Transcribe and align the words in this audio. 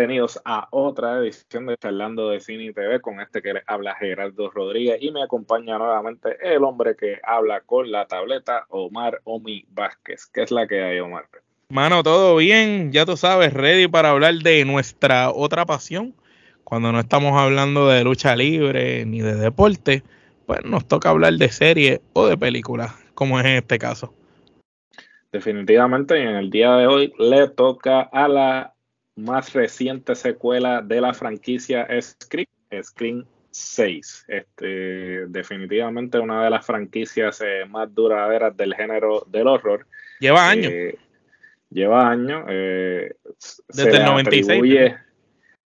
Bienvenidos 0.00 0.40
a 0.46 0.66
otra 0.70 1.18
edición 1.18 1.66
de 1.66 1.76
Charlando 1.76 2.30
de 2.30 2.40
Cine 2.40 2.64
y 2.64 2.72
TV 2.72 3.02
con 3.02 3.20
este 3.20 3.42
que 3.42 3.52
les 3.52 3.62
habla 3.66 3.94
Gerardo 3.96 4.48
Rodríguez 4.48 4.96
y 4.98 5.10
me 5.10 5.22
acompaña 5.22 5.76
nuevamente 5.76 6.38
el 6.40 6.64
hombre 6.64 6.96
que 6.96 7.18
habla 7.22 7.60
con 7.60 7.92
la 7.92 8.06
tableta, 8.06 8.64
Omar 8.70 9.20
Omi 9.24 9.66
Vázquez. 9.68 10.24
¿Qué 10.32 10.44
es 10.44 10.50
la 10.50 10.66
que 10.66 10.82
hay, 10.82 11.00
Omar? 11.00 11.26
Mano, 11.68 12.02
todo 12.02 12.34
bien, 12.36 12.92
ya 12.92 13.04
tú 13.04 13.18
sabes, 13.18 13.52
ready 13.52 13.88
para 13.88 14.12
hablar 14.12 14.36
de 14.36 14.64
nuestra 14.64 15.30
otra 15.30 15.66
pasión. 15.66 16.14
Cuando 16.64 16.92
no 16.92 17.00
estamos 17.00 17.38
hablando 17.38 17.86
de 17.86 18.02
lucha 18.02 18.34
libre 18.34 19.04
ni 19.04 19.20
de 19.20 19.34
deporte, 19.34 20.02
pues 20.46 20.64
nos 20.64 20.88
toca 20.88 21.10
hablar 21.10 21.34
de 21.34 21.50
serie 21.50 22.00
o 22.14 22.26
de 22.26 22.38
películas, 22.38 22.94
como 23.12 23.38
es 23.38 23.44
en 23.44 23.56
este 23.56 23.78
caso. 23.78 24.14
Definitivamente, 25.30 26.16
en 26.16 26.36
el 26.36 26.48
día 26.48 26.74
de 26.76 26.86
hoy 26.86 27.12
le 27.18 27.48
toca 27.48 28.00
a 28.00 28.28
la 28.28 28.74
más 29.16 29.52
reciente 29.52 30.14
secuela 30.14 30.80
de 30.82 31.00
la 31.00 31.12
franquicia 31.14 31.86
Scream, 32.00 32.46
Scream 32.82 33.24
6. 33.50 34.24
Este, 34.28 35.26
definitivamente 35.26 36.18
una 36.18 36.44
de 36.44 36.50
las 36.50 36.64
franquicias 36.64 37.40
eh, 37.44 37.64
más 37.68 37.92
duraderas 37.94 38.56
del 38.56 38.74
género 38.74 39.26
del 39.28 39.48
horror. 39.48 39.86
Lleva 40.20 40.48
años. 40.48 40.72
Eh, 40.72 40.98
lleva 41.70 42.08
años. 42.10 42.44
eh, 42.48 43.14
Desde 43.68 43.90
el 43.90 43.98
le 43.98 44.04
96, 44.04 44.48
atribuye- 44.62 44.98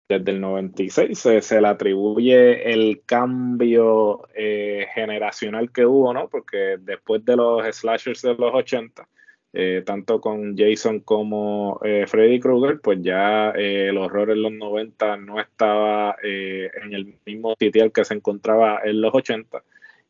Desde 0.08 0.30
el 0.32 0.40
96 0.40 1.18
se, 1.18 1.40
se 1.40 1.60
le 1.60 1.68
atribuye 1.68 2.72
el 2.72 3.02
cambio 3.06 4.28
eh, 4.34 4.86
generacional 4.94 5.70
que 5.72 5.86
hubo, 5.86 6.12
¿no? 6.12 6.28
Porque 6.28 6.76
después 6.80 7.24
de 7.24 7.36
los 7.36 7.64
slashers 7.76 8.20
de 8.22 8.34
los 8.34 8.54
80, 8.54 9.08
eh, 9.56 9.84
tanto 9.86 10.20
con 10.20 10.56
Jason 10.56 10.98
como 10.98 11.78
eh, 11.84 12.06
Freddy 12.08 12.40
Krueger, 12.40 12.80
pues 12.80 12.98
ya 13.02 13.50
eh, 13.50 13.88
el 13.88 13.98
horror 13.98 14.30
en 14.30 14.42
los 14.42 14.50
90 14.52 15.16
no 15.18 15.40
estaba 15.40 16.16
eh, 16.24 16.68
en 16.82 16.92
el 16.92 17.14
mismo 17.24 17.54
sitial 17.56 17.92
que 17.92 18.04
se 18.04 18.14
encontraba 18.14 18.80
en 18.84 19.00
los 19.00 19.14
80. 19.14 19.62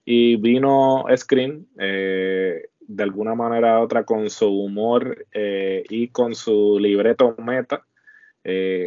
Y 0.07 0.37
vino 0.37 1.05
Scream, 1.15 1.67
de 1.77 3.03
alguna 3.03 3.35
manera 3.35 3.81
u 3.81 3.85
otra, 3.85 4.05
con 4.05 4.29
su 4.29 4.49
humor 4.49 5.27
y 5.33 6.09
con 6.09 6.35
su 6.35 6.79
libreto 6.79 7.35
meta, 7.39 7.87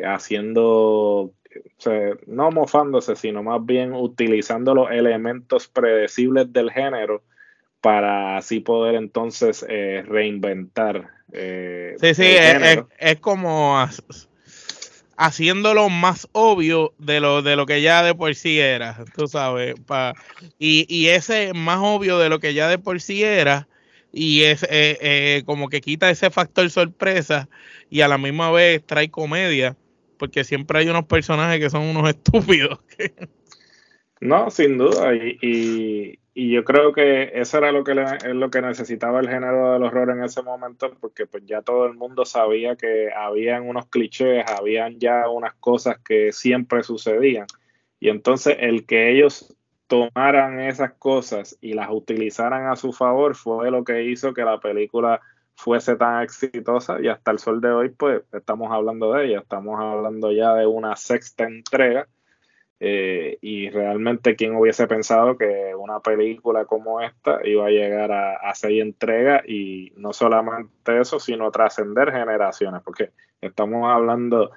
haciendo, 0.05 1.33
no 2.27 2.51
mofándose, 2.51 3.15
sino 3.15 3.41
más 3.41 3.65
bien 3.65 3.93
utilizando 3.93 4.75
los 4.75 4.91
elementos 4.91 5.67
predecibles 5.67 6.53
del 6.53 6.69
género 6.69 7.23
para 7.87 8.35
así 8.35 8.59
poder 8.59 8.95
entonces 8.95 9.65
eh, 9.69 10.03
reinventar. 10.05 11.09
eh, 11.31 11.95
Sí, 12.01 12.13
sí, 12.15 12.23
es, 12.25 12.61
es- 12.61 12.83
es 12.99 13.19
como 13.21 13.79
ha- 13.79 13.89
haciéndolo 15.15 15.87
más 15.89 16.27
obvio 16.33 16.93
de 16.97 17.21
lo, 17.21 17.41
de 17.41 17.55
lo 17.55 17.65
que 17.65 17.81
ya 17.81 18.03
de 18.03 18.13
por 18.13 18.35
sí 18.35 18.59
era, 18.59 19.05
tú 19.15 19.25
sabes. 19.29 19.75
pa- 19.85 20.13
y, 20.59 20.85
y 20.93 21.07
ese 21.07 21.53
más 21.53 21.79
obvio 21.81 22.19
de 22.19 22.27
lo 22.27 22.39
que 22.39 22.53
ya 22.53 22.67
de 22.67 22.77
por 22.77 22.99
sí 22.99 23.23
era, 23.23 23.69
y 24.11 24.43
es 24.43 24.63
eh, 24.63 24.97
eh, 24.99 25.43
como 25.45 25.69
que 25.69 25.79
quita 25.79 26.09
ese 26.09 26.29
factor 26.29 26.69
sorpresa 26.69 27.47
y 27.89 28.01
a 28.01 28.09
la 28.09 28.17
misma 28.17 28.51
vez 28.51 28.85
trae 28.85 29.09
comedia, 29.09 29.77
porque 30.19 30.43
siempre 30.43 30.79
hay 30.79 30.89
unos 30.89 31.05
personajes 31.05 31.61
que 31.61 31.69
son 31.69 31.83
unos 31.83 32.09
estúpidos. 32.09 32.79
No, 34.19 34.49
sin 34.49 34.77
duda. 34.77 35.15
Y, 35.15 35.37
y, 35.41 36.19
y 36.39 36.51
yo 36.51 36.63
creo 36.63 36.93
que 36.93 37.31
eso 37.33 37.57
era 37.57 37.71
lo 37.71 37.83
que 37.83 37.95
le- 37.95 38.03
es 38.03 38.35
lo 38.35 38.51
que 38.51 38.61
necesitaba 38.61 39.19
el 39.21 39.27
género 39.27 39.73
del 39.73 39.81
horror 39.81 40.11
en 40.11 40.23
ese 40.23 40.43
momento, 40.43 40.91
porque 41.01 41.25
pues 41.25 41.43
ya 41.47 41.63
todo 41.63 41.87
el 41.87 41.95
mundo 41.95 42.25
sabía 42.25 42.75
que 42.75 43.09
habían 43.11 43.67
unos 43.67 43.87
clichés, 43.87 44.45
habían 44.47 44.99
ya 44.99 45.27
unas 45.29 45.55
cosas 45.55 45.97
que 45.99 46.31
siempre 46.31 46.83
sucedían. 46.83 47.47
Y 47.99 48.09
entonces 48.09 48.55
el 48.59 48.85
que 48.85 49.11
ellos 49.11 49.57
tomaran 49.87 50.59
esas 50.59 50.93
cosas 50.93 51.57
y 51.59 51.73
las 51.73 51.89
utilizaran 51.89 52.67
a 52.67 52.75
su 52.75 52.93
favor 52.93 53.35
fue 53.35 53.71
lo 53.71 53.83
que 53.83 54.03
hizo 54.03 54.35
que 54.35 54.43
la 54.43 54.59
película 54.59 55.19
fuese 55.55 55.95
tan 55.95 56.21
exitosa 56.21 57.01
y 57.01 57.07
hasta 57.07 57.31
el 57.31 57.39
sol 57.39 57.61
de 57.61 57.71
hoy 57.71 57.89
pues 57.89 58.21
estamos 58.31 58.71
hablando 58.71 59.11
de 59.13 59.25
ella, 59.25 59.39
estamos 59.39 59.79
hablando 59.79 60.31
ya 60.31 60.53
de 60.53 60.67
una 60.67 60.95
sexta 60.95 61.45
entrega 61.45 62.07
eh, 62.79 63.37
y 63.41 63.69
realmente, 63.69 64.35
¿quién 64.35 64.55
hubiese 64.55 64.85
pensado 64.87 65.37
que 65.37 65.73
una 65.75 65.99
película 65.99 66.65
como 66.65 67.01
esta 67.01 67.39
iba 67.43 67.65
a 67.65 67.71
llegar 67.71 68.11
a, 68.11 68.35
a 68.35 68.53
seis 68.55 68.81
entregas 68.81 69.41
y 69.47 69.91
no 69.97 70.13
solamente 70.13 70.99
eso, 70.99 71.19
sino 71.19 71.49
trascender 71.51 72.11
generaciones? 72.11 72.81
Porque 72.83 73.11
estamos 73.41 73.89
hablando 73.91 74.51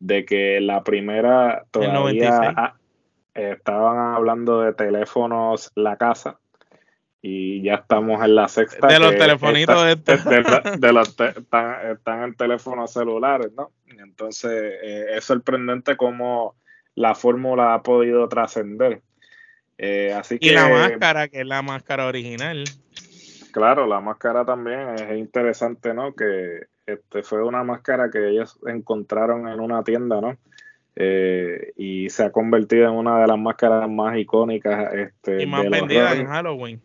de 0.00 0.24
que 0.24 0.60
la 0.60 0.82
primera 0.82 1.64
todavía 1.70 1.94
96. 1.94 2.54
ah, 2.56 2.74
estaban 3.34 4.14
hablando 4.16 4.60
de 4.62 4.72
teléfonos 4.72 5.70
la 5.76 5.96
casa 5.96 6.40
y 7.22 7.62
ya 7.62 7.74
estamos 7.74 8.24
en 8.24 8.34
la 8.34 8.48
sexta. 8.48 8.86
De 8.88 8.98
los 8.98 9.14
telefonitos 9.14 9.86
está- 9.86 10.14
estos. 10.14 10.30
de, 10.30 10.70
de- 10.70 10.76
de 10.78 10.92
los 10.92 11.14
te- 11.16 11.38
están, 11.38 11.90
están 11.92 12.22
en 12.24 12.34
teléfonos 12.34 12.92
celulares, 12.92 13.52
¿no? 13.56 13.70
Entonces, 13.86 14.50
eh, 14.82 15.06
es 15.16 15.24
sorprendente 15.24 15.96
cómo 15.96 16.56
la 16.94 17.14
fórmula 17.14 17.74
ha 17.74 17.82
podido 17.82 18.28
trascender. 18.28 19.02
Eh, 19.78 20.12
así 20.12 20.38
que, 20.38 20.48
Y 20.48 20.50
la 20.50 20.68
máscara, 20.68 21.28
que 21.28 21.40
es 21.40 21.46
la 21.46 21.62
máscara 21.62 22.06
original. 22.06 22.64
claro, 23.52 23.86
la 23.86 24.00
máscara 24.00 24.44
también 24.44 24.90
es 24.96 25.18
interesante, 25.18 25.94
¿no? 25.94 26.14
Que 26.14 26.66
este 26.86 27.22
fue 27.22 27.42
una 27.42 27.62
máscara 27.64 28.10
que 28.10 28.28
ellos 28.28 28.58
encontraron 28.66 29.48
en 29.48 29.60
una 29.60 29.82
tienda, 29.84 30.20
¿no? 30.20 30.36
Eh, 30.96 31.72
y 31.76 32.10
se 32.10 32.24
ha 32.24 32.32
convertido 32.32 32.88
en 32.88 32.94
una 32.94 33.20
de 33.20 33.26
las 33.28 33.38
máscaras 33.38 33.88
más 33.88 34.18
icónicas 34.18 34.92
este, 34.92 35.42
Y 35.42 35.46
más 35.46 35.68
vendida 35.70 36.14
en 36.14 36.26
Halloween. 36.26 36.82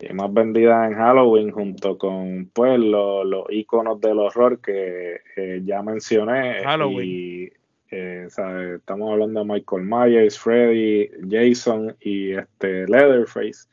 y 0.00 0.12
más 0.14 0.32
vendida 0.32 0.86
en 0.86 0.94
Halloween 0.94 1.50
junto 1.50 1.98
con 1.98 2.50
pues 2.52 2.80
los, 2.80 3.26
los 3.26 3.44
iconos 3.50 4.00
del 4.00 4.18
horror 4.18 4.60
que 4.60 5.20
eh, 5.36 5.60
ya 5.64 5.82
mencioné 5.82 6.64
Halloween. 6.64 7.06
y 7.08 7.50
eh, 7.90 8.26
¿sabe? 8.30 8.76
estamos 8.76 9.12
hablando 9.12 9.40
de 9.40 9.52
Michael 9.52 9.84
Myers, 9.84 10.38
Freddy, 10.38 11.10
Jason 11.28 11.96
y 12.00 12.32
este 12.32 12.86
Leatherface 12.86 13.68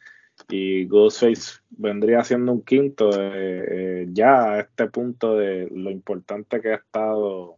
y 0.50 0.86
Ghostface 0.86 1.60
vendría 1.70 2.24
siendo 2.24 2.52
un 2.52 2.62
quinto 2.64 3.10
eh, 3.12 3.66
eh, 3.70 4.08
ya 4.12 4.54
a 4.54 4.60
este 4.62 4.88
punto 4.88 5.36
de 5.36 5.68
lo 5.72 5.90
importante 5.90 6.62
que 6.62 6.70
ha 6.70 6.76
estado 6.76 7.58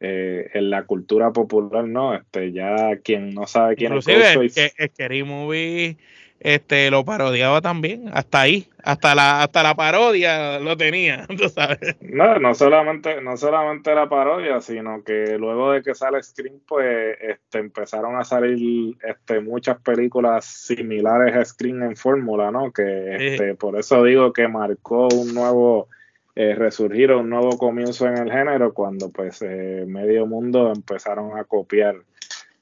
eh, 0.00 0.50
en 0.54 0.70
la 0.70 0.84
cultura 0.84 1.32
popular, 1.32 1.86
¿no? 1.86 2.14
Este, 2.14 2.52
ya 2.52 2.96
quien 3.02 3.34
no 3.34 3.46
sabe 3.46 3.76
quién 3.76 3.92
Inclusive 3.92 4.18
es 4.18 4.36
Ghostface. 4.36 4.74
que, 4.76 4.84
el 4.84 4.90
Scary 4.90 5.22
Movie 5.24 5.96
este, 6.40 6.90
lo 6.90 7.04
parodiaba 7.04 7.60
también, 7.60 8.10
hasta 8.12 8.42
ahí, 8.42 8.68
hasta 8.82 9.14
la, 9.14 9.42
hasta 9.42 9.62
la 9.62 9.74
parodia 9.74 10.58
lo 10.60 10.76
tenía, 10.76 11.26
tú 11.36 11.48
sabes. 11.48 11.96
No, 12.00 12.38
no 12.38 12.54
solamente, 12.54 13.20
no 13.20 13.36
solamente 13.36 13.94
la 13.94 14.08
parodia, 14.08 14.60
sino 14.60 15.02
que 15.02 15.36
luego 15.38 15.72
de 15.72 15.82
que 15.82 15.94
sale 15.94 16.22
Scream, 16.22 16.60
pues 16.66 17.16
este, 17.20 17.58
empezaron 17.58 18.16
a 18.16 18.24
salir 18.24 18.96
este, 19.02 19.40
muchas 19.40 19.80
películas 19.80 20.44
similares 20.44 21.34
a 21.34 21.44
Scream 21.44 21.82
en 21.82 21.96
fórmula, 21.96 22.50
¿no? 22.50 22.72
Que 22.72 23.32
este, 23.32 23.54
por 23.54 23.78
eso 23.78 24.04
digo 24.04 24.32
que 24.32 24.48
marcó 24.48 25.08
un 25.08 25.34
nuevo 25.34 25.88
eh, 26.34 26.54
resurgir, 26.54 27.12
un 27.12 27.30
nuevo 27.30 27.56
comienzo 27.56 28.06
en 28.06 28.18
el 28.18 28.30
género, 28.30 28.74
cuando 28.74 29.10
pues 29.10 29.40
eh, 29.40 29.84
medio 29.88 30.26
mundo 30.26 30.70
empezaron 30.70 31.38
a 31.38 31.44
copiar 31.44 31.96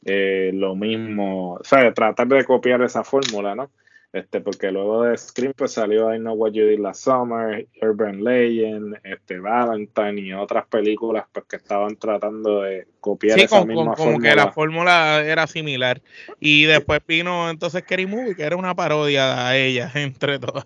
eh, 0.04 0.50
lo 0.54 0.74
mismo, 0.76 1.54
o 1.54 1.64
sea, 1.64 1.92
tratar 1.94 2.28
de 2.28 2.44
copiar 2.44 2.82
esa 2.82 3.04
fórmula, 3.04 3.54
¿no? 3.54 3.70
Este, 4.12 4.40
porque 4.40 4.70
luego 4.70 5.02
de 5.02 5.18
Scream 5.18 5.54
pues 5.56 5.72
salió 5.72 6.14
I 6.14 6.18
Know 6.18 6.34
What 6.36 6.52
You 6.52 6.66
Did 6.66 6.78
Last 6.78 7.02
Summer, 7.02 7.66
Urban 7.82 8.22
Legend, 8.22 8.96
este, 9.02 9.40
Valentine 9.40 10.20
y 10.20 10.32
otras 10.32 10.66
películas 10.68 11.24
pues 11.32 11.46
que 11.46 11.56
estaban 11.56 11.96
tratando 11.96 12.62
de 12.62 12.86
copiar 13.00 13.36
Sí, 13.40 13.46
esa 13.46 13.58
con, 13.58 13.68
misma 13.68 13.84
con- 13.86 13.94
como 13.96 14.10
fórmula. 14.12 14.30
que 14.30 14.36
la 14.36 14.52
fórmula 14.52 15.24
era 15.24 15.48
similar. 15.48 16.00
Y 16.38 16.64
después 16.66 17.00
vino 17.08 17.50
entonces 17.50 17.82
Scary 17.82 18.06
Movie, 18.06 18.36
que 18.36 18.44
era 18.44 18.54
una 18.54 18.76
parodia 18.76 19.48
a 19.48 19.56
ella, 19.56 19.90
entre 19.96 20.38
todas. 20.38 20.64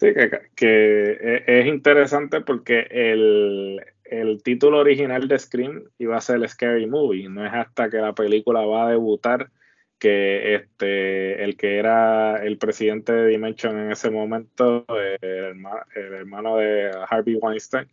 Sí, 0.00 0.08
que, 0.56 1.42
es 1.46 1.66
interesante 1.66 2.40
porque 2.40 2.88
el, 2.90 3.80
el, 4.04 4.42
título 4.42 4.78
original 4.78 5.28
de 5.28 5.38
Scream 5.38 5.84
iba 5.98 6.16
a 6.16 6.20
ser 6.20 6.46
Scary 6.48 6.86
Movie. 6.86 7.28
No 7.28 7.46
es 7.46 7.52
hasta 7.52 7.90
que 7.90 7.98
la 7.98 8.14
película 8.14 8.60
va 8.60 8.86
a 8.86 8.90
debutar 8.90 9.50
que 9.98 10.56
este 10.56 11.44
el 11.44 11.56
que 11.56 11.78
era 11.78 12.42
el 12.44 12.58
presidente 12.58 13.12
de 13.12 13.28
Dimension 13.28 13.78
en 13.78 13.92
ese 13.92 14.10
momento, 14.10 14.84
el, 15.20 15.64
hermano 15.94 16.56
de 16.56 16.90
Harvey 17.08 17.36
Weinstein, 17.36 17.86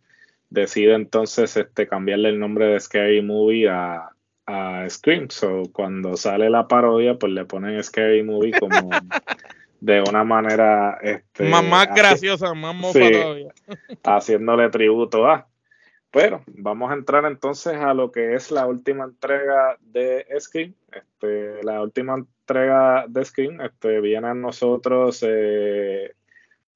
decide 0.48 0.94
entonces 0.94 1.56
este, 1.56 1.86
cambiarle 1.86 2.30
el 2.30 2.40
nombre 2.40 2.66
de 2.66 2.80
Scary 2.80 3.22
Movie 3.22 3.68
a, 3.68 4.10
a 4.46 4.88
Scream. 4.88 5.30
So, 5.30 5.62
cuando 5.72 6.16
sale 6.16 6.50
la 6.50 6.66
parodia, 6.66 7.14
pues 7.14 7.32
le 7.32 7.44
ponen 7.44 7.82
Scary 7.82 8.24
Movie 8.24 8.58
como 8.58 8.90
de 9.80 10.02
una 10.02 10.24
manera 10.24 10.98
este, 11.02 11.44
más, 11.44 11.94
graciosa, 11.94 12.52
más 12.54 12.74
mofa 12.74 12.98
haciéndole 14.04 14.68
tributo 14.70 15.26
a. 15.26 15.46
Pero 16.12 16.42
vamos 16.46 16.90
a 16.90 16.94
entrar 16.94 17.24
entonces 17.24 17.74
a 17.74 17.94
lo 17.94 18.10
que 18.10 18.34
es 18.34 18.50
la 18.50 18.66
última 18.66 19.04
entrega 19.04 19.76
de 19.80 20.26
Scream. 20.38 20.74
Este, 20.90 21.62
la 21.62 21.80
última 21.82 22.14
entrega 22.16 23.06
de 23.08 23.24
Scream 23.24 23.60
este, 23.60 24.00
viene 24.00 24.28
a 24.28 24.34
nosotros 24.34 25.24
eh, 25.26 26.12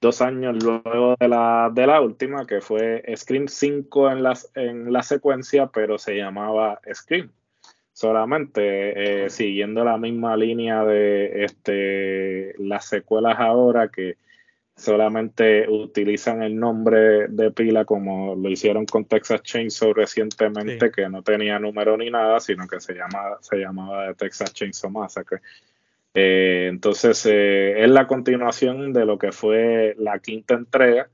dos 0.00 0.22
años 0.22 0.62
luego 0.62 1.16
de 1.18 1.28
la, 1.28 1.70
de 1.72 1.86
la 1.86 2.00
última, 2.00 2.46
que 2.46 2.60
fue 2.60 3.02
Scream 3.16 3.48
5 3.48 4.10
en, 4.12 4.22
las, 4.22 4.50
en 4.54 4.92
la 4.92 5.02
secuencia, 5.02 5.66
pero 5.66 5.98
se 5.98 6.16
llamaba 6.16 6.80
Scream 6.92 7.30
solamente 7.94 9.24
eh, 9.24 9.30
siguiendo 9.30 9.84
la 9.84 9.96
misma 9.96 10.36
línea 10.36 10.84
de 10.84 11.44
este, 11.44 12.54
las 12.58 12.86
secuelas 12.86 13.38
ahora 13.38 13.88
que 13.88 14.16
solamente 14.76 15.68
utilizan 15.68 16.42
el 16.42 16.58
nombre 16.58 17.28
de 17.28 17.50
pila 17.50 17.84
como 17.84 18.34
lo 18.34 18.50
hicieron 18.50 18.86
con 18.86 19.04
Texas 19.04 19.42
Chainsaw 19.42 19.92
recientemente 19.92 20.90
que 20.90 21.08
no 21.08 21.22
tenía 21.22 21.58
número 21.58 21.96
ni 21.96 22.10
nada 22.10 22.40
sino 22.40 22.66
que 22.66 22.80
se 22.80 22.94
llama 22.94 23.38
se 23.40 23.56
llamaba 23.56 24.12
Texas 24.14 24.52
Chainsaw 24.52 24.90
Massacre. 24.90 25.40
Eh, 26.14 26.68
entonces 26.70 27.24
eh, 27.26 27.82
es 27.82 27.90
la 27.90 28.06
continuación 28.06 28.92
de 28.92 29.04
lo 29.04 29.18
que 29.18 29.32
fue 29.32 29.94
la 29.98 30.18
quinta 30.18 30.54
entrega. 30.54 31.08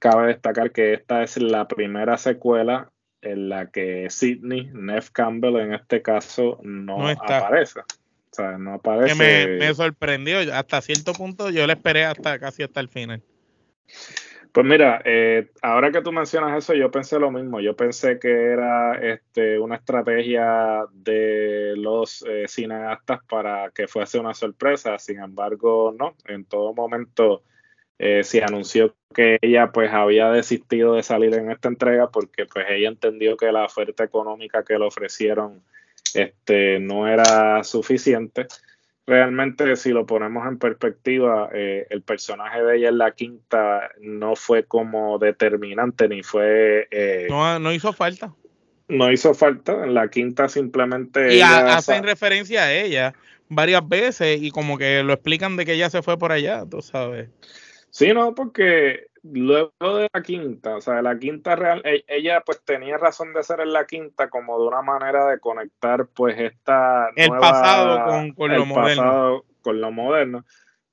Cabe 0.00 0.28
destacar 0.28 0.70
que 0.70 0.94
esta 0.94 1.22
es 1.22 1.36
la 1.42 1.66
primera 1.66 2.16
secuela 2.16 2.90
en 3.20 3.48
la 3.48 3.70
que 3.70 4.08
Sidney, 4.10 4.70
Neff 4.72 5.10
Campbell 5.10 5.56
en 5.56 5.74
este 5.74 6.02
caso, 6.02 6.60
no, 6.62 7.08
aparece. 7.08 7.80
O 8.30 8.34
sea, 8.34 8.58
no 8.58 8.74
aparece. 8.74 9.16
Que 9.16 9.58
me, 9.58 9.74
sorprendió. 9.74 10.38
Hasta 10.52 10.80
cierto 10.80 11.12
punto 11.12 11.50
yo 11.50 11.66
le 11.66 11.72
esperé 11.72 12.04
hasta 12.04 12.38
casi 12.38 12.62
hasta 12.62 12.80
el 12.80 12.88
final. 12.88 13.22
Pues 14.52 14.66
mira, 14.66 15.02
eh, 15.04 15.50
ahora 15.62 15.90
que 15.90 16.00
tú 16.00 16.10
mencionas 16.10 16.56
eso, 16.56 16.74
yo 16.74 16.90
pensé 16.90 17.18
lo 17.18 17.30
mismo. 17.30 17.60
Yo 17.60 17.76
pensé 17.76 18.18
que 18.18 18.30
era 18.30 18.94
este, 18.94 19.58
una 19.58 19.76
estrategia 19.76 20.84
de 20.92 21.74
los 21.76 22.24
eh, 22.28 22.46
cineastas 22.48 23.20
para 23.28 23.70
que 23.70 23.86
fuese 23.86 24.18
una 24.18 24.34
sorpresa. 24.34 24.98
Sin 24.98 25.20
embargo, 25.20 25.94
no. 25.98 26.16
En 26.26 26.44
todo 26.44 26.74
momento 26.74 27.42
eh, 27.98 28.22
se 28.24 28.42
anunció 28.42 28.94
que 29.14 29.38
ella 29.42 29.72
pues 29.72 29.92
había 29.92 30.30
desistido 30.30 30.94
de 30.94 31.02
salir 31.02 31.34
en 31.34 31.50
esta 31.50 31.68
entrega 31.68 32.10
porque 32.10 32.46
pues 32.46 32.66
ella 32.68 32.88
entendió 32.88 33.36
que 33.36 33.50
la 33.50 33.64
oferta 33.64 34.04
económica 34.04 34.62
que 34.64 34.78
le 34.78 34.86
ofrecieron 34.86 35.62
este, 36.14 36.78
no 36.80 37.08
era 37.08 37.62
suficiente. 37.64 38.46
Realmente 39.06 39.74
si 39.76 39.90
lo 39.90 40.04
ponemos 40.04 40.46
en 40.46 40.58
perspectiva, 40.58 41.48
eh, 41.54 41.86
el 41.88 42.02
personaje 42.02 42.62
de 42.62 42.76
ella 42.76 42.88
en 42.90 42.98
la 42.98 43.12
quinta 43.12 43.90
no 44.00 44.36
fue 44.36 44.64
como 44.64 45.18
determinante 45.18 46.08
ni 46.08 46.22
fue... 46.22 46.88
Eh, 46.90 47.26
no, 47.30 47.58
no 47.58 47.72
hizo 47.72 47.92
falta. 47.92 48.34
No 48.88 49.10
hizo 49.10 49.34
falta, 49.34 49.84
en 49.84 49.94
la 49.94 50.08
quinta 50.08 50.48
simplemente... 50.48 51.34
Y 51.34 51.40
hacen 51.40 52.04
referencia 52.04 52.64
a 52.64 52.72
ella 52.72 53.14
varias 53.48 53.86
veces 53.88 54.42
y 54.42 54.50
como 54.50 54.76
que 54.76 55.02
lo 55.02 55.14
explican 55.14 55.56
de 55.56 55.64
que 55.64 55.72
ella 55.72 55.90
se 55.90 56.02
fue 56.02 56.18
por 56.18 56.32
allá, 56.32 56.64
tú 56.70 56.82
sabes. 56.82 57.30
Sí, 57.90 58.12
no, 58.12 58.34
porque 58.34 59.07
luego 59.22 59.72
de 59.80 60.08
la 60.12 60.22
quinta, 60.22 60.76
o 60.76 60.80
sea, 60.80 61.02
la 61.02 61.18
quinta 61.18 61.56
real, 61.56 61.82
e, 61.84 62.04
ella 62.08 62.42
pues 62.44 62.62
tenía 62.64 62.96
razón 62.98 63.32
de 63.32 63.42
ser 63.42 63.60
en 63.60 63.72
la 63.72 63.86
quinta 63.86 64.28
como 64.28 64.60
de 64.60 64.68
una 64.68 64.82
manera 64.82 65.26
de 65.26 65.40
conectar 65.40 66.06
pues 66.06 66.38
esta 66.38 67.10
el 67.16 67.30
pasado 67.30 68.04
con, 68.06 68.32
con 68.32 68.52
lo 68.52 68.66
moderno. 68.66 69.44
con 69.62 69.80
lo 69.80 69.90
moderno. 69.90 70.44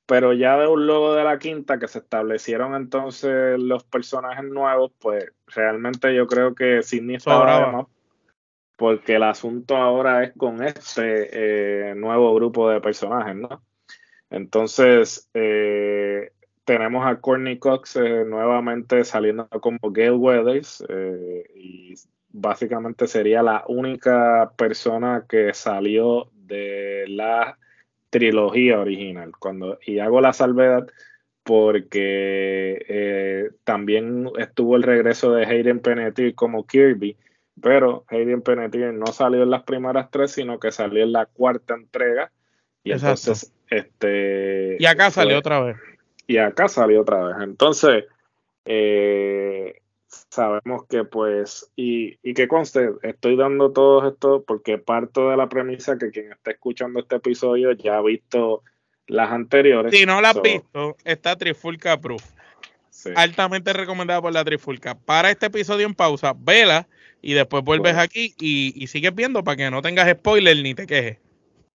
Pero 0.07 0.33
ya 0.33 0.57
de 0.57 0.67
un 0.67 0.85
logo 0.85 1.15
de 1.15 1.23
la 1.23 1.39
quinta 1.39 1.79
que 1.79 1.87
se 1.87 1.97
establecieron 1.97 2.75
entonces 2.75 3.59
los 3.59 3.83
personajes 3.83 4.43
nuevos, 4.43 4.91
pues 4.99 5.31
realmente 5.47 6.13
yo 6.13 6.27
creo 6.27 6.53
que 6.53 6.83
Sidney 6.83 7.15
estaba 7.15 7.87
porque 8.75 9.15
el 9.15 9.23
asunto 9.23 9.77
ahora 9.77 10.23
es 10.23 10.33
con 10.35 10.63
este 10.63 11.29
eh, 11.91 11.95
nuevo 11.95 12.33
grupo 12.35 12.69
de 12.69 12.81
personajes, 12.81 13.35
¿no? 13.35 13.63
Entonces, 14.29 15.29
eh, 15.33 16.33
tenemos 16.65 17.05
a 17.05 17.17
Courtney 17.17 17.57
Cox 17.57 17.95
eh, 17.95 18.25
nuevamente 18.25 19.03
saliendo 19.05 19.47
como 19.47 19.79
Gail 19.91 20.13
Weathers 20.13 20.83
eh, 20.89 21.43
y 21.55 21.93
básicamente 22.29 23.07
sería 23.07 23.43
la 23.43 23.63
única 23.67 24.51
persona 24.57 25.25
que 25.29 25.53
salió 25.53 26.29
de 26.33 27.05
la 27.07 27.57
trilogía 28.09 28.79
original. 28.79 29.31
Cuando, 29.39 29.79
y 29.85 29.99
hago 29.99 30.19
la 30.21 30.33
salvedad 30.33 30.87
porque 31.43 32.83
eh, 32.89 33.51
también 33.63 34.31
estuvo 34.39 34.75
el 34.75 34.83
regreso 34.83 35.31
de 35.33 35.45
Hayden 35.45 35.79
Panettiere 35.79 36.33
como 36.33 36.65
Kirby, 36.65 37.15
pero 37.61 38.05
Hayden 38.07 38.41
Panettiere 38.41 38.91
no 38.91 39.05
salió 39.07 39.43
en 39.43 39.51
las 39.51 39.63
primeras 39.63 40.09
tres, 40.09 40.31
sino 40.31 40.59
que 40.59 40.71
salió 40.71 41.03
en 41.03 41.11
la 41.11 41.27
cuarta 41.27 41.75
entrega. 41.75 42.31
Y 42.83 42.91
entonces, 42.91 43.53
este. 43.69 44.77
Y 44.79 44.85
acá 44.87 45.11
salió 45.11 45.37
otra 45.37 45.59
vez 45.59 45.77
y 46.27 46.37
acá 46.37 46.67
salió 46.67 47.01
otra 47.01 47.23
vez. 47.23 47.37
Entonces, 47.41 48.05
eh, 48.65 49.81
sabemos 50.29 50.85
que 50.87 51.03
pues, 51.03 51.71
y, 51.75 52.17
y 52.23 52.33
que 52.33 52.47
conste, 52.47 52.89
estoy 53.03 53.35
dando 53.35 53.71
todo 53.71 54.07
esto 54.07 54.43
porque 54.45 54.77
parto 54.77 55.29
de 55.29 55.37
la 55.37 55.49
premisa 55.49 55.97
que 55.97 56.11
quien 56.11 56.31
está 56.31 56.51
escuchando 56.51 56.99
este 56.99 57.17
episodio 57.17 57.71
ya 57.73 57.97
ha 57.97 58.01
visto 58.01 58.63
las 59.07 59.31
anteriores. 59.31 59.93
Si 59.93 60.05
no 60.05 60.21
las 60.21 60.35
has 60.35 60.41
visto, 60.41 60.97
está 61.03 61.35
Trifulca 61.35 61.99
Proof. 61.99 62.23
Altamente 63.15 63.71
recomendada 63.71 64.21
por 64.21 64.33
la 64.33 64.43
Trifulca. 64.43 64.95
Para 64.95 65.29
este 65.29 65.45
episodio 65.47 65.85
en 65.85 65.93
pausa, 65.93 66.33
vela 66.35 66.87
y 67.21 67.33
después 67.33 67.63
vuelves 67.63 67.95
aquí 67.97 68.33
y, 68.39 68.73
y 68.75 68.87
sigues 68.87 69.13
viendo 69.13 69.43
para 69.43 69.57
que 69.57 69.69
no 69.69 69.81
tengas 69.81 70.09
spoiler 70.09 70.57
ni 70.63 70.73
te 70.73 70.87
quejes. 70.87 71.19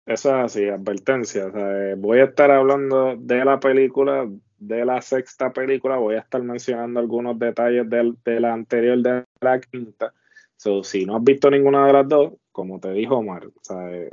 Eso 0.09 0.29
es 0.29 0.45
así, 0.45 0.67
advertencia. 0.67 1.51
Eh, 1.53 1.93
voy 1.95 2.17
a 2.17 2.23
estar 2.23 2.49
hablando 2.49 3.15
de 3.15 3.45
la 3.45 3.59
película, 3.59 4.27
de 4.57 4.83
la 4.83 5.03
sexta 5.03 5.53
película, 5.53 5.97
voy 5.97 6.15
a 6.15 6.21
estar 6.21 6.41
mencionando 6.41 6.99
algunos 6.99 7.37
detalles 7.37 7.87
de, 7.87 8.39
la 8.39 8.51
anterior, 8.51 8.97
de 8.97 9.23
la 9.39 9.61
quinta. 9.61 10.11
So, 10.57 10.83
si 10.83 11.05
no 11.05 11.15
has 11.15 11.23
visto 11.23 11.51
ninguna 11.51 11.85
de 11.85 11.93
las 11.93 12.07
dos, 12.07 12.33
como 12.51 12.79
te 12.79 12.91
dijo 12.91 13.17
Omar, 13.17 13.49
eh, 13.91 14.09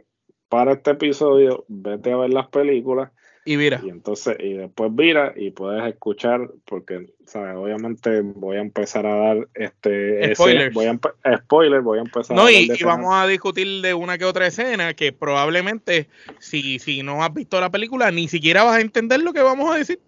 para 0.51 0.73
este 0.73 0.91
episodio, 0.91 1.65
vete 1.69 2.13
a 2.13 2.19
ver 2.19 2.31
las 2.31 2.49
películas 2.49 3.11
y 3.47 3.57
mira. 3.57 3.81
Y 3.83 3.91
entonces, 3.91 4.37
y 4.41 4.55
después 4.55 4.91
mira 4.91 5.33
y 5.37 5.53
puedes 5.53 5.89
escuchar, 5.89 6.51
porque, 6.65 7.13
¿sabes? 7.27 7.55
Obviamente 7.55 8.21
voy 8.21 8.57
a 8.57 8.61
empezar 8.61 9.07
a 9.07 9.15
dar 9.15 9.49
este 9.55 10.35
spoilers. 10.35 10.75
voy 10.75 10.87
a 10.87 11.39
spoiler, 11.39 11.81
voy 11.81 11.99
a 11.99 12.03
empezar 12.03 12.37
no, 12.37 12.47
a 12.47 12.53
y, 12.53 12.69
y 12.77 12.83
vamos 12.83 13.15
a 13.15 13.27
discutir 13.29 13.83
de 13.83 13.95
una 13.95 14.19
que 14.19 14.25
otra 14.25 14.49
escena 14.49 14.95
que 14.95 15.13
probablemente, 15.13 16.09
si, 16.41 16.81
si 16.81 17.05
no 17.05 17.23
has 17.23 17.33
visto 17.33 17.61
la 17.61 17.71
película, 17.71 18.11
ni 18.11 18.27
siquiera 18.27 18.65
vas 18.65 18.79
a 18.79 18.81
entender 18.81 19.21
lo 19.23 19.33
que 19.33 19.43
vamos 19.43 19.73
a 19.73 19.79
decir. 19.79 20.01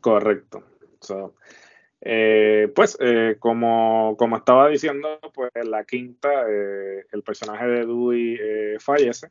Correcto. 0.00 0.64
eh, 2.00 2.68
pues, 2.74 2.98
eh, 3.00 3.36
como, 3.38 4.16
como 4.18 4.36
estaba 4.36 4.68
diciendo, 4.68 5.20
pues 5.32 5.52
en 5.54 5.70
la 5.70 5.84
quinta, 5.84 6.28
eh, 6.48 7.04
el 7.12 7.22
personaje 7.22 7.64
de 7.64 7.86
Dewey 7.86 8.38
eh, 8.40 8.76
fallece 8.80 9.28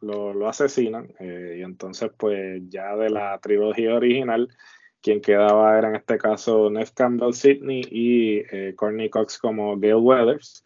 lo, 0.00 0.48
asesinan 0.48 1.08
eh, 1.18 1.56
y 1.58 1.62
entonces 1.62 2.10
pues 2.16 2.62
ya 2.68 2.96
de 2.96 3.10
la 3.10 3.38
trilogía 3.38 3.94
original 3.94 4.48
quien 5.00 5.20
quedaba 5.20 5.76
era 5.78 5.88
en 5.88 5.96
este 5.96 6.18
caso 6.18 6.70
Neff 6.70 6.92
Campbell 6.92 7.34
Sidney 7.34 7.82
y 7.90 8.38
eh, 8.50 8.74
Courtney 8.74 9.10
Cox 9.10 9.38
como 9.38 9.78
Gail 9.78 9.96
Weathers. 9.96 10.64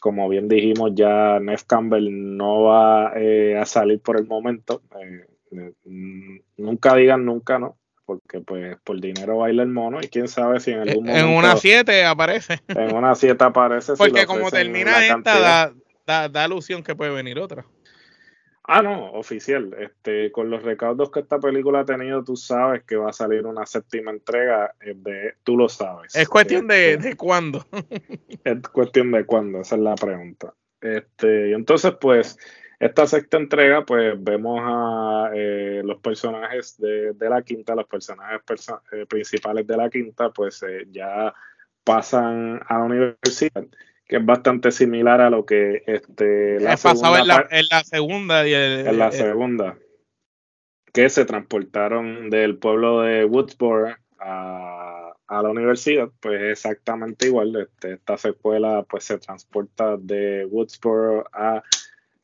Como 0.00 0.26
bien 0.28 0.48
dijimos 0.48 0.92
ya 0.94 1.38
Neff 1.38 1.64
Campbell 1.64 2.08
no 2.10 2.62
va 2.62 3.12
eh, 3.14 3.58
a 3.58 3.66
salir 3.66 4.00
por 4.00 4.18
el 4.18 4.26
momento 4.26 4.82
nunca 6.56 6.96
digan 6.96 7.24
nunca 7.24 7.60
no 7.60 7.76
porque 8.04 8.40
pues 8.40 8.76
por 8.82 9.00
dinero 9.00 9.38
baila 9.38 9.62
el 9.62 9.68
mono 9.68 10.00
y 10.02 10.08
quién 10.08 10.26
sabe 10.28 10.58
si 10.60 10.72
en 10.72 10.80
algún 10.80 11.06
momento 11.06 11.26
en 11.26 11.36
una 11.36 11.56
7 11.56 12.04
aparece. 12.04 12.60
En 12.68 12.94
una 12.94 13.14
7 13.14 13.44
aparece 13.44 13.92
porque 13.96 14.26
como 14.26 14.50
termina 14.50 15.06
esta 15.06 15.38
da, 15.38 15.72
da, 16.06 16.28
da 16.28 16.44
alusión 16.44 16.82
que 16.82 16.96
puede 16.96 17.12
venir 17.12 17.38
otra 17.38 17.64
Ah, 18.66 18.80
no, 18.80 19.12
oficial. 19.12 19.74
Este, 19.78 20.32
con 20.32 20.48
los 20.48 20.62
recaudos 20.62 21.10
que 21.10 21.20
esta 21.20 21.38
película 21.38 21.80
ha 21.80 21.84
tenido, 21.84 22.24
tú 22.24 22.34
sabes 22.34 22.82
que 22.84 22.96
va 22.96 23.10
a 23.10 23.12
salir 23.12 23.44
una 23.44 23.66
séptima 23.66 24.10
entrega. 24.10 24.74
Eh, 24.80 24.94
de, 24.96 25.34
tú 25.44 25.56
lo 25.56 25.68
sabes. 25.68 26.16
Es 26.16 26.28
cuestión 26.28 26.66
de, 26.66 26.94
este, 26.94 27.08
de 27.10 27.16
cuándo. 27.16 27.66
es 28.44 28.68
cuestión 28.68 29.12
de 29.12 29.26
cuándo, 29.26 29.60
esa 29.60 29.76
es 29.76 29.82
la 29.82 29.94
pregunta. 29.94 30.54
Este, 30.80 31.50
y 31.50 31.52
entonces, 31.52 31.92
pues, 32.00 32.38
esta 32.80 33.06
sexta 33.06 33.36
entrega, 33.36 33.84
pues, 33.84 34.14
vemos 34.22 34.60
a 34.62 35.30
eh, 35.34 35.82
los 35.84 36.00
personajes 36.00 36.78
de, 36.78 37.12
de, 37.12 37.28
la 37.28 37.42
quinta, 37.42 37.74
los 37.74 37.86
personajes 37.86 38.40
eh, 38.92 39.04
principales 39.06 39.66
de 39.66 39.76
la 39.76 39.90
quinta, 39.90 40.30
pues 40.30 40.64
ya 40.90 41.34
pasan 41.84 42.62
a 42.66 42.78
la 42.78 42.84
universidad 42.84 43.66
que 44.06 44.16
es 44.16 44.24
bastante 44.24 44.70
similar 44.70 45.20
a 45.20 45.30
lo 45.30 45.46
que 45.46 45.82
este 45.86 46.60
la 46.60 46.76
pasaba 46.76 47.20
en 47.20 47.28
la, 47.28 47.46
en 47.50 47.66
la, 47.70 47.84
segunda 47.84 48.46
y 48.46 48.54
en 48.54 48.98
la 48.98 49.10
segunda 49.10 49.78
que 50.92 51.08
se 51.08 51.24
transportaron 51.24 52.30
del 52.30 52.56
pueblo 52.58 53.00
de 53.00 53.24
Woodsboro 53.24 53.96
a, 54.20 55.12
a 55.26 55.42
la 55.42 55.48
universidad 55.48 56.10
pues 56.20 56.40
exactamente 56.42 57.26
igual 57.26 57.56
este, 57.56 57.94
esta 57.94 58.16
secuela 58.16 58.84
pues 58.88 59.04
se 59.04 59.18
transporta 59.18 59.96
de 59.96 60.44
Woodsboro 60.46 61.26
a 61.32 61.62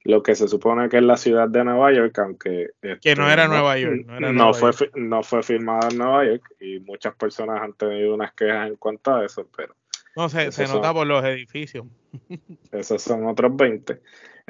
lo 0.05 0.23
que 0.23 0.35
se 0.35 0.49
supone 0.49 0.89
que 0.89 0.99
es 0.99 1.03
la 1.03 1.17
ciudad 1.17 1.49
de 1.49 1.63
Nueva 1.63 1.93
York, 1.93 2.19
aunque... 2.21 2.71
que 3.03 3.15
no 3.15 3.31
era 3.31 3.49
Nueva 3.49 3.79
York. 3.79 4.07
No, 4.07 4.55
fue, 4.55 4.73
no 4.95 5.23
fue 5.23 5.43
filmada 5.43 5.89
en 5.91 5.99
Nueva 5.99 6.25
York 6.25 6.55
y 6.59 6.81
muchas 6.81 7.15
personas 7.17 7.61
han 7.61 7.75
tenido 7.75 8.15
unas 8.15 8.33
quejas 8.33 8.69
en 8.69 8.77
cuanto 8.77 9.15
a 9.15 9.25
eso, 9.25 9.47
pero 9.55 9.75
no, 10.17 10.29
se, 10.29 10.53
se 10.53 10.67
nota 10.67 10.93
por 10.93 11.07
los 11.07 11.25
edificios. 11.25 11.87
Esos 12.73 13.03
son 13.03 13.27
otros 13.27 13.55
20. 13.57 14.01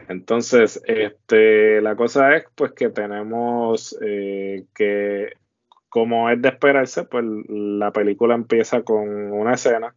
Entonces, 0.08 0.80
este, 0.86 1.80
la 1.80 1.96
cosa 1.96 2.36
es 2.36 2.44
pues 2.54 2.72
que 2.72 2.88
tenemos 2.88 3.96
eh, 4.02 4.64
que, 4.74 5.34
como 5.88 6.30
es 6.30 6.40
de 6.40 6.48
esperarse, 6.48 7.04
pues 7.04 7.24
la 7.48 7.92
película 7.92 8.34
empieza 8.34 8.82
con 8.82 9.32
una 9.32 9.54
escena. 9.54 9.94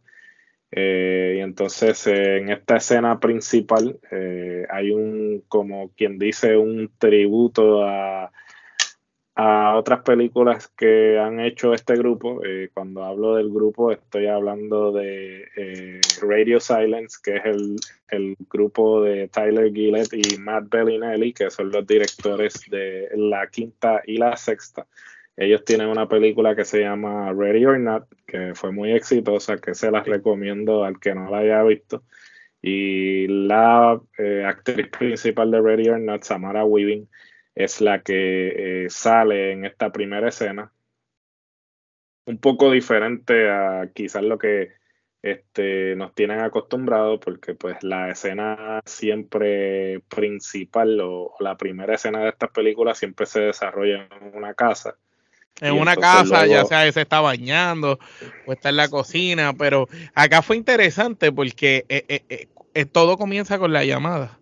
Eh, 0.76 1.36
y 1.38 1.40
entonces 1.40 2.04
en 2.08 2.48
esta 2.50 2.78
escena 2.78 3.20
principal 3.20 4.00
eh, 4.10 4.66
hay 4.68 4.90
un, 4.90 5.44
como 5.46 5.90
quien 5.90 6.18
dice, 6.18 6.56
un 6.56 6.90
tributo 6.98 7.84
a 7.84 8.32
a 9.36 9.74
otras 9.76 10.02
películas 10.02 10.68
que 10.76 11.18
han 11.18 11.40
hecho 11.40 11.74
este 11.74 11.94
grupo. 11.96 12.44
Eh, 12.44 12.70
cuando 12.72 13.04
hablo 13.04 13.34
del 13.34 13.50
grupo 13.50 13.90
estoy 13.90 14.26
hablando 14.26 14.92
de 14.92 15.48
eh, 15.56 16.00
Radio 16.22 16.60
Silence, 16.60 17.18
que 17.22 17.36
es 17.36 17.44
el, 17.44 17.76
el, 18.10 18.36
grupo 18.48 19.02
de 19.02 19.28
Tyler 19.28 19.72
Gillett 19.72 20.12
y 20.12 20.38
Matt 20.38 20.68
Bellinelli, 20.70 21.32
que 21.32 21.50
son 21.50 21.70
los 21.70 21.86
directores 21.86 22.62
de 22.70 23.08
la 23.16 23.48
quinta 23.48 24.02
y 24.06 24.18
la 24.18 24.36
sexta. 24.36 24.86
Ellos 25.36 25.64
tienen 25.64 25.88
una 25.88 26.08
película 26.08 26.54
que 26.54 26.64
se 26.64 26.80
llama 26.80 27.32
Ready 27.32 27.66
or 27.66 27.80
Not, 27.80 28.06
que 28.26 28.54
fue 28.54 28.70
muy 28.70 28.92
exitosa, 28.92 29.58
que 29.58 29.74
se 29.74 29.90
las 29.90 30.06
recomiendo 30.06 30.84
al 30.84 31.00
que 31.00 31.14
no 31.14 31.28
la 31.28 31.38
haya 31.38 31.62
visto. 31.64 32.04
Y 32.62 33.26
la 33.26 34.00
eh, 34.16 34.44
actriz 34.46 34.88
principal 34.96 35.50
de 35.50 35.60
Ready 35.60 35.88
or 35.88 36.00
Not, 36.00 36.22
Samara 36.22 36.64
Weaving, 36.64 37.08
es 37.54 37.80
la 37.80 38.02
que 38.02 38.84
eh, 38.84 38.90
sale 38.90 39.52
en 39.52 39.64
esta 39.64 39.92
primera 39.92 40.28
escena. 40.28 40.72
Un 42.26 42.38
poco 42.38 42.70
diferente 42.70 43.50
a 43.50 43.90
quizás 43.94 44.22
lo 44.22 44.38
que 44.38 44.72
este, 45.22 45.94
nos 45.96 46.14
tienen 46.14 46.40
acostumbrados, 46.40 47.20
porque 47.22 47.54
pues 47.54 47.82
la 47.82 48.10
escena 48.10 48.80
siempre 48.84 50.00
principal 50.08 51.00
o, 51.02 51.34
la 51.40 51.56
primera 51.56 51.94
escena 51.94 52.20
de 52.20 52.30
estas 52.30 52.50
películas 52.50 52.98
siempre 52.98 53.26
se 53.26 53.40
desarrolla 53.40 54.08
en 54.20 54.36
una 54.36 54.54
casa. 54.54 54.96
En 55.60 55.74
una 55.74 55.94
casa, 55.94 56.46
ya 56.46 56.64
sea 56.64 56.90
se 56.90 57.02
está 57.02 57.20
bañando 57.20 57.98
o 58.44 58.52
está 58.52 58.70
en 58.70 58.76
la 58.76 58.88
cocina, 58.88 59.52
pero 59.56 59.88
acá 60.12 60.42
fue 60.42 60.56
interesante 60.56 61.30
porque 61.30 61.86
eh, 61.88 62.48
eh, 62.74 62.84
todo 62.86 63.16
comienza 63.16 63.58
con 63.58 63.72
la 63.72 63.84
llamada. 63.84 64.40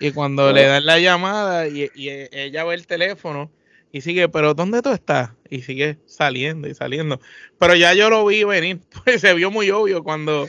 Y 0.00 0.12
cuando 0.12 0.52
le 0.52 0.64
dan 0.64 0.84
la 0.86 0.98
llamada 0.98 1.68
y, 1.68 1.90
ella 1.94 2.64
ve 2.64 2.74
el 2.74 2.86
teléfono 2.86 3.50
y 3.92 4.00
sigue, 4.00 4.28
pero 4.28 4.54
¿dónde 4.54 4.82
tú 4.82 4.90
estás? 4.90 5.30
Y 5.50 5.62
sigue 5.62 5.98
saliendo 6.06 6.68
y 6.68 6.74
saliendo. 6.74 7.20
Pero 7.58 7.74
ya 7.74 7.94
yo 7.94 8.10
lo 8.10 8.26
vi 8.26 8.44
venir, 8.44 8.80
pues 9.04 9.20
se 9.20 9.34
vio 9.34 9.50
muy 9.50 9.70
obvio 9.70 10.02
cuando, 10.02 10.48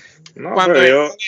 cuando 0.54 0.80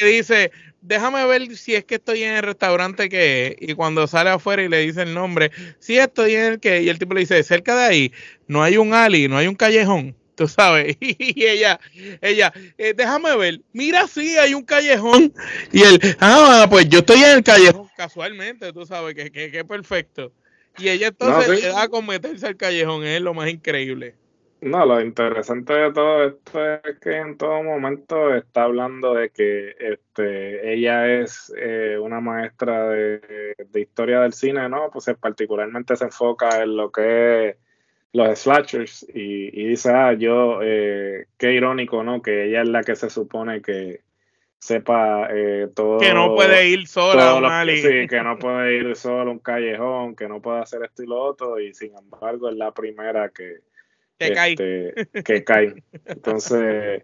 dice, 0.01 0.51
déjame 0.81 1.25
ver 1.27 1.55
si 1.55 1.75
es 1.75 1.85
que 1.85 1.95
estoy 1.95 2.23
en 2.23 2.33
el 2.33 2.43
restaurante 2.43 3.09
que 3.09 3.47
es. 3.47 3.69
Y 3.69 3.73
cuando 3.75 4.07
sale 4.07 4.31
afuera 4.31 4.63
y 4.63 4.69
le 4.69 4.79
dice 4.79 5.03
el 5.03 5.13
nombre, 5.13 5.51
sí 5.79 5.97
estoy 5.97 6.35
en 6.35 6.45
el 6.45 6.59
que, 6.59 6.81
y 6.81 6.89
el 6.89 6.97
tipo 6.97 7.13
le 7.13 7.21
dice, 7.21 7.43
cerca 7.43 7.75
de 7.75 7.83
ahí 7.83 8.13
no 8.47 8.63
hay 8.63 8.77
un 8.77 8.93
ali, 8.93 9.27
no 9.27 9.37
hay 9.37 9.47
un 9.47 9.55
callejón 9.55 10.15
tú 10.37 10.47
sabes. 10.47 10.95
Y 11.01 11.45
ella, 11.45 11.79
ella, 12.21 12.53
eh, 12.77 12.93
déjame 12.95 13.35
ver, 13.35 13.61
mira, 13.73 14.07
sí, 14.07 14.37
hay 14.37 14.53
un 14.53 14.63
callejón. 14.63 15.33
Y 15.73 15.81
él, 15.81 15.99
ah, 16.19 16.67
pues 16.69 16.87
yo 16.87 16.99
estoy 16.99 17.17
en 17.17 17.37
el 17.37 17.43
callejón 17.43 17.89
casualmente, 17.97 18.71
tú 18.71 18.85
sabes, 18.85 19.15
que, 19.15 19.31
que, 19.31 19.65
perfecto. 19.65 20.31
Y 20.77 20.89
ella 20.89 21.07
entonces 21.07 21.63
le 21.63 21.69
da 21.69 21.87
con 21.89 22.05
meterse 22.05 22.45
al 22.47 22.55
callejón, 22.55 23.03
es 23.03 23.19
lo 23.19 23.33
más 23.33 23.49
increíble. 23.49 24.15
No, 24.61 24.85
lo 24.85 25.01
interesante 25.01 25.73
de 25.73 25.93
todo 25.93 26.23
esto 26.25 26.73
es 26.83 26.99
que 26.99 27.15
en 27.15 27.37
todo 27.37 27.61
momento 27.61 28.33
está 28.33 28.63
hablando 28.63 29.13
de 29.13 29.29
que 29.29 29.75
este, 29.79 30.73
ella 30.73 31.21
es 31.21 31.53
eh, 31.57 31.97
una 31.99 32.21
maestra 32.21 32.89
de, 32.89 33.55
de, 33.69 33.81
historia 33.81 34.21
del 34.21 34.33
cine, 34.33 34.67
¿no? 34.67 34.89
Pues 34.91 35.11
particularmente 35.19 35.95
se 35.95 36.05
enfoca 36.05 36.63
en 36.63 36.75
lo 36.75 36.91
que 36.91 37.49
es 37.49 37.57
los 38.13 38.39
slashers 38.39 39.05
y, 39.13 39.67
dice, 39.67 39.91
ah, 39.91 40.13
yo, 40.13 40.59
eh, 40.63 41.25
qué 41.37 41.53
irónico, 41.53 42.03
¿no? 42.03 42.21
Que 42.21 42.45
ella 42.45 42.61
es 42.61 42.67
la 42.69 42.83
que 42.83 42.95
se 42.95 43.09
supone 43.09 43.61
que 43.61 44.01
sepa 44.59 45.27
eh, 45.31 45.67
todo. 45.75 45.99
Que 45.99 46.13
no 46.13 46.35
puede 46.35 46.67
ir 46.67 46.87
sola, 46.87 47.65
Sí, 47.65 48.07
que 48.07 48.21
no 48.23 48.37
puede 48.39 48.77
ir 48.77 48.95
sola 48.95 49.29
a 49.29 49.33
un 49.33 49.39
callejón, 49.39 50.15
que 50.15 50.27
no 50.27 50.41
puede 50.41 50.59
hacer 50.59 50.83
esto 50.83 51.03
y 51.03 51.07
lo 51.07 51.21
otro, 51.21 51.59
y 51.59 51.73
sin 51.73 51.95
embargo 51.97 52.49
es 52.49 52.55
la 52.55 52.73
primera 52.73 53.29
que, 53.29 53.57
que 54.17 54.31
cae. 54.31 54.51
Este, 54.95 55.23
que 55.23 55.43
cae. 55.43 55.83
Entonces, 56.05 57.03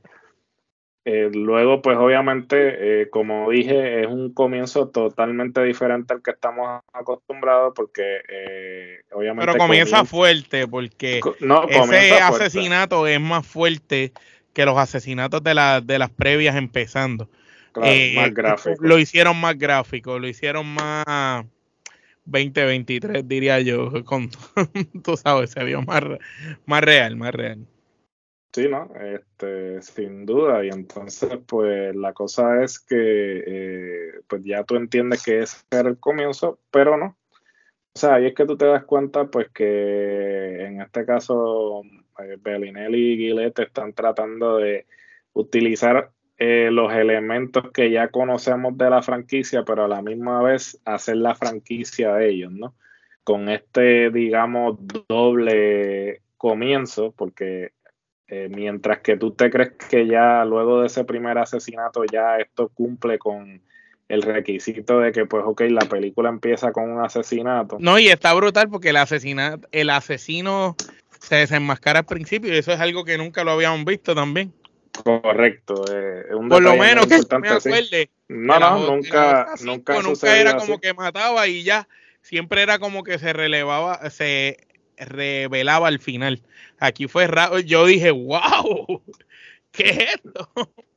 eh, 1.06 1.30
luego, 1.34 1.82
pues 1.82 1.98
obviamente, 1.98 3.02
eh, 3.02 3.10
como 3.10 3.50
dije, 3.50 4.02
es 4.02 4.08
un 4.08 4.34
comienzo 4.34 4.88
totalmente 4.88 5.62
diferente 5.62 6.14
al 6.14 6.22
que 6.22 6.32
estamos 6.32 6.82
acostumbrados 6.94 7.74
porque 7.76 8.22
eh, 8.30 9.02
obviamente... 9.12 9.52
Pero 9.52 9.58
comienza, 9.58 10.06
fuerte 10.06 10.66
porque 10.66 11.20
ese 11.70 12.20
asesinato 12.22 13.06
es 13.06 13.20
más 13.20 13.46
fuerte 13.46 14.14
que 14.54 14.66
los 14.66 14.78
asesinatos 14.78 15.44
de, 15.44 15.54
la, 15.54 15.82
de 15.82 16.00
las 16.00 16.10
previas 16.10 16.56
empezando. 16.56 17.28
más 17.76 18.34
gráfico. 18.34 18.78
Lo 18.80 18.98
hicieron 18.98 19.40
más 19.42 19.58
gráfico, 19.58 20.20
lo 20.20 20.28
hicieron 20.28 20.66
más 20.68 21.46
2023 22.26 23.28
diría 23.28 23.60
yo. 23.60 23.92
Con, 24.06 24.30
tú 25.04 25.18
sabes, 25.18 25.52
se 25.52 25.64
vio 25.64 25.82
más, 25.82 26.02
más 26.66 26.82
real, 26.82 27.16
más 27.16 27.34
real. 27.34 27.66
Sí, 28.54 28.68
¿no? 28.70 28.88
Este, 28.96 29.82
sin 29.82 30.26
duda. 30.28 30.64
Y 30.64 30.70
entonces, 30.70 31.40
pues 31.48 31.96
la 31.96 32.14
cosa 32.14 32.64
es 32.64 32.80
que, 32.80 32.96
eh, 33.48 34.12
pues 34.28 34.44
ya 34.44 34.64
tú 34.64 34.76
entiendes 34.76 35.24
que 35.24 35.40
ese 35.40 35.58
era 35.72 35.90
el 35.90 36.00
comienzo, 36.00 36.60
pero 36.70 36.96
no. 36.98 37.18
O 37.96 38.00
sea, 38.00 38.16
ahí 38.16 38.28
es 38.28 38.36
que 38.36 38.46
tú 38.46 38.58
te 38.58 38.66
das 38.66 38.86
cuenta, 38.86 39.26
pues 39.26 39.50
que 39.52 40.66
en 40.66 40.82
este 40.82 41.06
caso, 41.06 41.84
eh, 42.20 42.38
Bellinelli 42.42 43.14
y 43.14 43.18
Gillette 43.18 43.60
están 43.60 43.94
tratando 43.94 44.58
de 44.58 44.86
utilizar 45.34 46.12
eh, 46.38 46.70
los 46.72 46.94
elementos 46.94 47.72
que 47.72 47.92
ya 47.92 48.10
conocemos 48.10 48.78
de 48.78 48.90
la 48.90 49.02
franquicia, 49.02 49.64
pero 49.66 49.86
a 49.86 49.88
la 49.88 50.02
misma 50.02 50.44
vez 50.44 50.80
hacer 50.86 51.18
la 51.18 51.36
franquicia 51.36 52.16
de 52.16 52.30
ellos, 52.30 52.52
¿no? 52.52 52.76
Con 53.24 53.50
este, 53.50 54.12
digamos, 54.12 54.78
doble 55.08 56.22
comienzo, 56.38 57.14
porque 57.18 57.72
eh, 58.36 58.50
mientras 58.50 58.98
que 59.02 59.16
tú 59.16 59.30
te 59.30 59.52
crees 59.52 59.74
que 59.92 60.08
ya 60.08 60.44
luego 60.44 60.82
de 60.82 60.88
ese 60.88 61.04
primer 61.04 61.38
asesinato 61.38 62.04
ya 62.04 62.38
esto 62.38 62.68
cumple 62.70 63.20
con 63.20 63.62
el 64.10 64.24
requisito 64.24 65.00
de 65.02 65.12
que 65.12 65.28
pues 65.28 65.44
ok, 65.46 65.62
la 65.70 65.88
película 65.88 66.30
empieza 66.30 66.72
con 66.72 66.90
un 66.90 67.06
asesinato. 67.06 67.78
No, 67.80 68.00
y 68.00 68.08
está 68.08 68.34
brutal 68.34 68.70
porque 68.70 68.90
el 68.90 68.96
asesinato, 68.96 69.68
el 69.72 69.92
asesino 69.92 70.76
se 71.20 71.36
desenmascara 71.36 72.00
al 72.00 72.06
principio 72.06 72.52
y 72.52 72.58
eso 72.58 72.72
es 72.72 72.80
algo 72.80 73.06
que 73.06 73.20
nunca 73.20 73.44
lo 73.44 73.52
habíamos 73.52 73.86
visto 73.86 74.16
también. 74.16 74.52
Correcto, 75.04 75.86
eh, 75.94 76.24
por 76.50 76.62
lo 76.64 76.76
menos 76.76 77.06
que 77.06 77.38
me 77.38 77.50
acuerde. 77.50 78.10
No, 78.30 78.60
no, 78.60 78.80
nunca, 78.80 79.54
nunca, 79.64 80.02
nunca 80.02 80.38
era 80.38 80.58
como 80.58 80.80
que 80.80 80.92
mataba 80.96 81.48
y 81.48 81.62
ya, 81.62 81.88
siempre 82.22 82.64
era 82.64 82.80
como 82.80 83.04
que 83.04 83.20
se 83.20 83.32
relevaba, 83.32 84.10
se 84.10 84.58
revelaba 84.98 85.88
al 85.88 86.00
final. 86.00 86.42
Aquí 86.80 87.08
fue 87.08 87.28
raro. 87.28 87.60
Yo 87.60 87.86
dije, 87.86 88.12
wow, 88.12 89.02
¿qué 89.72 89.84
es 89.84 90.00
esto? 90.16 90.50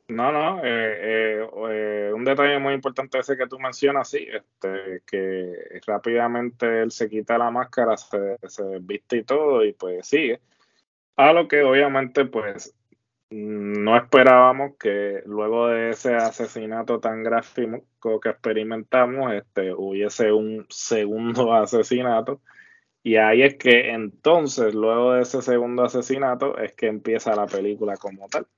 No, 0.08 0.30
no, 0.30 0.64
eh, 0.64 1.40
eh, 1.42 1.48
eh, 1.70 2.12
un 2.14 2.24
detalle 2.24 2.60
muy 2.60 2.74
importante 2.74 3.18
ese 3.18 3.36
que 3.36 3.48
tú 3.48 3.58
mencionas, 3.58 4.08
sí, 4.08 4.28
este, 4.32 5.02
que 5.04 5.80
rápidamente 5.84 6.82
él 6.82 6.92
se 6.92 7.08
quita 7.08 7.36
la 7.38 7.50
máscara, 7.50 7.96
se, 7.96 8.36
se 8.46 8.78
viste 8.80 9.16
y 9.18 9.24
todo, 9.24 9.64
y 9.64 9.72
pues 9.72 10.06
sigue. 10.06 10.40
A 11.16 11.32
lo 11.32 11.48
que 11.48 11.62
obviamente, 11.62 12.24
pues, 12.24 12.74
no 13.30 13.96
esperábamos 13.96 14.76
que 14.78 15.22
luego 15.26 15.68
de 15.68 15.90
ese 15.90 16.14
asesinato 16.14 17.00
tan 17.00 17.22
gráfico 17.24 18.20
que 18.20 18.28
experimentamos, 18.28 19.32
este, 19.34 19.74
hubiese 19.74 20.32
un 20.32 20.66
segundo 20.68 21.52
asesinato. 21.54 22.40
Y 23.06 23.18
ahí 23.18 23.44
es 23.44 23.54
que 23.54 23.90
entonces, 23.90 24.74
luego 24.74 25.12
de 25.12 25.22
ese 25.22 25.40
segundo 25.40 25.84
asesinato, 25.84 26.58
es 26.58 26.72
que 26.72 26.88
empieza 26.88 27.36
la 27.36 27.46
película 27.46 27.96
como 27.96 28.28
tal. 28.28 28.48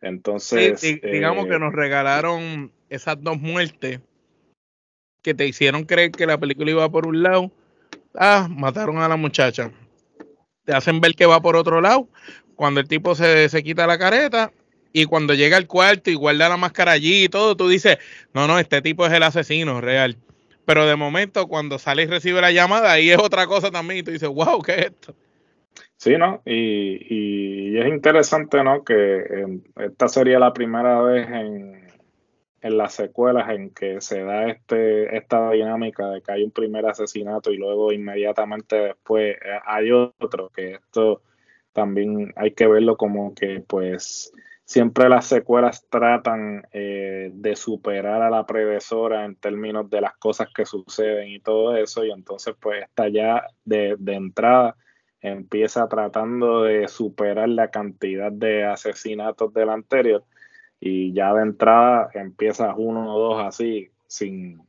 Entonces. 0.00 0.80
digamos 0.80 1.44
que 1.44 1.56
eh, 1.56 1.58
nos 1.58 1.74
regalaron 1.74 2.72
esas 2.88 3.22
dos 3.22 3.38
muertes 3.38 4.00
que 5.20 5.34
te 5.34 5.46
hicieron 5.46 5.84
creer 5.84 6.10
que 6.10 6.24
la 6.24 6.38
película 6.38 6.70
iba 6.70 6.90
por 6.90 7.06
un 7.06 7.22
lado. 7.22 7.52
Ah, 8.14 8.48
mataron 8.50 8.96
a 8.96 9.08
la 9.08 9.16
muchacha. 9.16 9.70
Te 10.64 10.72
hacen 10.72 11.02
ver 11.02 11.14
que 11.14 11.26
va 11.26 11.42
por 11.42 11.54
otro 11.54 11.82
lado. 11.82 12.08
Cuando 12.56 12.80
el 12.80 12.88
tipo 12.88 13.14
se, 13.14 13.46
se 13.50 13.62
quita 13.62 13.86
la 13.86 13.98
careta 13.98 14.54
y 14.90 15.04
cuando 15.04 15.34
llega 15.34 15.58
al 15.58 15.66
cuarto 15.66 16.10
y 16.10 16.14
guarda 16.14 16.48
la 16.48 16.56
máscara 16.56 16.92
allí 16.92 17.24
y 17.24 17.28
todo, 17.28 17.58
tú 17.58 17.68
dices, 17.68 17.98
no, 18.32 18.46
no, 18.46 18.58
este 18.58 18.80
tipo 18.80 19.04
es 19.04 19.12
el 19.12 19.22
asesino 19.22 19.82
real. 19.82 20.16
Pero 20.70 20.86
de 20.86 20.94
momento, 20.94 21.48
cuando 21.48 21.80
sale 21.80 22.04
y 22.04 22.06
recibe 22.06 22.40
la 22.40 22.52
llamada, 22.52 22.92
ahí 22.92 23.10
es 23.10 23.18
otra 23.18 23.48
cosa 23.48 23.72
también 23.72 23.98
y 23.98 24.02
tú 24.04 24.12
dices, 24.12 24.28
wow, 24.28 24.62
¿qué 24.62 24.72
es 24.74 24.86
esto? 24.86 25.16
Sí, 25.96 26.16
¿no? 26.16 26.42
Y, 26.46 27.76
es 27.76 27.88
interesante, 27.88 28.62
¿no? 28.62 28.84
Que 28.84 29.48
esta 29.74 30.06
sería 30.06 30.38
la 30.38 30.52
primera 30.52 31.02
vez 31.02 31.26
en, 31.26 31.88
en, 32.60 32.78
las 32.78 32.94
secuelas 32.94 33.50
en 33.50 33.70
que 33.70 34.00
se 34.00 34.22
da 34.22 34.46
este 34.46 35.16
esta 35.16 35.50
dinámica 35.50 36.08
de 36.08 36.22
que 36.22 36.30
hay 36.30 36.44
un 36.44 36.52
primer 36.52 36.86
asesinato 36.86 37.50
y 37.50 37.56
luego 37.56 37.90
inmediatamente 37.90 38.76
después 38.76 39.38
eh, 39.44 39.58
hay 39.66 39.90
otro, 39.90 40.50
que 40.50 40.74
esto 40.74 41.22
también 41.72 42.32
hay 42.36 42.52
que 42.52 42.68
verlo 42.68 42.96
como 42.96 43.34
que 43.34 43.60
pues 43.66 44.32
siempre 44.70 45.08
las 45.08 45.26
secuelas 45.26 45.84
tratan 45.90 46.62
eh, 46.70 47.32
de 47.34 47.56
superar 47.56 48.22
a 48.22 48.30
la 48.30 48.46
predecesora 48.46 49.24
en 49.24 49.34
términos 49.34 49.90
de 49.90 50.00
las 50.00 50.16
cosas 50.16 50.46
que 50.54 50.64
suceden 50.64 51.28
y 51.28 51.40
todo 51.40 51.74
eso, 51.76 52.04
y 52.04 52.12
entonces 52.12 52.54
pues 52.60 52.84
está 52.84 53.08
ya 53.08 53.48
de, 53.64 53.96
de 53.98 54.14
entrada 54.14 54.76
empieza 55.20 55.88
tratando 55.88 56.62
de 56.62 56.86
superar 56.86 57.48
la 57.48 57.72
cantidad 57.72 58.30
de 58.30 58.64
asesinatos 58.64 59.52
del 59.52 59.70
anterior 59.70 60.22
y 60.78 61.12
ya 61.14 61.34
de 61.34 61.42
entrada 61.42 62.08
empieza 62.14 62.72
uno 62.76 63.12
o 63.12 63.18
dos 63.18 63.44
así 63.44 63.90
sin, 64.06 64.62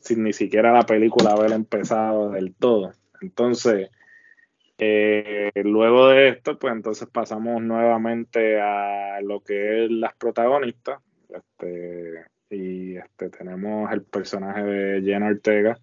sin 0.00 0.24
ni 0.24 0.32
siquiera 0.32 0.72
la 0.72 0.86
película 0.86 1.32
haber 1.32 1.52
empezado 1.52 2.30
del 2.30 2.54
todo. 2.54 2.92
Entonces, 3.20 3.90
eh, 4.84 5.62
luego 5.62 6.08
de 6.08 6.30
esto, 6.30 6.58
pues 6.58 6.74
entonces 6.74 7.08
pasamos 7.08 7.62
nuevamente 7.62 8.60
a 8.60 9.20
lo 9.22 9.40
que 9.40 9.84
es 9.84 9.90
las 9.90 10.14
protagonistas. 10.14 11.00
Este, 11.28 12.24
y 12.50 12.96
este, 12.96 13.30
tenemos 13.30 13.92
el 13.92 14.02
personaje 14.02 14.62
de 14.62 15.02
Jenna 15.02 15.28
Ortega. 15.28 15.78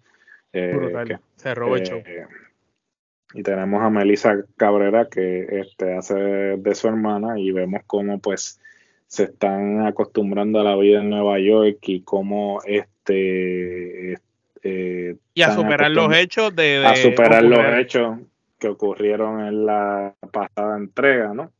Eh, 0.52 0.76
se 1.36 1.54
robó 1.54 1.76
y 3.32 3.44
tenemos 3.44 3.80
a 3.80 3.90
Melissa 3.90 4.44
Cabrera 4.56 5.08
que 5.08 5.46
este, 5.60 5.96
hace 5.96 6.14
de 6.14 6.74
su 6.74 6.88
hermana 6.88 7.38
y 7.38 7.52
vemos 7.52 7.82
cómo 7.86 8.18
pues 8.18 8.60
se 9.06 9.24
están 9.24 9.86
acostumbrando 9.86 10.60
a 10.60 10.64
la 10.64 10.76
vida 10.76 11.00
en 11.00 11.10
Nueva 11.10 11.38
York 11.38 11.78
y 11.82 12.02
cómo 12.02 12.60
este 12.66 14.18
eh, 14.62 15.16
y 15.32 15.42
a 15.42 15.54
superar 15.54 15.92
los 15.92 16.14
hechos 16.14 16.54
de, 16.56 16.84
a 16.84 16.96
superar 16.96 17.44
los 17.44 17.60
hechos 17.78 18.18
que 18.60 18.68
ocurrieron 18.68 19.40
en 19.40 19.66
la 19.66 20.14
pasada 20.32 20.76
entrega 20.76 21.34
no 21.34 21.50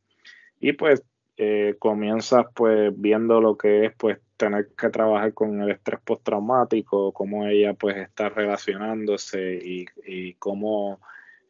y 0.59 0.73
pues 0.73 1.03
eh, 1.37 1.75
comienzas 1.79 2.45
pues 2.53 2.93
viendo 2.95 3.41
lo 3.41 3.57
que 3.57 3.85
es 3.85 3.93
pues 3.97 4.19
tener 4.37 4.69
que 4.77 4.89
trabajar 4.89 5.33
con 5.33 5.61
el 5.61 5.71
estrés 5.71 5.99
postraumático 6.01 7.11
cómo 7.11 7.47
ella 7.47 7.73
pues 7.73 7.97
está 7.97 8.29
relacionándose 8.29 9.59
y, 9.61 9.85
y 10.05 10.35
cómo 10.35 10.99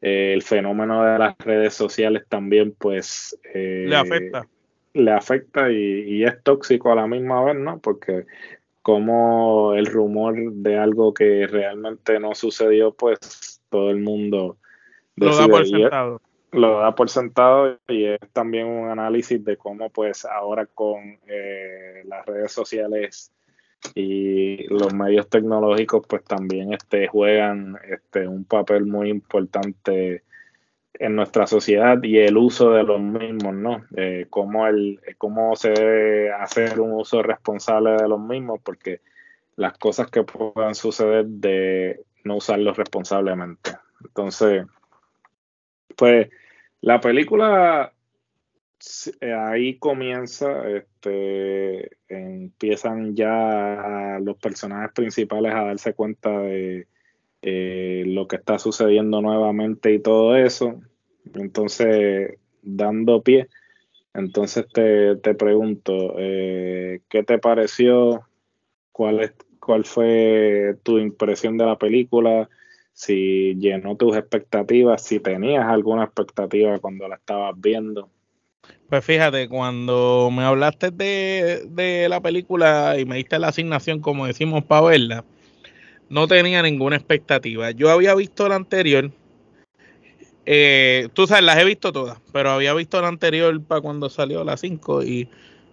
eh, 0.01 0.33
el 0.33 0.41
fenómeno 0.41 1.03
de 1.03 1.19
las 1.19 1.37
redes 1.37 1.75
sociales 1.75 2.23
también 2.27 2.73
pues 2.75 3.37
eh, 3.53 3.85
le 3.87 3.95
afecta. 3.95 4.47
le 4.93 5.11
afecta 5.11 5.71
y, 5.71 6.23
es 6.23 6.41
tóxico 6.41 6.91
a 6.91 6.95
la 6.95 7.05
misma 7.05 7.43
vez 7.43 7.55
no 7.55 7.79
porque 7.79 8.25
como 8.81 9.75
el 9.75 9.85
rumor 9.85 10.35
de 10.53 10.79
algo 10.79 11.13
que 11.13 11.45
realmente 11.45 12.19
no 12.19 12.33
sucedió 12.33 12.95
pues 12.95 13.61
todo 13.69 13.91
el 13.91 13.99
mundo 13.99 14.57
lo 15.21 15.35
da 15.35 15.47
por 15.47 15.67
sentado 15.67 16.21
lo 16.51 16.79
da 16.79 16.95
por 16.95 17.09
sentado 17.09 17.77
y 17.87 18.05
es 18.05 18.19
también 18.33 18.67
un 18.67 18.89
análisis 18.89 19.43
de 19.43 19.57
cómo 19.57 19.89
pues 19.89 20.25
ahora 20.25 20.65
con 20.65 21.17
eh, 21.27 22.01
las 22.05 22.25
redes 22.25 22.51
sociales 22.51 23.31
y 23.95 24.67
los 24.67 24.93
medios 24.93 25.29
tecnológicos 25.29 26.05
pues 26.07 26.23
también 26.23 26.73
este, 26.73 27.07
juegan 27.07 27.77
este, 27.89 28.27
un 28.27 28.43
papel 28.43 28.85
muy 28.85 29.09
importante 29.09 30.23
en 30.93 31.15
nuestra 31.15 31.47
sociedad 31.47 32.03
y 32.03 32.19
el 32.19 32.37
uso 32.37 32.71
de 32.71 32.83
los 32.83 33.01
mismos, 33.01 33.55
¿no? 33.55 33.85
Eh, 33.95 34.27
cómo, 34.29 34.67
el, 34.67 34.99
cómo 35.17 35.55
se 35.55 35.71
debe 35.71 36.31
hacer 36.31 36.79
un 36.79 36.91
uso 36.91 37.23
responsable 37.23 37.93
de 37.93 38.07
los 38.07 38.19
mismos, 38.19 38.59
porque 38.63 39.01
las 39.55 39.77
cosas 39.79 40.11
que 40.11 40.23
puedan 40.23 40.75
suceder 40.75 41.25
de 41.25 42.03
no 42.23 42.35
usarlos 42.35 42.77
responsablemente. 42.77 43.71
Entonces, 44.03 44.65
pues 46.01 46.29
la 46.81 46.99
película 46.99 47.93
eh, 49.19 49.33
ahí 49.33 49.77
comienza, 49.77 50.67
este, 50.67 51.91
empiezan 52.07 53.15
ya 53.15 54.17
los 54.19 54.35
personajes 54.37 54.91
principales 54.95 55.53
a 55.53 55.65
darse 55.65 55.93
cuenta 55.93 56.39
de 56.39 56.87
eh, 57.43 58.03
lo 58.07 58.27
que 58.27 58.37
está 58.37 58.57
sucediendo 58.57 59.21
nuevamente 59.21 59.93
y 59.93 59.99
todo 59.99 60.35
eso. 60.35 60.81
Entonces, 61.35 62.39
dando 62.63 63.21
pie, 63.21 63.47
entonces 64.15 64.65
te, 64.73 65.35
pregunto, 65.35 66.15
eh, 66.17 67.01
¿qué 67.09 67.21
te 67.21 67.37
pareció? 67.37 68.27
¿Cuál, 68.91 69.19
es, 69.19 69.33
¿Cuál 69.59 69.85
fue 69.85 70.77
tu 70.81 70.97
impresión 70.97 71.59
de 71.59 71.67
la 71.67 71.77
película? 71.77 72.49
Si 73.01 73.55
llenó 73.55 73.95
tus 73.95 74.15
expectativas, 74.15 75.01
si 75.01 75.19
tenías 75.19 75.65
alguna 75.65 76.03
expectativa 76.03 76.77
cuando 76.77 77.07
la 77.07 77.15
estabas 77.15 77.55
viendo. 77.57 78.11
Pues 78.89 79.03
fíjate, 79.03 79.49
cuando 79.49 80.29
me 80.31 80.43
hablaste 80.43 80.91
de, 80.91 82.05
la 82.07 82.21
película 82.21 82.99
y 82.99 83.05
me 83.05 83.15
diste 83.15 83.39
la 83.39 83.47
asignación, 83.47 84.01
como 84.01 84.27
decimos, 84.27 84.63
para 84.65 84.81
verla, 84.83 85.25
no 86.09 86.27
tenía 86.27 86.61
ninguna 86.61 86.95
expectativa. 86.95 87.71
Yo 87.71 87.89
había 87.89 88.13
visto 88.13 88.47
la 88.47 88.53
anterior, 88.53 89.09
eh, 90.45 91.09
tú 91.13 91.25
sabes, 91.25 91.43
las 91.43 91.57
he 91.57 91.65
visto 91.65 91.91
todas, 91.91 92.19
pero 92.31 92.51
había 92.51 92.75
visto 92.75 93.01
la 93.01 93.07
anterior 93.07 93.59
para 93.63 93.81
cuando 93.81 94.11
salió 94.11 94.43
la 94.43 94.57
5 94.57 95.01
y 95.01 95.27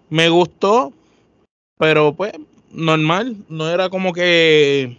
me 0.08 0.30
gustó, 0.30 0.94
pero 1.76 2.14
pues 2.14 2.32
normal, 2.70 3.36
no 3.50 3.68
era 3.68 3.90
como 3.90 4.14
que 4.14 4.96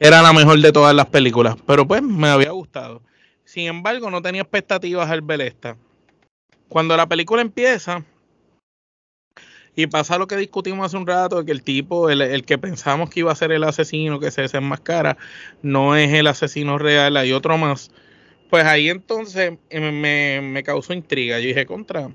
era 0.00 0.22
la 0.22 0.32
mejor 0.32 0.58
de 0.60 0.72
todas 0.72 0.94
las 0.94 1.06
películas, 1.06 1.56
pero 1.66 1.86
pues 1.86 2.02
me 2.02 2.28
había 2.28 2.50
gustado. 2.50 3.02
Sin 3.44 3.66
embargo, 3.66 4.10
no 4.10 4.22
tenía 4.22 4.42
expectativas 4.42 5.10
al 5.10 5.20
ver 5.22 5.40
esta 5.40 5.76
cuando 6.74 6.96
la 6.96 7.08
película 7.08 7.40
empieza 7.40 8.04
y 9.76 9.86
pasa 9.86 10.18
lo 10.18 10.26
que 10.26 10.36
discutimos 10.36 10.86
hace 10.86 10.96
un 10.96 11.06
rato, 11.06 11.44
que 11.44 11.52
el 11.52 11.62
tipo, 11.62 12.10
el, 12.10 12.44
que 12.44 12.58
pensamos 12.58 13.10
que 13.10 13.20
iba 13.20 13.30
a 13.30 13.36
ser 13.36 13.52
el 13.52 13.62
asesino 13.62 14.18
que 14.18 14.32
se 14.32 14.42
desenmascara, 14.42 15.16
no 15.62 15.94
es 15.94 16.12
el 16.12 16.26
asesino 16.26 16.78
real, 16.78 17.16
hay 17.16 17.32
otro 17.32 17.58
más. 17.58 17.92
Pues 18.50 18.64
ahí 18.64 18.88
entonces 18.88 19.52
me, 19.70 20.40
me 20.42 20.62
causó 20.64 20.92
intriga. 20.92 21.38
Yo 21.38 21.46
dije, 21.46 21.64
contra, 21.64 22.10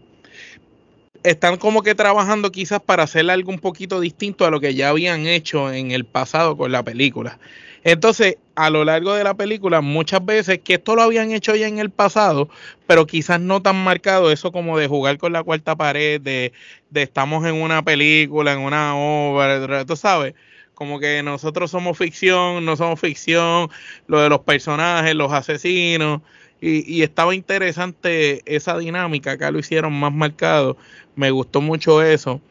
están 1.24 1.56
como 1.56 1.82
que 1.82 1.96
trabajando 1.96 2.52
quizás 2.52 2.82
para 2.82 3.04
hacer 3.04 3.30
algo 3.30 3.52
un 3.52 3.60
poquito 3.60 4.02
distinto 4.02 4.46
a 4.46 4.52
lo 4.52 4.60
que 4.60 4.74
ya 4.74 4.90
habían 4.90 5.26
hecho 5.26 5.72
en 5.72 5.92
el 5.92 6.06
pasado 6.06 6.58
con 6.58 6.74
la 6.74 6.84
película. 6.84 7.40
Entonces, 7.84 8.38
a 8.56 8.70
lo 8.70 8.84
largo 8.84 9.14
de 9.14 9.24
la 9.24 9.36
película, 9.36 9.82
muchas 9.82 10.26
veces 10.26 10.60
que 10.60 10.76
esto 10.76 10.96
lo 10.96 11.02
habían 11.02 11.32
hecho 11.32 11.56
ya 11.56 11.68
en 11.68 11.80
el 11.80 11.90
pasado, 11.90 12.50
pero 12.88 13.08
quizás 13.08 13.40
no 13.40 13.62
tan 13.62 13.84
marcado 13.84 14.32
eso 14.32 14.52
como 14.52 14.78
de 14.78 14.88
jugar 14.88 15.18
con 15.18 15.34
la 15.34 15.44
cuarta 15.44 15.76
pared, 15.76 16.20
de, 16.20 16.52
de 16.90 17.02
estamos 17.02 17.46
en 17.46 17.56
una 17.56 17.84
película, 17.84 18.54
en 18.54 18.60
una 18.60 18.96
obra, 18.96 19.86
tú 19.86 19.96
sabes, 19.96 20.36
como 20.74 21.00
que 21.00 21.24
nosotros 21.24 21.72
somos 21.72 21.98
ficción, 21.98 22.66
no 22.66 22.76
somos 22.76 23.00
ficción, 23.00 23.70
lo 24.08 24.22
de 24.22 24.30
los 24.30 24.40
personajes, 24.42 25.16
los 25.16 25.32
asesinos, 25.32 26.22
y, 26.62 27.04
estaba 27.04 27.36
interesante 27.36 28.42
esa 28.46 28.78
dinámica, 28.78 29.32
acá 29.32 29.52
lo 29.52 29.60
hicieron 29.60 29.94
más 29.94 30.14
marcado, 30.14 30.78
me 31.16 31.32
gustó 31.32 31.62
mucho 31.62 32.02
eso, 32.02 32.42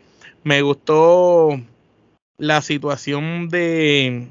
me 0.44 0.62
gustó 0.62 1.60
la 2.38 2.62
situación 2.62 3.48
de, 3.48 4.28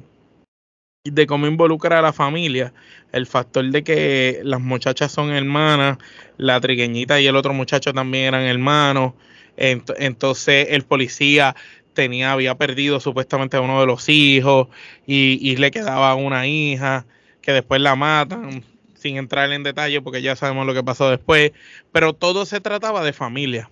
de 1.12 1.28
cómo 1.28 1.48
involucrar 1.48 2.00
a 2.00 2.02
la 2.02 2.14
familia, 2.14 2.74
el 3.12 3.26
factor 3.26 3.70
de 3.70 3.84
que 3.84 4.42
las 4.44 4.62
muchachas 4.62 5.12
son 5.12 5.32
hermanas, 5.32 5.98
la 6.38 6.60
trigueñita 6.60 7.20
y 7.20 7.28
el 7.28 7.36
otro 7.36 7.54
muchacho 7.54 7.94
también 7.94 8.26
eran 8.26 8.44
hermanos, 8.44 9.14
entonces 9.58 10.68
el 10.72 10.84
policía 10.84 11.56
tenía, 11.94 12.32
había 12.32 12.56
perdido 12.56 13.00
supuestamente 13.00 13.58
a 13.58 13.62
uno 13.62 13.80
de 13.80 13.88
los 13.88 14.08
hijos 14.10 14.68
y, 15.08 15.40
y 15.42 15.56
le 15.56 15.72
quedaba 15.72 16.14
una 16.16 16.46
hija 16.46 17.06
que 17.42 17.54
después 17.54 17.82
la 17.82 17.96
matan 17.96 18.64
sin 18.94 19.18
entrar 19.18 19.52
en 19.52 19.64
detalle 19.64 20.02
porque 20.02 20.22
ya 20.22 20.36
sabemos 20.36 20.68
lo 20.68 20.74
que 20.74 20.84
pasó 20.84 21.10
después, 21.10 21.54
pero 21.92 22.14
todo 22.14 22.46
se 22.46 22.60
trataba 22.62 23.04
de 23.04 23.14
familia. 23.14 23.70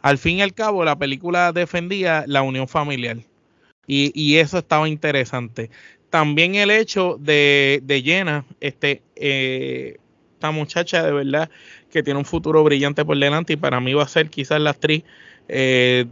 Al 0.00 0.18
fin 0.18 0.38
y 0.38 0.42
al 0.42 0.54
cabo, 0.54 0.84
la 0.84 0.98
película 0.98 1.52
defendía 1.52 2.24
la 2.26 2.42
unión 2.42 2.68
familiar 2.68 3.18
y, 3.86 4.36
eso 4.36 4.58
estaba 4.58 4.88
interesante. 4.88 5.70
También 6.12 6.56
el 6.56 6.70
hecho 6.70 7.16
de, 7.18 7.80
de 7.84 8.02
Jenna, 8.02 8.44
este, 8.60 9.00
eh, 9.16 9.96
esta 10.34 10.50
muchacha 10.50 11.02
de 11.02 11.10
verdad 11.10 11.48
que 11.90 12.02
tiene 12.02 12.18
un 12.18 12.26
futuro 12.26 12.62
brillante 12.62 13.02
por 13.02 13.18
delante 13.18 13.54
y 13.54 13.56
para 13.56 13.80
mí 13.80 13.94
va 13.94 14.02
a 14.02 14.08
ser 14.08 14.28
quizás 14.28 14.60
la 14.60 14.70
actriz 14.70 15.04
eh, 15.48 16.04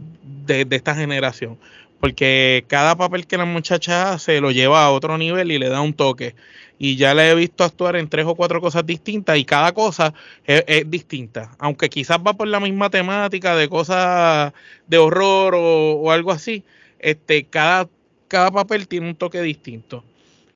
de, 0.47 0.65
de, 0.65 0.75
esta 0.75 0.95
generación. 0.95 1.59
Porque 1.99 2.65
cada 2.67 2.95
papel 2.95 3.27
que 3.27 3.37
la 3.37 3.45
muchacha 3.45 4.13
hace 4.13 4.41
lo 4.41 4.49
lleva 4.49 4.83
a 4.83 4.89
otro 4.89 5.19
nivel 5.19 5.51
y 5.51 5.59
le 5.59 5.69
da 5.69 5.81
un 5.81 5.93
toque 5.93 6.33
y 6.79 6.95
ya 6.95 7.13
la 7.13 7.29
he 7.29 7.35
visto 7.35 7.63
actuar 7.63 7.95
en 7.95 8.09
tres 8.09 8.25
o 8.25 8.33
cuatro 8.33 8.59
cosas 8.59 8.83
distintas 8.83 9.37
y 9.37 9.45
cada 9.45 9.71
cosa 9.71 10.15
es, 10.45 10.89
distinta, 10.89 11.51
aunque 11.59 11.91
quizás 11.91 12.17
va 12.17 12.33
por 12.33 12.47
la 12.47 12.59
misma 12.59 12.89
temática 12.89 13.55
de 13.55 13.69
cosas 13.69 14.51
de 14.87 14.97
horror 14.97 15.53
o, 15.55 16.09
algo 16.09 16.31
así, 16.31 16.63
este, 16.97 17.43
cada, 17.43 17.87
cada 18.31 18.49
papel 18.49 18.87
tiene 18.87 19.09
un 19.09 19.15
toque 19.15 19.41
distinto. 19.41 20.05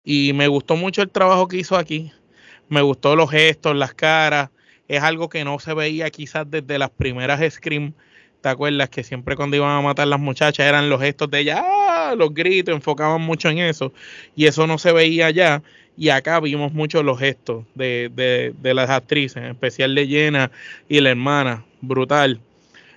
Y 0.06 0.32
me 0.32 0.48
gustó 0.48 0.78
mucho 0.78 1.02
el 1.02 1.10
trabajo 1.10 1.50
que 1.50 1.58
hizo 1.58 1.76
aquí, 1.76 2.10
me 2.70 2.82
gustó 2.82 3.18
los 3.18 3.30
gestos, 3.30 3.76
las 3.76 3.94
caras, 3.94 4.50
es 4.88 5.04
algo 5.04 5.28
que 5.28 5.44
no 5.44 5.60
se 5.60 5.74
veía 5.74 6.10
quizás 6.10 6.50
desde 6.50 6.80
las 6.80 6.90
primeras 6.90 7.42
Scream. 7.54 7.92
¿Te 8.40 8.48
acuerdas 8.48 8.90
que 8.90 9.04
siempre 9.04 9.36
cuando 9.36 9.58
iban 9.58 9.72
a 9.72 9.82
matar 9.82 10.08
las 10.08 10.22
muchachas 10.22 10.66
eran 10.66 10.90
los 10.90 11.02
gestos 11.02 11.30
de 11.30 11.40
ella, 11.42 11.66
¡ah! 11.66 12.16
los 12.16 12.34
gritos, 12.34 12.74
enfocaban 12.74 13.22
mucho 13.22 13.50
en 13.50 13.58
eso 13.58 13.92
y 14.38 14.46
eso 14.46 14.68
no 14.68 14.78
se 14.78 14.94
veía 14.94 15.30
ya 15.32 15.62
y 15.98 16.10
acá 16.10 16.40
vimos 16.40 16.72
mucho 16.72 17.04
los 17.04 17.20
gestos 17.20 17.66
de, 17.74 18.10
de, 18.56 18.74
las 18.74 18.90
actrices, 18.90 19.38
en 19.38 19.50
especial 19.50 19.96
de 19.96 20.08
Jenna 20.08 20.52
y 20.88 21.02
la 21.02 21.10
hermana, 21.10 21.66
brutal. 21.82 22.40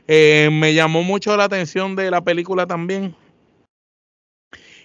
Eh, 0.07 0.51
me 0.53 0.73
llamó 0.73 1.03
mucho 1.03 1.37
la 1.37 1.45
atención 1.45 1.97
de 1.97 2.13
la 2.13 2.21
película 2.21 2.67
también 2.67 3.17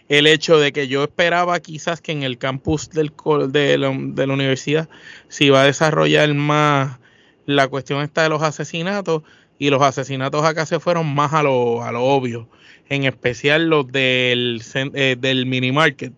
el 0.09 0.27
hecho 0.27 0.59
de 0.59 0.71
que 0.73 0.87
yo 0.87 1.03
esperaba 1.03 1.59
quizás 1.59 2.01
que 2.01 2.11
en 2.11 2.23
el 2.23 2.37
campus 2.37 2.89
del, 2.89 3.13
de, 3.49 3.77
la, 3.77 3.95
de 3.95 4.27
la 4.27 4.33
universidad 4.33 4.89
se 5.27 5.45
iba 5.45 5.61
a 5.61 5.65
desarrollar 5.65 6.33
más 6.33 6.99
la 7.45 7.67
cuestión 7.67 8.01
esta 8.01 8.23
de 8.23 8.29
los 8.29 8.41
asesinatos 8.41 9.23
y 9.59 9.69
los 9.69 9.81
asesinatos 9.81 10.43
acá 10.43 10.65
se 10.65 10.79
fueron 10.79 11.13
más 11.13 11.33
a 11.33 11.43
lo, 11.43 11.83
a 11.83 11.91
lo 11.91 12.03
obvio, 12.03 12.49
en 12.89 13.05
especial 13.05 13.69
los 13.69 13.91
del, 13.91 14.61
eh, 14.75 15.15
del 15.17 15.45
mini 15.45 15.71
market 15.71 16.13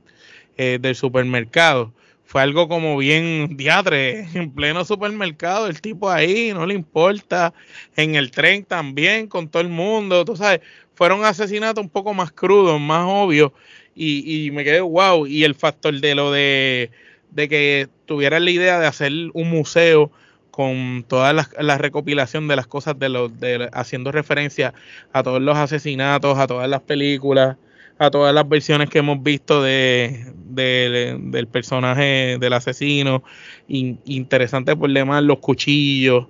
eh, 0.58 0.80
del 0.82 0.96
supermercado. 0.96 1.94
Fue 2.24 2.42
algo 2.42 2.68
como 2.68 2.98
bien 2.98 3.56
diadre, 3.56 4.28
en 4.34 4.52
pleno 4.52 4.84
supermercado, 4.84 5.68
el 5.68 5.80
tipo 5.80 6.10
ahí, 6.10 6.54
no 6.54 6.66
le 6.66 6.74
importa, 6.74 7.54
en 7.96 8.16
el 8.16 8.32
tren 8.32 8.66
también, 8.66 9.28
con 9.28 9.48
todo 9.48 9.62
el 9.62 9.70
mundo, 9.70 10.26
tú 10.26 10.36
sabes, 10.36 10.62
fueron 10.96 11.24
asesinatos 11.26 11.84
un 11.84 11.90
poco 11.90 12.14
más 12.14 12.32
crudos, 12.32 12.80
más 12.80 13.06
obvios, 13.08 13.52
y, 13.96 14.48
y 14.48 14.52
me 14.52 14.64
quedé 14.64 14.82
wow, 14.82 15.28
y 15.28 15.44
el 15.44 15.56
factor 15.56 16.00
de 16.00 16.16
lo 16.16 16.32
de, 16.32 16.92
de 17.32 17.50
que 17.50 17.88
tuvieran 18.06 18.46
la 18.46 18.52
idea 18.52 18.80
de 18.80 18.88
hacer 18.88 19.12
un 19.34 19.50
museo 19.50 20.12
con 20.56 21.04
toda 21.06 21.34
la, 21.34 21.78
recopilación 21.78 22.48
de 22.48 22.56
las 22.56 22.66
cosas 22.66 22.98
de 22.98 23.10
los 23.10 23.38
de, 23.42 23.70
haciendo 23.74 24.14
referencia 24.14 24.74
a 25.12 25.22
todos 25.22 25.42
los 25.42 25.58
asesinatos, 25.58 26.38
a 26.38 26.48
todas 26.48 26.70
las 26.70 26.82
películas, 26.82 27.58
a 28.00 28.10
todas 28.10 28.34
las 28.34 28.48
versiones 28.48 28.90
que 28.90 29.00
hemos 29.00 29.22
visto 29.22 29.62
de, 29.62 30.32
del 30.46 31.48
personaje 31.48 32.38
del 32.40 32.54
asesino. 32.54 33.22
interesante 33.68 34.78
por 34.78 34.90
demás 34.92 35.24
los 35.24 35.40
cuchillos. 35.40 36.28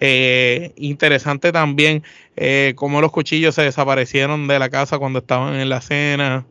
Eh, 0.00 0.72
interesante 0.76 1.52
también 1.52 2.04
eh, 2.36 2.72
cómo 2.76 3.00
los 3.00 3.10
cuchillos 3.10 3.54
se 3.54 3.62
desaparecieron 3.62 4.46
de 4.46 4.58
la 4.58 4.68
casa 4.68 4.98
cuando 4.98 5.20
estaban 5.20 5.54
en 5.56 5.68
la 5.68 5.80
cena. 5.80 6.46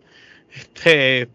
Este, 0.53 1.29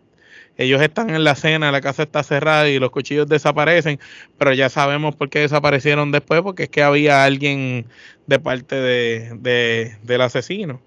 ellos 0.57 0.83
están 0.83 1.11
en 1.11 1.25
la 1.25 1.35
cena, 1.35 1.73
la 1.73 1.81
casa 1.81 2.03
está 2.03 2.23
cerrada 2.23 2.69
y 2.69 2.79
los 2.79 2.91
cuchillos 2.91 3.29
desaparecen, 3.29 3.99
pero 4.39 4.53
ya 4.53 4.69
sabemos 4.69 5.15
por 5.17 5.31
qué 5.31 5.41
desaparecieron 5.41 6.13
después, 6.13 6.43
porque 6.43 6.65
es 6.65 6.69
que 6.69 6.83
había 6.83 7.25
alguien 7.25 7.87
de 8.27 8.39
parte 8.39 8.77
de, 8.77 9.97
del 10.03 10.21
asesino 10.21 10.81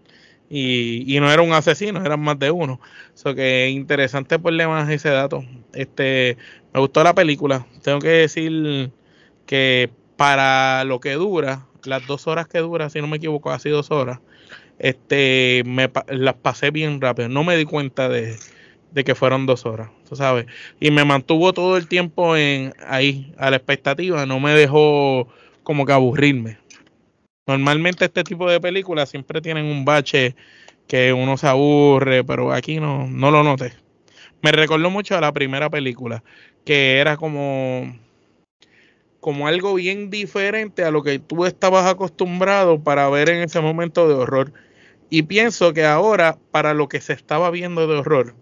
y, 0.50 1.18
no 1.20 1.32
era 1.32 1.42
un 1.42 1.54
asesino, 1.54 2.04
eran 2.06 2.22
más 2.22 2.38
de 2.40 2.52
uno. 2.52 2.80
So 3.14 3.34
que 3.36 3.70
interesante 3.70 4.40
por 4.40 4.56
demás 4.56 4.90
ese 4.90 5.10
dato. 5.10 5.44
Este, 5.74 6.38
me 6.74 6.80
gustó 6.80 7.04
la 7.04 7.16
película. 7.16 7.66
Tengo 7.82 8.00
que 8.00 8.10
decir 8.10 8.92
que 9.46 9.90
para 10.18 10.84
lo 10.84 11.00
que 11.00 11.14
dura, 11.14 11.66
las 11.84 12.06
dos 12.08 12.28
horas 12.28 12.48
que 12.48 12.60
dura, 12.60 12.90
si 12.90 13.02
no 13.02 13.08
me 13.08 13.18
equivoco, 13.18 13.52
hace 13.52 13.70
dos 13.70 13.92
horas, 13.92 14.20
este, 14.80 15.64
me 15.66 15.90
las 16.10 16.36
pasé 16.36 16.72
bien 16.72 17.02
rápido. 17.02 17.30
No 17.30 17.44
me 17.44 17.58
di 17.58 17.66
cuenta 17.66 18.10
de, 18.10 18.36
de 18.92 19.04
que 19.04 19.16
fueron 19.16 19.46
dos 19.46 19.66
horas, 19.66 19.90
tú 20.08 20.16
sabes. 20.16 20.46
Y 20.80 20.92
me 20.92 21.06
mantuvo 21.06 21.54
todo 21.54 21.78
el 21.78 21.88
tiempo 21.88 22.36
en 22.36 22.74
ahí, 22.88 23.34
a 23.38 23.50
la 23.50 23.58
expectativa. 23.58 24.26
No 24.26 24.40
me 24.40 24.54
dejó 24.54 25.28
como 25.64 25.86
que 25.86 25.94
aburrirme. 25.94 26.58
Normalmente 27.48 28.06
este 28.06 28.24
tipo 28.24 28.50
de 28.50 28.60
películas 28.60 29.10
siempre 29.10 29.42
tienen 29.42 29.66
un 29.66 29.86
bache 29.86 30.36
que 30.88 31.14
uno 31.14 31.38
se 31.38 31.48
aburre, 31.48 32.24
pero 32.24 32.52
aquí 32.54 32.80
no, 32.80 33.08
no 33.08 33.32
lo 33.32 33.44
noté. 33.44 33.74
Me 34.42 34.52
recordó 34.52 34.90
mucho 34.90 35.18
a 35.18 35.22
la 35.22 35.32
primera 35.32 35.70
película, 35.70 36.24
que 36.64 36.98
era 37.00 37.18
como, 37.18 37.98
como 39.26 39.48
algo 39.48 39.74
bien 39.74 40.12
diferente 40.12 40.84
a 40.84 40.92
lo 40.92 41.02
que 41.02 41.18
tú 41.18 41.48
estabas 41.48 41.88
acostumbrado 41.88 42.84
para 42.84 43.10
ver 43.10 43.30
en 43.30 43.42
ese 43.42 43.60
momento 43.60 44.08
de 44.08 44.14
horror. 44.14 44.54
Y 45.10 45.24
pienso 45.24 45.74
que 45.74 45.84
ahora, 45.84 46.38
para 46.52 46.76
lo 46.76 46.88
que 46.88 47.02
se 47.02 47.14
estaba 47.14 47.50
viendo 47.50 47.88
de 47.88 47.98
horror, 47.98 48.36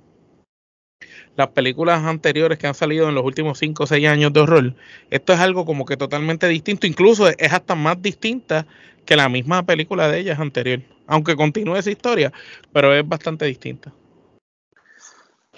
las 1.37 1.47
películas 1.51 2.03
anteriores 2.03 2.57
que 2.57 2.67
han 2.67 2.73
salido 2.73 3.07
en 3.07 3.15
los 3.15 3.23
últimos 3.23 3.59
5 3.59 3.83
o 3.83 3.87
6 3.87 4.05
años 4.09 4.33
de 4.33 4.41
horror, 4.41 4.75
esto 5.09 5.31
es 5.31 5.39
algo 5.39 5.63
como 5.63 5.85
que 5.85 5.95
totalmente 5.95 6.49
distinto, 6.49 6.85
incluso 6.85 7.29
es 7.29 7.53
hasta 7.53 7.75
más 7.75 8.01
distinta 8.01 8.67
que 9.05 9.15
la 9.15 9.29
misma 9.29 9.65
película 9.65 10.09
de 10.09 10.19
ellas 10.19 10.41
anterior, 10.41 10.81
aunque 11.07 11.37
continúe 11.37 11.77
esa 11.77 11.91
historia, 11.91 12.33
pero 12.73 12.93
es 12.93 13.07
bastante 13.07 13.45
distinta. 13.45 13.93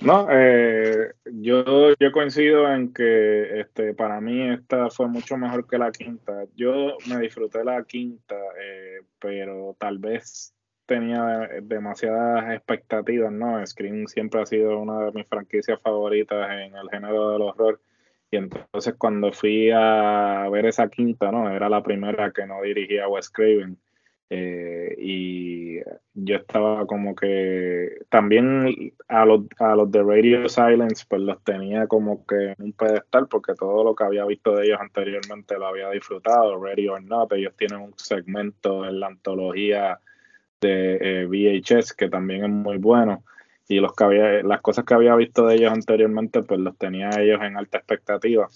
No, 0.01 0.27
eh, 0.29 1.13
yo, 1.25 1.93
yo 1.97 2.11
coincido 2.11 2.71
en 2.71 2.93
que 2.93 3.61
este, 3.61 3.93
para 3.93 4.19
mí 4.19 4.49
esta 4.51 4.89
fue 4.89 5.07
mucho 5.07 5.37
mejor 5.37 5.67
que 5.67 5.77
la 5.77 5.91
quinta. 5.91 6.45
Yo 6.55 6.97
me 7.07 7.19
disfruté 7.19 7.63
la 7.63 7.81
quinta, 7.83 8.35
eh, 8.61 8.99
pero 9.19 9.75
tal 9.79 9.97
vez 9.99 10.53
tenía 10.85 11.49
demasiadas 11.61 12.53
expectativas, 12.53 13.31
¿no? 13.31 13.65
Scream 13.65 14.07
siempre 14.07 14.41
ha 14.41 14.45
sido 14.45 14.77
una 14.79 15.05
de 15.05 15.11
mis 15.13 15.27
franquicias 15.27 15.79
favoritas 15.81 16.49
en 16.51 16.75
el 16.75 16.89
género 16.89 17.31
del 17.31 17.41
horror. 17.43 17.81
Y 18.31 18.37
entonces 18.37 18.95
cuando 18.97 19.31
fui 19.31 19.71
a 19.73 20.49
ver 20.51 20.65
esa 20.65 20.89
quinta, 20.89 21.31
¿no? 21.31 21.49
Era 21.49 21.69
la 21.69 21.81
primera 21.83 22.31
que 22.31 22.45
no 22.45 22.61
dirigía 22.61 23.07
Wes 23.07 23.29
Craven. 23.29 23.77
Eh, 24.29 24.95
y 24.97 25.79
yo 26.15 26.37
estaba 26.37 26.87
como 26.87 27.13
que 27.13 27.89
también 28.09 28.93
a 29.07 29.23
los, 29.23 29.41
a 29.59 29.75
los 29.75 29.91
de 29.91 30.01
Radio 30.01 30.49
Silence 30.49 31.05
pues 31.07 31.21
los 31.21 31.43
tenía 31.43 31.85
como 31.85 32.25
que 32.25 32.53
en 32.53 32.55
un 32.57 32.73
pedestal 32.73 33.27
porque 33.27 33.53
todo 33.53 33.83
lo 33.83 33.95
que 33.95 34.03
había 34.03 34.25
visto 34.25 34.55
de 34.55 34.65
ellos 34.65 34.79
anteriormente 34.81 35.59
lo 35.59 35.67
había 35.67 35.91
disfrutado, 35.91 36.63
Radio 36.63 36.93
or 36.93 37.03
Not, 37.03 37.33
ellos 37.33 37.53
tienen 37.55 37.81
un 37.81 37.93
segmento 37.97 38.85
en 38.85 38.99
la 38.99 39.07
antología 39.07 39.99
de 40.59 40.97
eh, 41.01 41.25
VHS 41.27 41.93
que 41.93 42.09
también 42.09 42.45
es 42.45 42.49
muy 42.49 42.77
bueno 42.77 43.23
y 43.67 43.79
los 43.79 43.93
que 43.95 44.03
había, 44.03 44.43
las 44.43 44.61
cosas 44.61 44.85
que 44.85 44.93
había 44.93 45.15
visto 45.15 45.45
de 45.47 45.55
ellos 45.55 45.71
anteriormente, 45.71 46.43
pues 46.43 46.59
los 46.59 46.77
tenía 46.77 47.09
ellos 47.19 47.41
en 47.41 47.57
alta 47.57 47.79
expectativa. 47.79 48.47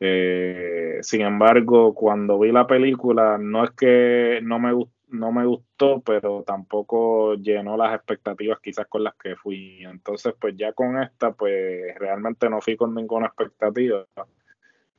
Eh, 0.00 0.98
sin 1.02 1.22
embargo, 1.22 1.94
cuando 1.94 2.38
vi 2.38 2.52
la 2.52 2.66
película, 2.66 3.38
no 3.38 3.64
es 3.64 3.70
que 3.72 4.40
no 4.42 4.58
me, 4.58 4.72
no 5.14 5.32
me 5.32 5.46
gustó, 5.46 6.00
pero 6.02 6.42
tampoco 6.46 7.34
llenó 7.34 7.76
las 7.76 7.94
expectativas 7.94 8.60
quizás 8.60 8.86
con 8.86 9.04
las 9.04 9.14
que 9.14 9.36
fui. 9.36 9.84
Entonces, 9.84 10.34
pues 10.38 10.56
ya 10.56 10.72
con 10.72 11.00
esta, 11.02 11.32
pues 11.32 11.94
realmente 11.98 12.48
no 12.50 12.60
fui 12.60 12.76
con 12.76 12.94
ninguna 12.94 13.26
expectativa. 13.26 14.06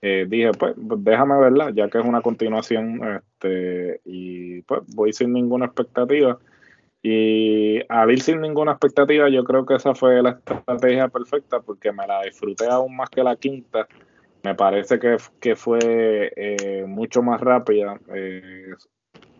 eh, 0.02 0.26
dije, 0.30 0.52
pues, 0.58 0.76
pues, 0.88 1.04
déjame 1.04 1.40
verla, 1.40 1.72
ya 1.74 1.90
que 1.90 1.98
es 2.00 2.06
una 2.06 2.22
continuación, 2.22 3.02
este, 3.18 4.02
y 4.06 4.62
pues 4.64 4.82
voy 4.96 5.14
sin 5.14 5.34
ninguna 5.34 5.66
expectativa. 5.66 6.40
Y 7.02 7.82
al 7.90 8.20
sin 8.22 8.42
ninguna 8.42 8.72
expectativa, 8.72 9.30
yo 9.30 9.44
creo 9.44 9.66
que 9.66 9.76
esa 9.76 9.94
fue 9.94 10.24
la 10.24 10.32
estrategia 10.32 11.08
perfecta 11.08 11.60
porque 11.62 11.92
me 11.92 12.08
la 12.08 12.24
disfruté 12.24 12.66
aún 12.68 12.96
más 12.96 13.10
que 13.12 13.24
la 13.24 13.36
quinta. 13.36 13.88
Me 14.44 14.56
parece 14.56 15.00
que, 15.00 15.18
que 15.40 15.56
fue 15.56 15.80
eh, 16.36 16.86
mucho 16.88 17.22
más 17.22 17.42
rápida, 17.42 18.00
eh, 18.14 18.74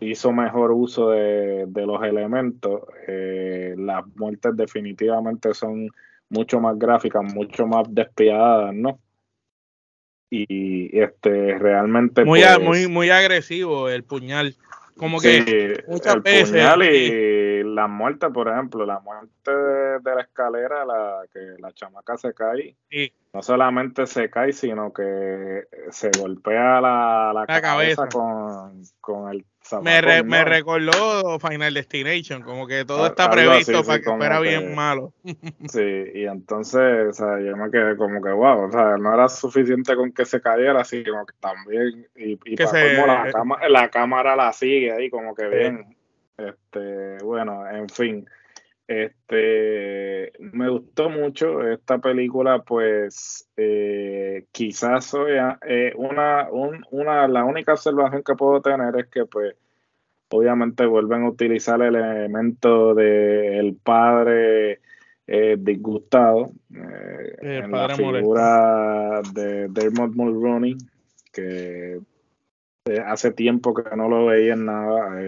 hizo 0.00 0.32
mejor 0.32 0.72
uso 0.72 1.10
de, 1.10 1.66
los 1.74 2.02
elementos. 2.02 2.82
Eh, 3.06 3.74
las 3.78 4.04
muertes 4.16 4.56
definitivamente 4.56 5.54
son 5.54 5.90
mucho 6.28 6.60
más 6.60 6.78
gráficas, 6.78 7.22
mucho 7.22 7.66
más 7.66 7.86
despiadadas, 7.88 8.74
¿no? 8.74 8.98
Y 10.28 10.98
este 10.98 11.56
realmente 11.56 12.24
muy 12.24 12.40
pues 12.40 12.60
muy 12.60 12.88
muy 12.88 13.10
agresivo 13.10 13.88
el 13.88 14.02
puñal 14.02 14.56
como 14.96 15.20
que 15.20 15.84
muchas 15.86 16.16
el 16.16 16.22
puñal 16.22 16.82
y 16.82 17.62
la 17.62 17.86
muerte 17.86 18.28
por 18.30 18.48
ejemplo 18.48 18.84
la 18.84 18.98
muerte 18.98 19.52
de, 19.52 20.14
la 20.16 20.22
escalera 20.22 20.84
la 20.84 21.22
que 21.32 21.54
la 21.60 21.72
chamaca 21.72 22.16
se 22.16 22.34
cae 22.34 22.76
no 23.32 23.40
solamente 23.40 24.04
se 24.08 24.28
cae 24.28 24.52
sino 24.52 24.92
que 24.92 25.68
se 25.90 26.10
golpea 26.18 26.80
la, 26.80 27.32
la, 27.32 27.60
cabeza, 27.60 28.08
Con, 28.08 28.82
con 29.00 29.30
el 29.30 29.44
me, 29.82 30.22
me, 30.22 30.44
recordó 30.44 31.38
Final 31.38 31.74
Destination, 31.74 32.42
como 32.42 32.66
que 32.66 32.84
todo 32.84 33.06
está 33.06 33.30
previsto 33.30 33.84
para 33.84 34.00
que 34.00 34.10
fuera 34.16 34.40
bien 34.40 34.74
malo. 34.74 35.12
Sí, 35.68 36.04
y 36.14 36.24
entonces, 36.24 37.08
o 37.08 37.12
sea, 37.12 37.40
yo 37.40 37.56
me 37.56 37.70
quedé 37.70 37.96
como 37.96 38.22
que, 38.22 38.30
wow, 38.30 38.68
o 38.68 38.70
sea, 38.70 38.96
no 38.96 39.12
era 39.14 39.28
suficiente 39.28 39.96
con 39.96 40.12
que 40.12 40.24
se 40.24 40.40
cayera, 40.40 40.84
sino 40.84 41.26
que 41.26 41.34
también, 41.40 42.06
y, 42.14 42.38
y 42.44 42.56
para 42.56 43.24
la, 43.24 43.32
cámara, 43.32 43.68
la 43.68 43.90
cámara 43.90 44.36
la 44.36 44.52
sigue 44.52 44.92
ahí, 44.92 45.10
como 45.10 45.34
que 45.34 45.46
bien. 45.48 45.96
Este, 46.36 47.18
bueno, 47.24 47.68
en 47.68 47.88
fin. 47.88 48.28
Este, 48.88 50.32
me 50.38 50.68
gustó 50.70 51.10
mucho 51.10 51.60
esta 51.68 51.98
película, 51.98 52.62
pues 52.62 53.48
eh, 53.56 54.46
quizás 54.52 55.12
eh, 55.66 55.92
una, 55.96 56.48
una, 56.50 57.26
la 57.26 57.44
única 57.44 57.72
observación 57.72 58.22
que 58.22 58.34
puedo 58.34 58.62
tener 58.62 58.94
es 58.96 59.06
que 59.06 59.24
pues 59.26 59.56
obviamente 60.30 60.86
vuelven 60.86 61.24
a 61.24 61.30
utilizar 61.30 61.82
el 61.82 61.96
elemento 61.96 62.94
del 62.94 63.74
padre 63.74 64.80
eh, 65.26 65.56
disgustado 65.58 66.52
en 66.70 67.72
la 67.72 67.88
figura 67.88 69.20
de 69.32 69.66
Dermot 69.66 70.14
Mulroney, 70.14 70.76
que 71.32 71.98
hace 73.04 73.32
tiempo 73.32 73.74
que 73.74 73.96
no 73.96 74.08
lo 74.08 74.26
veía 74.26 74.54
en 74.54 74.64
nada. 74.64 75.20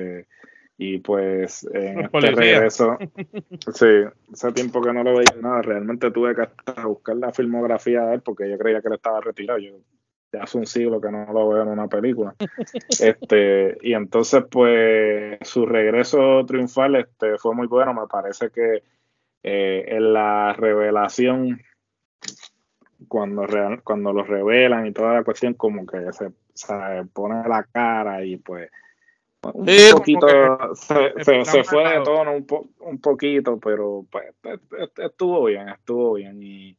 Y 0.80 0.98
pues 0.98 1.68
en 1.74 2.02
este 2.02 2.30
regreso, 2.30 2.96
sí, 3.74 3.86
hace 4.32 4.52
tiempo 4.52 4.80
que 4.80 4.92
no 4.92 5.02
lo 5.02 5.16
veía 5.16 5.34
nada, 5.42 5.60
realmente 5.60 6.12
tuve 6.12 6.36
que 6.36 6.42
hasta 6.42 6.86
buscar 6.86 7.16
la 7.16 7.32
filmografía 7.32 8.02
de 8.02 8.14
él 8.14 8.22
porque 8.22 8.48
yo 8.48 8.56
creía 8.56 8.80
que 8.80 8.86
él 8.86 8.94
estaba 8.94 9.20
retirado. 9.20 9.58
Yo 9.58 9.72
ya 10.32 10.44
hace 10.44 10.56
un 10.56 10.66
siglo 10.66 11.00
que 11.00 11.10
no 11.10 11.32
lo 11.32 11.48
veo 11.48 11.62
en 11.62 11.68
una 11.70 11.88
película. 11.88 12.32
este, 13.00 13.76
y 13.82 13.92
entonces, 13.92 14.44
pues, 14.48 15.38
su 15.42 15.66
regreso 15.66 16.46
triunfal 16.46 16.94
este, 16.94 17.38
fue 17.38 17.56
muy 17.56 17.66
bueno. 17.66 17.92
Me 17.92 18.06
parece 18.06 18.50
que 18.50 18.84
eh, 19.42 19.84
en 19.88 20.12
la 20.12 20.52
revelación, 20.52 21.60
cuando, 23.08 23.46
cuando 23.82 24.12
lo 24.12 24.22
revelan 24.22 24.86
y 24.86 24.92
toda 24.92 25.14
la 25.14 25.24
cuestión, 25.24 25.54
como 25.54 25.84
que 25.84 26.12
se, 26.12 26.30
se 26.54 26.74
pone 27.12 27.48
la 27.48 27.64
cara 27.64 28.24
y 28.24 28.36
pues 28.36 28.70
un 29.42 29.66
poquito, 29.92 30.26
se, 30.74 31.64
fue 31.64 31.88
de 31.88 32.00
tono 32.02 32.36
un, 32.36 32.46
un 32.80 33.00
poquito, 33.00 33.58
pero 33.58 34.04
pues, 34.10 34.26
estuvo 34.96 35.44
bien, 35.44 35.68
estuvo 35.68 36.14
bien. 36.14 36.42
Y, 36.42 36.76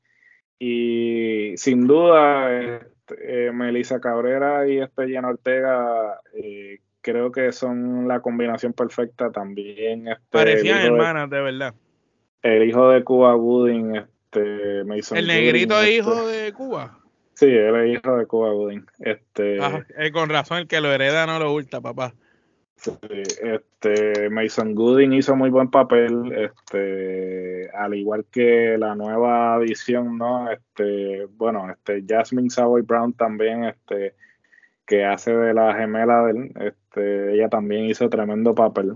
y 0.59 1.57
sin 1.57 1.87
duda, 1.87 2.51
este, 2.51 3.47
eh, 3.47 3.51
Melissa 3.51 3.99
Cabrera 3.99 4.67
y 4.67 4.79
este 4.79 5.07
Llena 5.07 5.29
Ortega 5.29 6.19
eh, 6.33 6.79
creo 7.01 7.31
que 7.31 7.51
son 7.51 8.07
la 8.07 8.21
combinación 8.21 8.73
perfecta 8.73 9.31
también. 9.31 10.07
Este, 10.07 10.23
Parecían 10.29 10.81
hermanas, 10.81 11.29
de, 11.29 11.41
verdad. 11.41 11.73
El 12.41 12.67
hijo 12.67 12.89
de 12.89 13.03
Cuba 13.03 13.35
Wooding, 13.35 13.95
este, 13.95 14.83
Mason 14.85 15.17
¿El 15.17 15.27
negrito 15.27 15.85
hijo 15.85 16.13
este, 16.29 16.43
de 16.43 16.53
Cuba? 16.53 16.99
Sí, 17.33 17.45
él 17.45 17.75
es 17.75 17.97
hijo 17.97 18.17
de 18.17 18.25
Cuba 18.25 18.53
Wooding. 18.53 18.85
Este, 18.99 19.57
eh, 19.57 20.11
con 20.11 20.29
razón, 20.29 20.59
el 20.59 20.67
que 20.67 20.81
lo 20.81 20.91
hereda 20.91 21.25
no 21.25 21.39
lo 21.39 21.53
hurta, 21.53 21.79
papá. 21.79 22.13
Sí, 22.79 22.91
este, 23.01 24.29
Mason 24.29 24.73
Gooding 24.73 25.11
hizo 25.11 25.35
muy 25.35 25.49
buen 25.49 25.69
papel, 25.69 26.31
este, 26.31 27.69
al 27.71 27.93
igual 27.93 28.25
que 28.31 28.77
la 28.77 28.95
nueva 28.95 29.57
edición, 29.57 30.17
¿no? 30.17 30.49
Este, 30.49 31.25
bueno, 31.35 31.69
este, 31.69 32.05
Jasmine 32.07 32.49
Savoy 32.49 32.83
Brown 32.83 33.11
también, 33.11 33.65
este, 33.65 34.15
que 34.87 35.03
hace 35.03 35.35
de 35.35 35.53
la 35.53 35.75
gemela 35.75 36.23
de 36.23 36.31
él, 36.31 36.51
este, 36.55 37.35
ella 37.35 37.49
también 37.49 37.85
hizo 37.85 38.09
tremendo 38.09 38.55
papel. 38.55 38.95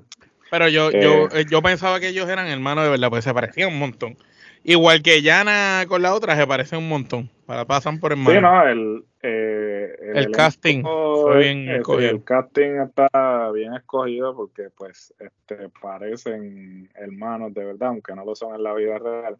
Pero 0.50 0.70
yo, 0.70 0.90
yo, 0.90 1.28
eh, 1.34 1.46
yo 1.50 1.62
pensaba 1.62 2.00
que 2.00 2.08
ellos 2.08 2.30
eran 2.30 2.48
hermanos 2.48 2.86
de 2.86 2.92
verdad, 2.92 3.10
pues 3.10 3.26
se 3.26 3.34
parecían 3.34 3.74
un 3.74 3.80
montón. 3.80 4.16
Igual 4.64 5.02
que 5.02 5.22
Yana 5.22 5.86
con 5.88 6.02
la 6.02 6.14
otra, 6.14 6.36
se 6.36 6.48
parecen 6.48 6.80
un 6.80 6.90
montón. 6.90 7.30
Para, 7.46 7.66
pasan 7.66 8.00
por 8.00 8.14
hermanos. 8.14 8.34
Sí, 8.34 8.42
no, 8.42 8.68
el, 8.68 9.04
eh, 9.22 9.96
el, 10.16 10.32
casting 10.32 10.82
fue 10.84 11.40
bien 11.40 11.70
escogido. 11.70 12.12
El 12.12 12.24
casting 12.24 12.80
está 12.80 13.52
bien 13.52 13.74
escogido 13.74 14.34
porque, 14.36 14.70
pues, 14.78 15.14
este, 15.20 15.70
parecen 15.82 16.90
hermanos 16.96 17.54
de 17.54 17.66
verdad, 17.66 17.90
aunque 17.90 18.16
no 18.16 18.24
lo 18.24 18.36
son 18.36 18.56
en 18.56 18.64
la 18.64 18.74
vida 18.74 18.98
real. 18.98 19.38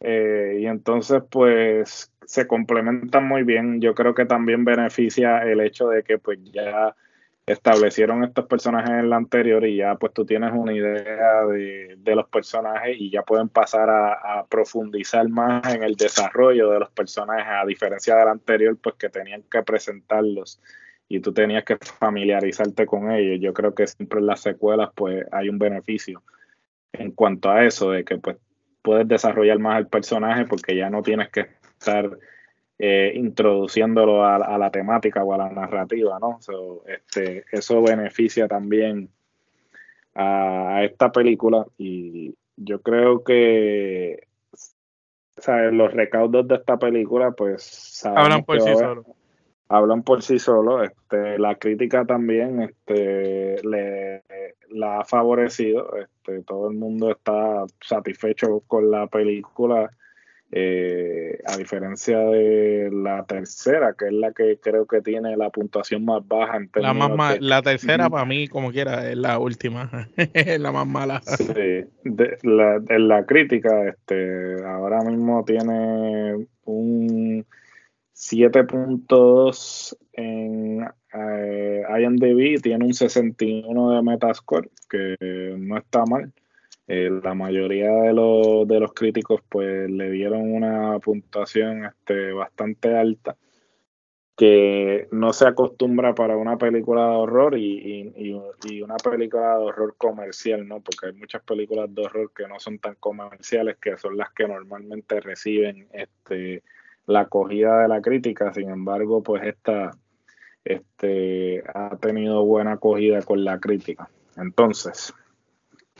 Eh, 0.00 0.58
y 0.60 0.66
entonces, 0.66 1.22
pues, 1.30 2.10
se 2.24 2.46
complementan 2.46 3.28
muy 3.28 3.42
bien. 3.42 3.82
Yo 3.82 3.94
creo 3.94 4.14
que 4.14 4.24
también 4.24 4.64
beneficia 4.64 5.42
el 5.42 5.60
hecho 5.60 5.88
de 5.88 6.02
que, 6.02 6.18
pues, 6.18 6.38
ya 6.44 6.96
establecieron 7.46 8.24
estos 8.24 8.46
personajes 8.46 8.90
en 8.90 9.10
la 9.10 9.16
anterior 9.16 9.66
y 9.66 9.76
ya 9.76 9.96
pues 9.96 10.14
tú 10.14 10.24
tienes 10.24 10.52
una 10.54 10.72
idea 10.72 11.44
de, 11.46 12.14
los 12.14 12.28
personajes 12.28 12.96
y 12.98 13.10
ya 13.10 13.22
pueden 13.22 13.48
pasar 13.48 13.90
a, 13.90 14.46
profundizar 14.48 15.28
más 15.28 15.74
en 15.74 15.82
el 15.82 15.94
desarrollo 15.94 16.70
de 16.70 16.80
los 16.80 16.90
personajes 16.90 17.46
a 17.46 17.66
diferencia 17.66 18.16
del 18.16 18.28
anterior 18.28 18.78
pues 18.80 18.94
que 18.96 19.08
tenían 19.10 19.42
que 19.42 19.62
presentarlos 19.62 20.60
y 21.08 21.20
tú 21.20 21.34
tenías 21.34 21.64
que 21.64 21.76
familiarizarte 21.76 22.86
con 22.86 23.10
ellos. 23.10 23.38
Yo 23.40 23.52
creo 23.52 23.74
que 23.74 23.86
siempre 23.86 24.20
en 24.20 24.26
las 24.26 24.40
secuelas 24.40 24.90
pues 24.94 25.26
hay 25.30 25.50
un 25.50 25.58
beneficio 25.58 26.22
en 26.92 27.10
cuanto 27.10 27.50
a 27.50 27.64
eso 27.64 27.90
de 27.90 28.04
que 28.04 28.16
pues 28.16 28.38
puedes 28.80 29.06
desarrollar 29.06 29.58
más 29.58 29.78
el 29.78 29.88
personaje 29.88 30.46
porque 30.46 30.76
ya 30.76 30.88
no 30.88 31.02
tienes 31.02 31.30
que 31.30 31.48
estar 31.78 32.18
eh, 32.78 33.12
introduciéndolo 33.14 34.24
a, 34.24 34.58
la 34.58 34.70
temática 34.70 35.22
o 35.22 35.32
a 35.32 35.38
la 35.38 35.50
narrativa, 35.50 36.18
¿no? 36.18 36.40
este, 36.86 37.44
eso 37.52 37.82
beneficia 37.82 38.48
también 38.48 39.10
a, 40.14 40.82
esta 40.84 41.12
película 41.12 41.66
y 41.78 42.34
yo 42.56 42.80
creo 42.82 43.22
que 43.22 44.26
los 45.72 45.92
recaudos 45.92 46.48
de 46.48 46.54
esta 46.56 46.78
película 46.78 47.32
pues 47.32 48.04
hablan 48.04 48.44
por 48.44 48.60
sí 48.60 48.72
solos 48.74 49.06
hablan 49.68 50.02
por 50.02 50.22
sí 50.22 50.38
solos 50.38 50.88
este 50.88 51.38
la 51.38 51.56
crítica 51.56 52.04
también 52.04 52.62
este 52.62 53.56
le 53.66 54.22
la 54.70 55.00
ha 55.00 55.04
favorecido 55.04 55.96
este 55.96 56.42
todo 56.42 56.70
el 56.70 56.76
mundo 56.76 57.10
está 57.10 57.64
satisfecho 57.80 58.62
con 58.66 58.90
la 58.90 59.06
película 59.08 59.90
eh, 60.56 61.42
a 61.46 61.56
diferencia 61.56 62.16
de 62.16 62.88
la 62.92 63.24
tercera, 63.24 63.94
que 63.98 64.06
es 64.06 64.12
la 64.12 64.30
que 64.30 64.60
creo 64.62 64.86
que 64.86 65.00
tiene 65.00 65.36
la 65.36 65.50
puntuación 65.50 66.04
más 66.04 66.24
baja. 66.28 66.58
En 66.58 66.70
la, 66.76 66.94
más 66.94 67.40
la 67.40 67.60
tercera 67.60 68.08
para 68.08 68.24
mí, 68.24 68.46
como 68.46 68.70
quiera, 68.70 69.10
es 69.10 69.16
la 69.16 69.40
última, 69.40 70.08
es 70.16 70.60
la 70.60 70.70
más 70.70 70.86
mala. 70.86 71.22
Sí, 71.22 71.86
la, 72.44 72.80
en 72.88 73.08
la 73.08 73.26
crítica, 73.26 73.88
este, 73.88 74.64
ahora 74.64 75.00
mismo 75.02 75.44
tiene 75.44 76.46
un 76.66 77.44
7.2 78.14 79.96
en 80.12 80.86
eh, 81.14 81.82
IMDb, 82.00 82.62
tiene 82.62 82.84
un 82.84 82.94
61 82.94 83.90
de 83.90 84.02
Metascore, 84.02 84.70
que 84.88 85.16
no 85.58 85.78
está 85.78 86.04
mal. 86.06 86.32
Eh, 86.86 87.10
la 87.22 87.34
mayoría 87.34 87.90
de 87.90 88.12
los, 88.12 88.68
de 88.68 88.78
los 88.78 88.92
críticos 88.92 89.40
pues 89.48 89.90
le 89.90 90.10
dieron 90.10 90.52
una 90.52 90.98
puntuación 90.98 91.86
este, 91.86 92.32
bastante 92.32 92.94
alta 92.94 93.36
que 94.36 95.06
no 95.12 95.32
se 95.32 95.46
acostumbra 95.46 96.14
para 96.14 96.36
una 96.36 96.58
película 96.58 97.02
de 97.02 97.16
horror 97.16 97.56
y, 97.56 98.12
y, 98.16 98.82
una 98.82 98.96
película 98.96 99.56
de 99.56 99.64
horror 99.64 99.94
comercial, 99.96 100.66
¿no? 100.66 100.80
Porque 100.80 101.06
hay 101.06 101.12
muchas 101.12 101.42
películas 101.42 101.94
de 101.94 102.02
horror 102.02 102.32
que 102.34 102.48
no 102.48 102.58
son 102.58 102.78
tan 102.78 102.96
comerciales, 102.96 103.76
que 103.80 103.96
son 103.96 104.16
las 104.16 104.32
que 104.32 104.48
normalmente 104.48 105.20
reciben 105.20 105.86
este 105.92 106.62
la 107.06 107.20
acogida 107.20 107.82
de 107.82 107.88
la 107.88 108.00
crítica, 108.00 108.52
sin 108.52 108.70
embargo, 108.70 109.22
pues 109.22 109.44
esta 109.44 109.90
este, 110.64 111.62
ha 111.72 111.96
tenido 111.98 112.44
buena 112.44 112.72
acogida 112.72 113.20
con 113.22 113.44
la 113.44 113.60
crítica. 113.60 114.08
Entonces, 114.36 115.12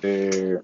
eh, 0.03 0.59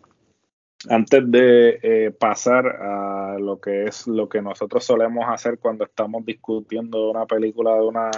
antes 0.88 1.30
de 1.30 1.78
eh, 1.82 2.10
pasar 2.10 2.66
a 2.66 3.36
lo 3.38 3.60
que 3.60 3.84
es 3.84 4.06
lo 4.06 4.28
que 4.28 4.40
nosotros 4.40 4.84
solemos 4.84 5.24
hacer 5.28 5.58
cuando 5.58 5.84
estamos 5.84 6.24
discutiendo 6.24 7.10
una 7.10 7.26
película 7.26 7.74
de 7.74 7.82
una 7.82 8.10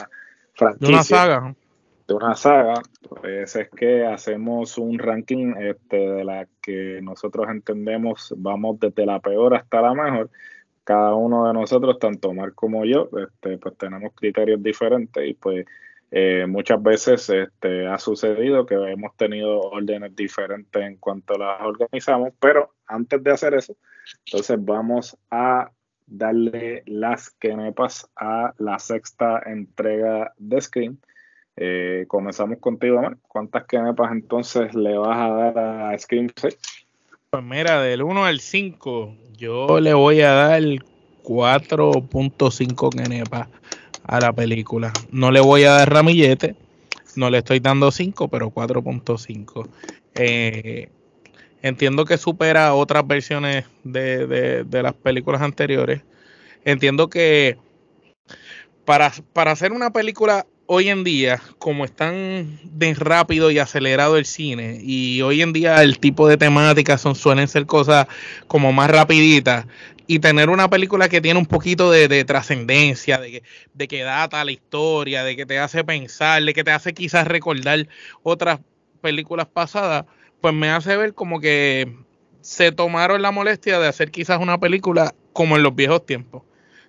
franquicia, 0.54 0.88
de 0.88 0.94
una 0.94 1.02
saga, 1.02 1.54
de 2.06 2.14
una 2.14 2.34
saga, 2.36 2.74
pues 3.08 3.56
es 3.56 3.68
que 3.70 4.06
hacemos 4.06 4.78
un 4.78 4.98
ranking 4.98 5.54
este, 5.58 5.96
de 5.96 6.24
la 6.24 6.46
que 6.60 7.00
nosotros 7.02 7.48
entendemos 7.50 8.32
vamos 8.36 8.78
desde 8.78 9.06
la 9.06 9.18
peor 9.20 9.54
hasta 9.54 9.80
la 9.80 9.94
mejor. 9.94 10.30
Cada 10.84 11.14
uno 11.14 11.46
de 11.46 11.52
nosotros, 11.54 11.98
tanto 12.00 12.32
Mar 12.32 12.54
como 12.54 12.84
yo, 12.84 13.08
este, 13.24 13.56
pues 13.58 13.76
tenemos 13.76 14.12
criterios 14.14 14.60
diferentes 14.62 15.24
y 15.24 15.34
pues 15.34 15.64
eh, 16.14 16.44
muchas 16.46 16.82
veces 16.82 17.30
este, 17.30 17.86
ha 17.86 17.98
sucedido 17.98 18.66
que 18.66 18.74
hemos 18.74 19.16
tenido 19.16 19.60
órdenes 19.60 20.14
diferentes 20.14 20.82
en 20.82 20.98
cuanto 20.98 21.38
las 21.38 21.58
organizamos, 21.62 22.34
pero 22.38 22.74
antes 22.86 23.24
de 23.24 23.30
hacer 23.30 23.54
eso, 23.54 23.74
entonces 24.26 24.58
vamos 24.60 25.16
a 25.30 25.70
darle 26.06 26.82
las 26.84 27.30
quenepas 27.30 28.10
a 28.14 28.52
la 28.58 28.78
sexta 28.78 29.40
entrega 29.46 30.34
de 30.36 30.60
Scream. 30.60 30.98
Eh, 31.56 32.04
comenzamos 32.08 32.58
contigo. 32.58 33.00
¿Cuántas 33.26 33.64
quenepas 33.64 34.12
entonces 34.12 34.74
le 34.74 34.98
vas 34.98 35.16
a 35.16 35.30
dar 35.30 35.58
a 35.58 35.98
Scream 35.98 36.28
6? 36.36 36.58
Pues 37.30 37.42
mira, 37.42 37.80
del 37.80 38.02
1 38.02 38.26
al 38.26 38.40
5, 38.40 39.16
yo 39.38 39.80
le 39.80 39.94
voy 39.94 40.20
a 40.20 40.32
dar 40.32 40.62
4.5 40.62 42.90
kenepa 42.90 43.48
a 44.04 44.20
la 44.20 44.32
película. 44.32 44.92
No 45.10 45.30
le 45.30 45.40
voy 45.40 45.64
a 45.64 45.72
dar 45.72 45.92
ramillete, 45.92 46.56
no 47.16 47.30
le 47.30 47.38
estoy 47.38 47.60
dando 47.60 47.90
5, 47.90 48.28
pero 48.28 48.50
4.5. 48.50 49.68
Eh, 50.14 50.88
entiendo 51.62 52.04
que 52.04 52.18
supera 52.18 52.74
otras 52.74 53.06
versiones 53.06 53.64
de, 53.84 54.64
de, 54.64 54.82
las 54.82 54.94
películas 54.94 55.42
anteriores. 55.42 56.02
Entiendo 56.64 57.08
que 57.08 57.58
para, 58.84 59.12
para 59.32 59.52
hacer 59.52 59.72
una 59.72 59.92
película 59.92 60.46
hoy 60.66 60.88
en 60.88 61.04
día, 61.04 61.40
como 61.58 61.84
están 61.84 62.58
de 62.64 62.94
rápido 62.94 63.50
y 63.50 63.58
acelerado 63.58 64.16
el 64.16 64.24
cine, 64.24 64.80
y 64.82 65.20
hoy 65.22 65.42
en 65.42 65.52
día 65.52 65.82
el 65.82 65.98
tipo 65.98 66.28
de 66.28 66.36
temáticas 66.36 67.00
son, 67.00 67.14
suelen 67.14 67.48
ser 67.48 67.66
cosas 67.66 68.06
como 68.46 68.72
más 68.72 68.90
rapiditas, 68.90 69.66
y 70.12 70.18
tener 70.18 70.50
una 70.50 70.68
película 70.68 71.08
que 71.08 71.22
tiene 71.22 71.40
un 71.40 71.46
poquito 71.46 71.90
de, 71.90 72.24
trascendencia, 72.26 73.16
de 73.16 73.30
que, 73.30 73.42
de 73.72 73.88
que 73.88 74.02
data 74.02 74.44
la 74.44 74.52
historia, 74.52 75.24
de 75.24 75.36
que 75.36 75.46
te 75.46 75.58
hace 75.58 75.84
pensar, 75.84 76.42
de 76.42 76.52
que 76.52 76.62
te 76.62 76.70
hace 76.70 76.92
quizás 76.92 77.26
recordar 77.26 77.88
otras 78.22 78.60
películas 79.00 79.46
pasadas, 79.46 80.04
pues 80.42 80.52
me 80.52 80.68
hace 80.68 80.98
ver 80.98 81.14
como 81.14 81.40
que 81.40 81.96
se 82.42 82.72
tomaron 82.72 83.22
la 83.22 83.30
molestia 83.30 83.78
de 83.78 83.88
hacer 83.88 84.10
quizás 84.10 84.38
una 84.38 84.60
película 84.60 85.14
como 85.32 85.56
en 85.56 85.62
los 85.62 85.74
viejos 85.74 86.04
tiempos. 86.04 86.42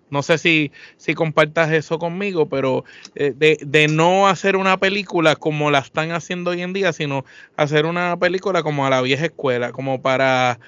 No 0.09 0.21
sé 0.21 0.37
si, 0.37 0.73
si 0.97 1.13
compartas 1.13 1.71
eso 1.71 1.99
conmigo, 1.99 2.49
pero 2.49 2.83
eh, 3.15 3.31
de, 3.33 3.57
de, 3.61 3.87
no 3.87 4.27
hacer 4.27 4.57
una 4.57 4.77
película 4.77 5.37
como 5.37 5.71
la 5.71 5.79
están 5.79 6.11
haciendo 6.11 6.51
hoy 6.51 6.61
en 6.61 6.73
día, 6.73 6.91
sino 6.91 7.23
hacer 7.55 7.85
una 7.85 8.17
película 8.17 8.63
como 8.63 8.85
a 8.85 8.89
la 8.89 9.01
vieja 9.01 9.25
escuela, 9.25 9.71
como 9.71 10.01
para, 10.01 10.59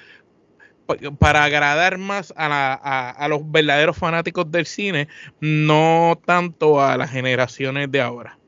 para 1.18 1.44
agradar 1.44 1.98
más 1.98 2.32
a, 2.36 3.10
a, 3.10 3.28
los 3.28 3.50
verdaderos 3.50 3.96
fanáticos 3.96 4.50
del 4.50 4.66
cine, 4.66 5.08
no 5.40 6.20
tanto 6.24 6.80
a 6.80 6.96
las 6.96 7.10
generaciones 7.10 7.90
de 7.90 8.00
ahora. 8.00 8.38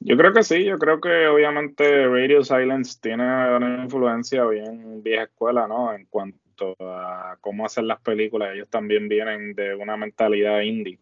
Yo 0.00 0.16
creo 0.16 0.32
que 0.32 0.42
sí, 0.42 0.64
yo 0.64 0.78
creo 0.78 1.00
que 1.00 1.28
obviamente 1.28 2.06
Radio 2.06 2.42
Silence 2.42 2.98
tiene 3.00 3.24
una 3.24 3.84
influencia 3.84 4.44
bien 4.46 5.02
vieja 5.02 5.24
escuela, 5.24 5.68
¿no? 5.68 5.94
En 5.94 6.06
cuanto 6.06 6.74
a 6.80 7.36
cómo 7.40 7.66
hacer 7.66 7.84
las 7.84 8.00
películas, 8.00 8.50
ellos 8.54 8.68
también 8.68 9.08
vienen 9.08 9.54
de 9.54 9.74
una 9.74 9.96
mentalidad 9.96 10.60
indie 10.60 10.98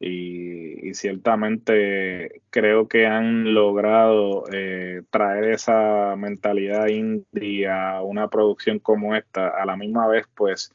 y, 0.00 0.94
ciertamente 0.94 2.42
creo 2.50 2.86
que 2.86 3.06
han 3.06 3.52
logrado 3.52 4.44
eh, 4.52 5.02
traer 5.10 5.50
esa 5.50 6.14
mentalidad 6.16 6.86
indie 6.86 7.68
a 7.68 8.00
una 8.02 8.28
producción 8.28 8.78
como 8.78 9.16
esta. 9.16 9.48
A 9.48 9.66
la 9.66 9.76
misma 9.76 10.06
vez, 10.06 10.26
pues 10.36 10.72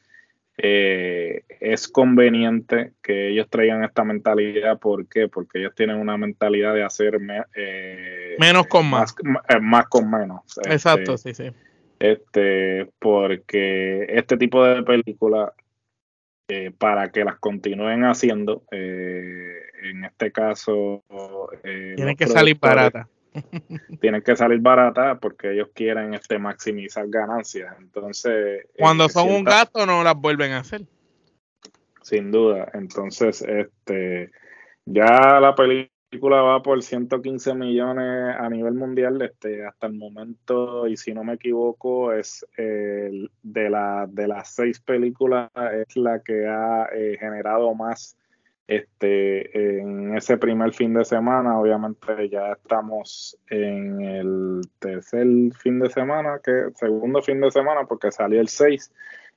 eh, 0.57 1.43
es 1.61 1.87
conveniente 1.87 2.91
que 3.01 3.29
ellos 3.29 3.47
traigan 3.49 3.83
esta 3.85 4.03
mentalidad. 4.03 4.77
¿Por 4.77 5.07
qué? 5.07 5.29
Porque 5.29 5.59
ellos 5.59 5.73
tienen 5.73 5.97
una 5.97 6.17
mentalidad 6.17 6.73
de 6.73 6.83
hacer 6.83 7.17
eh, 7.55 8.35
menos 8.39 8.67
con 8.67 8.89
más. 8.89 9.15
más. 9.61 9.87
con 9.87 10.11
menos. 10.11 10.41
Exacto, 10.65 11.13
este, 11.13 11.33
sí, 11.33 11.45
sí 11.45 11.53
este, 11.99 12.89
porque 12.99 14.05
este 14.09 14.37
tipo 14.37 14.63
de 14.63 14.83
películas, 14.83 15.51
eh, 16.49 16.71
para 16.77 17.11
que 17.11 17.23
las 17.23 17.37
continúen 17.37 18.03
haciendo, 18.03 18.63
eh, 18.71 19.61
en 19.83 20.05
este 20.05 20.31
caso... 20.31 21.03
Eh, 21.63 21.93
tienen 21.95 22.15
que 22.15 22.27
salir 22.27 22.59
barata. 22.59 23.07
Tienen 24.01 24.23
que 24.23 24.35
salir 24.35 24.59
barata 24.59 25.19
porque 25.19 25.53
ellos 25.53 25.69
quieren 25.73 26.15
este, 26.15 26.39
maximizar 26.39 27.07
ganancias. 27.07 27.75
Entonces... 27.79 28.65
Cuando 28.77 29.07
son 29.07 29.29
un 29.29 29.43
gasto 29.43 29.85
no 29.85 30.03
las 30.03 30.15
vuelven 30.15 30.53
a 30.53 30.59
hacer. 30.59 30.81
Sin 32.01 32.31
duda. 32.31 32.69
Entonces, 32.73 33.43
este 33.43 34.31
ya 34.85 35.39
la 35.39 35.53
película 35.53 35.98
película 36.09 36.41
va 36.41 36.61
por 36.63 36.81
115 36.81 37.53
millones 37.53 38.35
a 38.37 38.49
nivel 38.49 38.73
mundial 38.73 39.21
este, 39.21 39.65
hasta 39.65 39.87
el 39.87 39.93
momento, 39.93 40.87
y 40.87 40.97
si 40.97 41.13
no 41.13 41.23
me 41.23 41.33
equivoco, 41.33 42.11
es 42.13 42.45
de, 42.57 43.69
la, 43.69 44.07
de 44.09 44.27
las 44.27 44.55
seis 44.55 44.79
películas, 44.79 45.51
es 45.87 45.95
la 45.95 46.19
que 46.19 46.47
ha 46.47 46.89
eh, 46.93 47.17
generado 47.19 47.73
más 47.75 48.17
este, 48.69 49.79
en 49.79 50.15
ese 50.15 50.37
primer 50.37 50.73
fin 50.73 50.93
de 50.93 51.03
semana. 51.03 51.59
Obviamente 51.59 52.29
ya 52.29 52.51
estamos 52.53 53.37
en 53.49 54.01
el 54.01 54.61
tercer 54.79 55.27
fin 55.57 55.79
de 55.79 55.89
semana, 55.89 56.39
que 56.43 56.69
segundo 56.75 57.21
fin 57.21 57.41
de 57.41 57.51
semana, 57.51 57.85
porque 57.87 58.11
salió 58.11 58.39
el 58.39 58.47
6. 58.47 58.91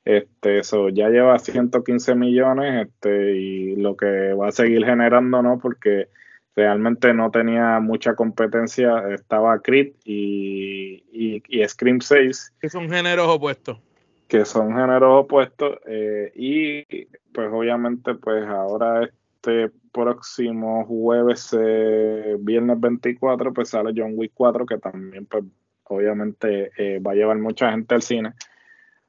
Este, 0.05 0.59
eso 0.59 0.89
ya 0.89 1.09
lleva 1.09 1.39
115 1.39 2.15
millones 2.15 2.89
este, 2.89 3.37
y 3.37 3.77
lo 3.77 3.97
que 3.97 4.35
va 4.35 4.49
a 4.49 4.53
seguir 4.53 4.85
generando, 4.85 5.43
¿no? 5.43 5.59
Porque 5.59 6.09
realmente 6.55 7.13
no 7.15 7.31
tenía 7.31 7.81
mucha 7.81 8.15
competencia. 8.15 9.09
Estaba 9.13 9.61
Creed 9.61 9.93
y, 10.05 11.05
y, 11.13 11.69
Scream 11.69 12.01
6. 12.01 12.55
Que 12.61 12.69
son 12.69 12.91
géneros 12.91 13.29
opuestos. 13.29 13.79
Que 14.29 14.45
son 14.45 14.75
géneros 14.77 15.25
opuestos. 15.25 15.79
Eh, 15.87 16.33
y 16.35 17.07
pues 17.33 17.49
obviamente 17.53 18.15
pues 18.15 18.47
ahora 18.47 19.09
este 19.43 19.71
próximo 19.93 20.85
jueves, 20.87 21.57
eh, 21.59 22.37
viernes 22.39 22.79
24, 22.81 23.53
pues 23.53 23.71
sale 23.71 23.93
John 23.95 24.13
Wick 24.15 24.33
4, 24.35 24.65
que 24.67 24.79
también 24.79 25.27
pues 25.27 25.45
obviamente 25.85 26.71
eh, 26.77 27.01
va 27.01 27.13
a 27.13 27.15
llevar 27.15 27.39
mucha 27.39 27.71
gente 27.73 27.95
al 27.95 28.03
cine. 28.03 28.33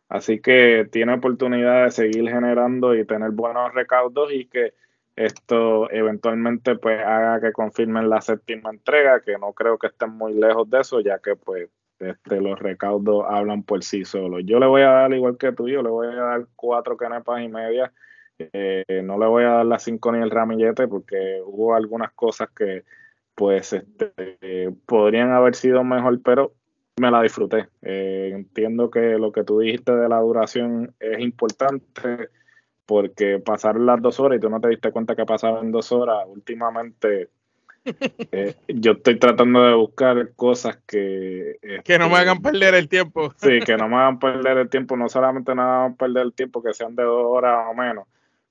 Así 0.10 0.40
que 0.40 0.88
tiene 0.92 1.14
oportunidad 1.14 1.86
de 1.86 1.92
seguir 1.92 2.30
generando 2.30 2.96
y 2.96 3.06
tener 3.06 3.32
buenos 3.32 3.74
recaudos 3.74 4.32
y 4.34 4.46
que 4.46 4.74
esto 5.15 5.91
eventualmente 5.91 6.76
pues 6.76 6.99
haga 6.99 7.39
que 7.39 7.52
confirmen 7.52 8.10
la 8.10 8.21
séptima 8.21 8.71
entrega, 8.71 9.21
que 9.21 9.38
no 9.38 9.54
creo 9.54 9.78
que 9.78 9.88
estén 9.88 10.12
muy 10.12 10.34
lejos 10.34 10.69
de 10.69 10.80
eso, 10.80 10.99
ya 11.02 11.19
que 11.19 11.36
pues 11.36 11.69
este, 11.99 12.41
los 12.41 12.60
recaudos 12.60 13.26
hablan 13.28 13.63
por 13.63 13.84
sí 13.84 14.06
solos. 14.06 14.41
Yo 14.45 14.60
le 14.60 14.65
voy 14.65 14.82
a 14.82 14.89
dar, 14.89 15.13
igual 15.13 15.38
que 15.38 15.52
tú, 15.52 15.67
yo 15.67 15.82
le 15.84 15.89
voy 15.89 16.08
a 16.08 16.15
dar 16.15 16.47
cuatro 16.56 16.97
canepas 16.97 17.41
y 17.41 17.47
media. 17.47 17.93
Eh, 18.39 19.02
no 19.04 19.17
le 19.19 19.28
voy 19.28 19.43
a 19.43 19.49
dar 19.49 19.65
las 19.65 19.84
cinco 19.84 20.12
ni 20.12 20.21
el 20.21 20.32
ramillete 20.32 20.88
porque 20.88 21.41
hubo 21.45 21.76
algunas 21.76 22.12
cosas 22.13 22.49
que 22.49 22.84
pues 23.36 23.73
este, 23.73 24.76
podrían 24.86 25.32
haber 25.32 25.56
sido 25.56 25.84
mejor, 25.84 26.21
pero 26.23 26.54
me 26.99 27.10
la 27.10 27.21
disfruté. 27.21 27.67
Eh, 27.82 28.32
entiendo 28.34 28.89
que 28.89 29.17
lo 29.17 29.32
que 29.32 29.43
tú 29.43 29.60
dijiste 29.60 29.95
de 29.95 30.10
la 30.10 30.19
duración 30.19 30.93
es 30.99 31.19
importante 31.19 32.30
porque 32.86 33.40
pasaron 33.40 33.86
las 33.86 34.02
dos 34.02 34.20
horas 34.20 34.38
y 34.38 34.42
tú 34.42 34.50
no 34.50 34.60
te 34.60 34.70
diste 34.70 34.92
cuenta 34.92 35.16
que 35.16 35.26
pasaron 35.26 35.72
dos 35.72 35.92
horas. 35.92 36.18
Últimamente, 36.28 37.30
eh, 38.32 38.56
yo 38.68 38.94
estoy 38.94 39.20
tratando 39.20 39.64
de 39.64 39.74
buscar 39.74 40.34
cosas 40.36 40.78
que... 40.88 41.58
que 41.84 42.00
no 42.00 42.10
me 42.10 42.18
hagan 42.18 42.38
este, 42.38 42.52
perder 42.52 42.76
el 42.76 42.90
tiempo. 42.90 43.34
sí, 43.38 43.60
que 43.66 43.78
no 43.78 43.88
me 43.88 43.96
hagan 43.96 44.20
perder 44.20 44.58
el 44.58 44.70
tiempo. 44.70 44.98
No 44.98 45.10
solamente 45.10 45.56
no 45.56 45.64
me 45.64 45.70
hagan 45.70 45.96
perder 45.96 46.24
el 46.24 46.34
tiempo, 46.34 46.62
que 46.62 46.74
sean 46.74 46.96
de 46.96 47.04
dos 47.04 47.26
horas 47.26 47.66
o 47.70 47.74
menos. 47.74 48.08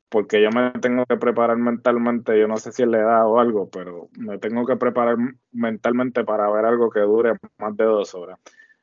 Porque 0.09 0.43
yo 0.43 0.51
me 0.51 0.71
tengo 0.73 1.07
que 1.07 1.17
preparar 1.17 1.57
mentalmente, 1.57 2.39
yo 2.39 2.47
no 2.47 2.59
sé 2.59 2.71
si 2.73 2.83
es 2.83 2.89
la 2.89 2.99
edad 2.99 3.27
o 3.27 3.41
algo, 3.41 3.71
pero 3.71 4.09
me 4.19 4.37
tengo 4.37 4.67
que 4.67 4.77
preparar 4.77 5.17
mentalmente 5.53 6.23
para 6.23 6.51
ver 6.51 6.67
algo 6.67 6.91
que 6.91 7.01
dure 7.01 7.33
más 7.57 7.75
de 7.79 7.85
dos 7.85 8.15
horas. 8.15 8.39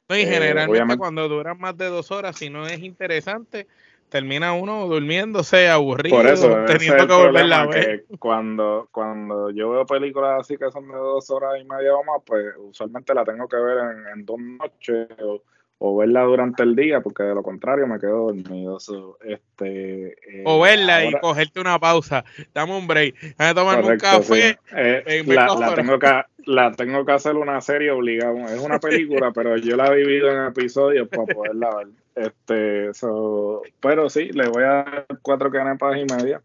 y 0.09 0.13
eh, 0.13 0.25
generalmente 0.25 0.97
cuando 0.97 1.29
duran 1.29 1.59
más 1.59 1.77
de 1.77 1.85
dos 1.85 2.09
horas, 2.09 2.35
si 2.35 2.49
no 2.49 2.65
es 2.65 2.79
interesante, 2.79 3.67
termina 4.09 4.53
uno 4.53 4.87
durmiéndose, 4.87 5.69
aburrido, 5.69 6.17
Por 6.17 6.27
eso, 6.27 6.65
es 6.65 6.77
teniendo 6.77 7.07
que 7.07 7.13
volverla 7.13 7.61
a 7.61 7.67
ver. 7.67 8.05
cuando, 8.19 8.89
cuando 8.91 9.51
yo 9.51 9.69
veo 9.69 9.85
películas 9.85 10.41
así 10.41 10.57
que 10.57 10.71
son 10.71 10.87
de 10.87 10.95
dos 10.95 11.29
horas 11.29 11.61
y 11.61 11.65
media 11.65 11.95
o 11.95 12.03
más, 12.03 12.21
pues 12.25 12.45
usualmente 12.57 13.13
la 13.13 13.23
tengo 13.23 13.47
que 13.47 13.57
ver 13.57 13.77
en, 13.77 14.19
en 14.19 14.25
dos 14.25 14.39
noches 14.39 15.07
o, 15.23 15.41
o 15.81 15.95
verla 15.95 16.23
durante 16.23 16.61
el 16.63 16.75
día, 16.75 16.99
porque 16.99 17.23
de 17.23 17.33
lo 17.33 17.41
contrario 17.41 17.87
me 17.87 17.99
quedo 17.99 18.27
dormido. 18.33 18.79
So, 18.79 19.17
este, 19.23 20.09
eh, 20.09 20.43
O 20.45 20.59
verla 20.59 21.05
y 21.05 21.13
cogerte 21.13 21.61
una 21.61 21.79
pausa. 21.79 22.25
Dame 22.53 22.77
un 22.77 22.85
break. 22.85 23.15
Déjame 23.15 23.53
tomarme 23.53 23.87
un 23.93 23.97
café. 23.97 24.51
sí. 24.51 24.75
Eh, 24.75 25.23
la, 25.25 25.55
la 25.55 25.73
tengo 25.75 25.97
que, 25.97 26.21
la 26.45 26.71
tengo 26.73 27.05
que 27.05 27.11
hacer 27.13 27.35
una 27.35 27.61
serie 27.61 27.91
obligada. 27.91 28.53
Es 28.53 28.59
una 28.59 28.79
película, 28.79 29.31
pero 29.33 29.55
yo 29.55 29.77
la 29.77 29.93
divido 29.93 30.29
en 30.29 30.47
episodios 30.47 31.07
para 31.07 31.25
poderla 31.25 31.69
ver. 31.77 31.87
Este, 32.19 32.93
so, 32.93 33.61
pero 33.79 34.09
sí, 34.09 34.29
le 34.33 34.49
voy 34.49 34.63
a 34.63 34.67
dar 34.67 35.07
cuatro 35.21 35.49
canepas 35.49 35.97
y 35.97 36.05
media. 36.13 36.41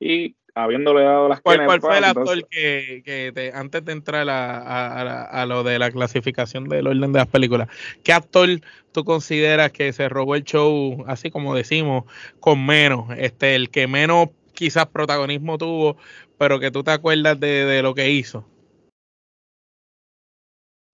Y 0.00 0.34
habiéndole 0.54 1.04
dado 1.04 1.28
las 1.28 1.40
¿Cuál, 1.40 1.64
cuál 1.64 1.80
fue 1.80 1.96
el 1.98 2.02
canepas, 2.02 2.22
actor 2.22 2.38
entonces- 2.38 2.48
que, 2.50 3.02
que 3.04 3.32
te- 3.32 3.52
antes 3.54 3.84
de 3.84 3.92
entrar 3.92 4.28
a, 4.28 4.58
a- 4.58 5.42
a 5.42 5.46
lo 5.46 5.62
de 5.62 5.78
la 5.78 5.90
clasificación 5.92 6.68
del 6.68 6.88
orden 6.88 7.12
de 7.12 7.18
las 7.20 7.28
películas, 7.28 7.68
qué 8.02 8.12
actor 8.12 8.48
tú 8.90 9.04
consideras 9.04 9.70
que 9.70 9.92
se 9.92 10.08
robó 10.08 10.34
el 10.34 10.42
show, 10.42 11.04
así 11.06 11.30
como 11.30 11.54
decimos, 11.54 12.04
con 12.40 12.66
menos, 12.66 13.06
este, 13.16 13.54
el 13.54 13.70
que 13.70 13.86
menos 13.86 14.30
quizás 14.54 14.86
protagonismo 14.86 15.56
tuvo, 15.56 15.96
pero 16.36 16.58
que 16.58 16.70
tú 16.72 16.82
te 16.82 16.90
acuerdas 16.90 17.38
de, 17.38 17.64
de 17.64 17.82
lo 17.82 17.94
que 17.94 18.10
hizo? 18.10 18.44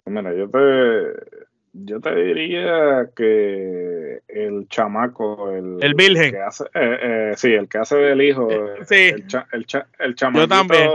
Mira, 0.05 0.35
yo 0.35 0.49
te, 0.49 1.48
yo 1.73 2.01
te 2.01 2.15
diría 2.15 3.09
que 3.17 4.21
el 4.29 4.69
chamaco, 4.69 5.51
el, 5.53 5.79
El 5.83 5.95
virgen. 5.95 6.33
que 6.33 6.41
hace, 6.41 6.65
eh, 6.75 6.99
eh, 7.03 7.33
sí, 7.37 7.53
el 7.53 7.69
que 7.69 7.79
hace 7.79 7.97
del 7.97 8.21
hijo, 8.23 8.51
Eh, 8.51 8.85
sí. 8.85 8.95
el, 9.15 9.27
cha- 9.27 9.47
el, 9.53 9.67
cha- 9.67 9.87
el 9.99 10.15
chamaquito, 10.15 10.49
también. 10.55 10.91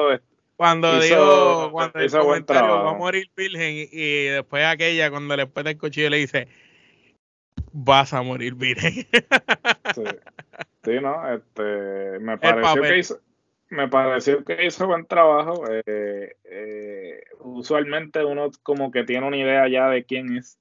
Cuando 0.56 0.98
Hizo- 0.98 1.02
dijo, 1.04 1.72
cuando 1.72 2.00
el 2.00 2.06
hizo 2.06 2.18
buen 2.24 2.44
comentario 2.46 2.84
va 2.84 2.92
a 2.92 2.94
morir 2.98 3.30
virgen 3.36 3.76
y, 3.76 3.90
y 3.92 4.26
después 4.28 4.64
aquella 4.66 5.10
cuando 5.10 5.36
le 5.36 5.48
pone 5.48 5.72
el 5.72 5.78
cuchillo 5.78 6.10
le 6.10 6.18
dice 6.18 6.48
vas 7.72 8.14
a 8.14 8.22
morir 8.22 8.54
virgen. 8.56 8.94
Sí, 9.96 10.04
Sí, 10.84 10.92
no, 11.02 11.34
este, 11.34 12.20
me 12.20 12.38
pareció 12.40 12.82
que 12.84 12.98
hizo, 13.00 13.20
me 13.70 13.88
pareció 13.88 14.44
que 14.46 14.66
hizo 14.66 14.86
buen 14.86 15.06
trabajo. 15.06 15.64
eh, 15.70 16.36
eh, 16.46 17.24
usualmente 17.40 18.24
uno 18.24 18.50
como 18.62 18.92
que 18.92 19.04
tiene 19.04 19.28
una 19.28 19.38
idea 19.38 19.68
ya 19.68 19.90
de 19.90 20.04
quién 20.04 20.38
es. 20.38 20.60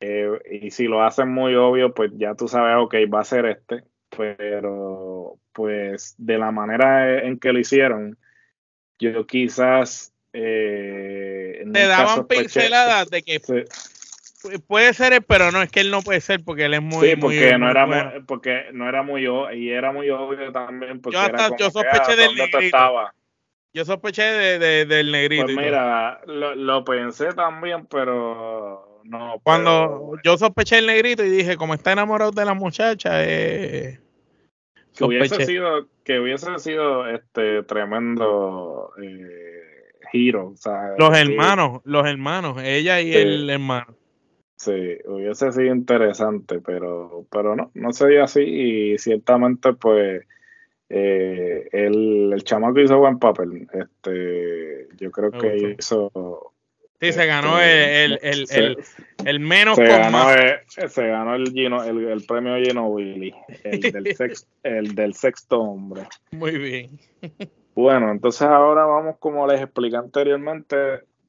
Eh, 0.00 0.38
y 0.62 0.70
si 0.70 0.84
lo 0.86 1.02
hacen 1.02 1.28
muy 1.30 1.54
obvio, 1.54 1.94
pues 1.94 2.10
ya 2.16 2.34
tú 2.34 2.48
sabes, 2.48 2.76
ok, 2.78 2.94
va 3.12 3.20
a 3.20 3.24
ser 3.24 3.46
este. 3.46 3.84
Pero, 4.08 5.38
pues, 5.52 6.14
de 6.18 6.38
la 6.38 6.50
manera 6.50 7.22
en 7.22 7.38
que 7.38 7.52
lo 7.52 7.58
hicieron, 7.58 8.16
yo 8.98 9.26
quizás 9.26 10.12
eh, 10.32 11.64
Te 11.72 11.86
daban 11.86 12.18
sospeché- 12.18 12.40
pinceladas 12.42 13.10
de 13.10 13.22
que 13.22 13.40
Sí, 13.40 14.58
puede 14.68 14.92
ser 14.94 15.12
él, 15.14 15.22
pero 15.22 15.50
no, 15.50 15.62
es 15.62 15.70
que 15.70 15.80
él 15.80 15.90
no 15.90 16.02
puede 16.02 16.20
ser 16.20 16.44
porque 16.44 16.66
él 16.66 16.74
es 16.74 16.82
muy, 16.82 17.08
sí, 17.10 17.16
muy- 17.16 17.20
porque 17.20 17.52
no 17.52 17.58
muy 17.66 17.70
era 17.70 17.84
bueno. 17.86 18.10
muy, 18.12 18.22
porque 18.24 18.64
no 18.72 18.88
era 18.88 19.02
muy 19.02 19.26
o- 19.26 19.50
y 19.50 19.70
era 19.70 19.92
muy 19.92 20.08
obvio 20.10 20.52
también 20.52 21.00
porque 21.00 21.16
Yo 21.16 21.24
era 21.24 21.38
hasta- 21.38 21.48
como 21.48 21.58
yo 21.58 21.66
que, 21.66 21.72
sospeché 21.72 22.12
ah, 22.12 22.16
del 22.16 22.26
¿dónde 22.26 22.48
tú 22.52 22.56
negrito. 22.58 23.12
Yo 23.72 23.84
sospeché 23.84 24.22
de, 24.22 24.58
de- 24.58 24.84
del 24.86 25.10
negrito. 25.10 25.44
Pues 25.44 25.52
y 25.52 25.56
todo. 25.56 25.64
mira, 25.66 26.20
lo, 26.26 26.54
lo 26.54 26.84
pensé 26.84 27.32
también, 27.34 27.86
pero 27.86 28.95
no. 29.08 29.40
Cuando 29.42 30.10
pero 30.12 30.22
yo 30.24 30.38
sospeché 30.38 30.78
el 30.78 30.86
negrito 30.86 31.24
y 31.24 31.30
dije, 31.30 31.56
como 31.56 31.74
está 31.74 31.92
enamorado 31.92 32.30
de 32.30 32.44
la 32.44 32.54
muchacha, 32.54 33.24
eh, 33.24 34.00
que 34.96 35.04
hubiese 35.04 35.44
sido, 35.44 35.86
que 36.04 36.18
hubiese 36.20 36.58
sido 36.58 37.08
este 37.08 37.62
tremendo 37.64 38.92
eh, 39.02 39.92
giro, 40.10 40.48
o 40.48 40.56
sea, 40.56 40.94
Los 40.98 41.16
sí, 41.16 41.22
hermanos, 41.22 41.80
los 41.84 42.06
hermanos, 42.06 42.58
ella 42.62 43.00
y 43.00 43.12
Sí. 43.12 43.18
el 43.18 43.50
hermano. 43.50 43.94
Sí, 44.56 44.96
hubiese 45.04 45.52
sido 45.52 45.74
interesante, 45.74 46.60
pero, 46.60 47.26
pero 47.30 47.54
no, 47.54 47.70
no 47.74 47.92
se 47.92 48.08
dio 48.08 48.24
así 48.24 48.40
y 48.40 48.98
ciertamente 48.98 49.74
pues 49.74 50.24
eh, 50.88 51.68
el, 51.72 52.32
el 52.32 52.44
chamaco 52.44 52.80
hizo 52.80 52.98
buen 52.98 53.18
papel. 53.18 53.68
Este, 53.72 54.88
yo 54.96 55.10
creo 55.10 55.30
Me 55.32 55.38
que 55.38 55.52
gustó. 55.52 55.68
hizo 55.68 56.52
Sí, 57.00 57.12
se 57.12 57.26
ganó 57.26 57.60
el, 57.60 58.12
el, 58.12 58.18
el, 58.22 58.46
se- 58.46 58.58
el, 58.58 58.78
el 59.24 59.40
menos 59.40 59.76
se 59.76 59.84
con 59.86 59.92
ganó, 59.98 60.18
más. 60.18 60.36
se 60.92 61.06
ganó 61.06 61.34
el, 61.34 61.52
Gino- 61.52 61.84
el, 61.84 62.08
el 62.08 62.24
premio 62.24 62.56
Gino 62.56 62.86
Willy, 62.88 63.34
el 63.64 63.80
del, 63.80 64.04
sex- 64.16 64.46
el 64.62 64.94
del 64.94 65.14
sexto 65.14 65.60
hombre. 65.60 66.02
Muy 66.32 66.56
bien. 66.56 66.98
Bueno, 67.74 68.10
entonces 68.10 68.42
ahora 68.42 68.86
vamos, 68.86 69.16
como 69.18 69.46
les 69.46 69.60
expliqué 69.60 69.96
anteriormente, 69.96 70.76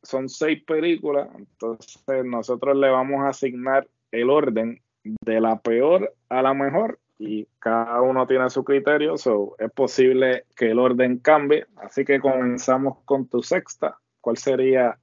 son 0.03 0.30
seis 0.30 0.63
películas, 0.63 1.28
entonces 1.38 2.24
nosotros 2.24 2.78
le 2.78 2.89
vamos 2.89 3.22
a 3.26 3.30
asignar 3.30 3.88
el 4.11 4.30
orden 4.30 4.82
de 5.03 5.41
la 5.41 5.59
peor 5.59 6.13
a 6.30 6.41
la 6.41 6.53
mejor 6.53 6.99
y 7.20 7.45
cada 7.59 7.99
uno 8.01 8.26
tiene 8.28 8.49
su 8.49 8.63
criterio, 8.63 9.18
so 9.18 9.55
es 9.59 9.72
posible 9.72 10.45
que 10.55 10.72
el 10.72 10.80
orden 10.80 11.18
cambie, 11.18 11.65
así 11.78 12.05
que 12.05 12.20
comenzamos 12.22 12.99
con 13.03 13.28
tu 13.28 13.41
sexta. 13.43 13.97
¿Cuál 14.22 14.38
sería 14.38 14.97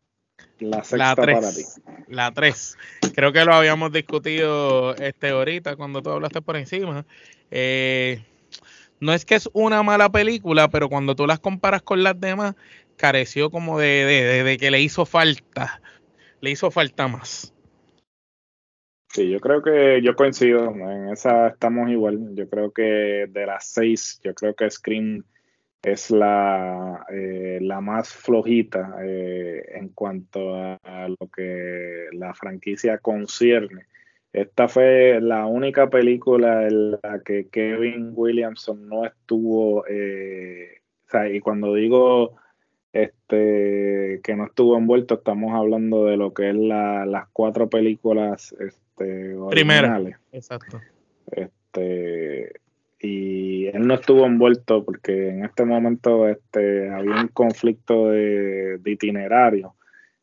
la 0.59 0.79
La 0.79 0.85
sexta 0.85 1.15
para 1.17 1.41
ti? 1.51 1.63
3. 1.63 1.81
La 2.09 2.33
3. 2.33 2.79
Creo 3.15 3.33
que 3.33 3.45
lo 3.45 3.55
habíamos 3.55 3.93
discutido 3.93 4.95
este 4.97 5.31
ahorita 5.31 5.77
cuando 5.77 6.03
tú 6.03 6.11
hablaste 6.11 6.43
por 6.43 6.57
encima. 6.57 7.05
Eh, 7.51 8.25
no 9.01 9.13
es 9.13 9.25
que 9.25 9.35
es 9.35 9.49
una 9.53 9.83
mala 9.83 10.11
película, 10.11 10.69
pero 10.69 10.89
cuando 10.89 11.15
tú 11.15 11.27
las 11.27 11.41
comparas 11.41 11.83
con 11.83 12.03
las 12.03 12.19
demás, 12.21 12.55
careció 12.97 13.51
como 13.51 13.79
de, 13.79 14.05
de- 14.05 14.25
de- 14.25 14.45
de 14.45 14.57
que 14.59 14.71
le 14.71 14.81
hizo 14.81 15.05
falta. 15.07 15.81
Le 16.41 16.51
hizo 16.51 16.71
falta 16.71 17.09
más. 17.09 17.53
Sí, 19.13 19.31
yo 19.31 19.39
creo 19.39 19.63
que 19.63 20.01
yo 20.03 20.17
coincido, 20.17 20.71
en 20.73 21.11
esa 21.11 21.47
estamos 21.49 21.89
igual. 21.89 22.35
Yo 22.35 22.49
creo 22.49 22.73
que 22.73 23.27
de 23.29 23.47
las 23.47 23.67
seis, 23.67 24.21
yo 24.25 24.35
creo 24.35 24.55
que 24.55 24.69
Scream 24.69 25.25
es 25.85 26.11
la, 26.11 27.05
eh, 27.11 27.59
la 27.61 27.81
más 27.81 28.13
flojita 28.13 28.97
eh, 29.05 29.65
en 29.75 29.91
cuanto 29.91 30.55
a, 30.57 30.79
a 30.83 31.09
lo 31.09 31.29
que 31.35 32.07
la 32.13 32.33
franquicia 32.35 32.99
concierne. 32.99 33.85
Esta 34.33 34.67
fue 34.67 35.21
la 35.21 35.47
única 35.47 35.89
película 35.91 36.67
en 36.67 36.93
la 36.93 37.21
que 37.25 37.47
Kevin 37.53 38.13
Williamson 38.15 38.89
no 38.89 39.05
estuvo, 39.05 39.85
eh, 39.87 40.79
o 41.07 41.11
sea, 41.11 41.29
y 41.29 41.39
cuando 41.41 41.75
digo 41.75 42.35
este 42.93 44.21
que 44.23 44.35
no 44.37 44.47
estuvo 44.47 44.77
envuelto, 44.79 45.15
estamos 45.15 45.53
hablando 45.55 46.07
de 46.07 46.17
lo 46.17 46.33
que 46.33 46.51
es 46.51 46.57
la- 46.57 47.05
las 47.07 47.29
cuatro 47.33 47.69
películas 47.69 48.55
este, 48.59 49.37
Primera. 49.51 49.89
originales. 49.97 50.17
Exacto. 50.33 50.81
Este, 51.31 52.53
y 53.05 53.67
él 53.67 53.87
no 53.87 53.95
estuvo 53.95 54.25
envuelto 54.25 54.83
porque 54.83 55.29
en 55.29 55.45
este 55.45 55.67
momento 55.67 56.27
este, 56.27 56.89
había 56.89 57.21
un 57.21 57.29
conflicto 57.29 58.09
de, 58.09 58.79
de 58.79 58.91
itinerario 58.91 59.75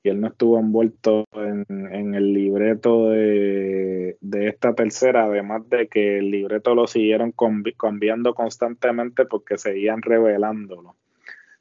y 0.02 0.10
él 0.10 0.20
no 0.20 0.28
estuvo 0.30 0.58
envuelto 0.58 1.26
en, 1.34 1.64
en 1.70 2.16
el 2.16 2.34
libreto 2.34 3.12
de, 3.12 4.18
de 4.20 4.48
esta 4.48 4.74
tercera, 4.74 5.26
además 5.26 5.70
de 5.70 5.88
que 5.90 6.18
el 6.18 6.32
libreto 6.32 6.74
lo 6.74 6.88
siguieron 6.88 7.36
cambiando 7.78 8.34
constantemente 8.34 9.26
porque 9.26 9.60
seguían 9.60 10.02
revelándolo. 10.02 10.96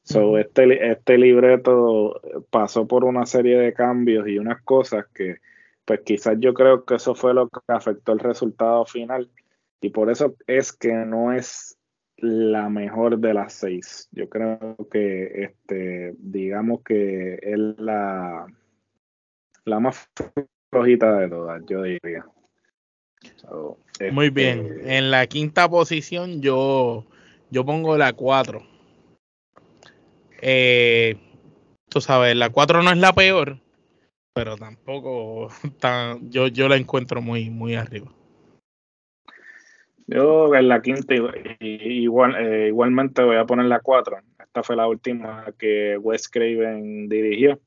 So, 0.03 0.39
este, 0.39 0.91
este 0.91 1.19
libreto 1.19 2.19
pasó 2.49 2.89
por 2.89 3.05
una 3.05 3.27
serie 3.27 3.59
de 3.59 3.75
cambios 3.75 4.27
y 4.27 4.39
unas 4.39 4.63
cosas 4.63 5.07
que, 5.15 5.37
pues 5.85 6.01
quizás 6.01 6.37
yo 6.41 6.55
creo 6.55 6.87
que 6.87 6.95
eso 6.95 7.15
fue 7.15 7.35
lo 7.35 7.49
que 7.49 7.61
afectó 7.69 8.13
el 8.13 8.21
resultado 8.21 8.87
final. 8.87 9.29
Y 9.81 9.91
por 9.91 10.11
eso 10.11 10.37
es 10.47 10.73
que 10.73 10.93
no 10.93 11.33
es 11.33 11.79
la 12.17 12.69
mejor 12.69 13.19
de 13.19 13.35
las 13.35 13.55
seis. 13.55 14.09
Yo 14.13 14.29
creo 14.29 14.77
que, 14.91 15.45
este, 15.45 16.15
digamos 16.19 16.83
que 16.83 17.39
es 17.43 17.59
la, 17.79 18.47
la 19.65 19.81
más 19.81 20.09
flojita 20.71 21.19
de 21.19 21.29
todas, 21.29 21.63
yo 21.67 21.83
diría. 21.83 22.27
So, 23.37 23.79
Muy 24.13 24.27
este, 24.27 24.31
bien. 24.31 24.81
En 24.85 25.11
la 25.11 25.27
quinta 25.27 25.69
posición 25.69 26.41
yo, 26.43 27.07
yo 27.51 27.65
pongo 27.65 27.97
la 27.97 28.13
4. 28.13 28.67
Eh, 30.43 31.17
tú 31.89 32.01
sabes, 32.01 32.37
la 32.37 32.51
4 32.51 32.83
no 32.83 32.91
es 32.91 32.99
la 32.99 33.13
peor, 33.13 33.61
pero 34.35 34.57
tampoco 34.57 35.49
tan, 35.81 36.31
yo, 36.31 36.49
yo 36.49 36.69
la 36.69 36.77
encuentro 36.77 37.21
muy, 37.23 37.51
muy 37.51 37.75
arriba. 37.75 38.11
Yo 40.11 40.53
en 40.57 40.67
la 40.67 40.83
quinta 40.83 41.15
igual, 41.15 42.35
eh, 42.41 42.67
igualmente 42.69 43.23
voy 43.23 43.37
a 43.37 43.47
poner 43.47 43.67
la 43.67 43.79
4. 43.79 44.19
Esta 44.41 44.65
fue 44.65 44.75
la 44.75 44.89
última 44.89 45.47
que 45.57 45.97
Wes 45.99 46.29
Craven 46.29 47.09
dirigió 47.09 47.61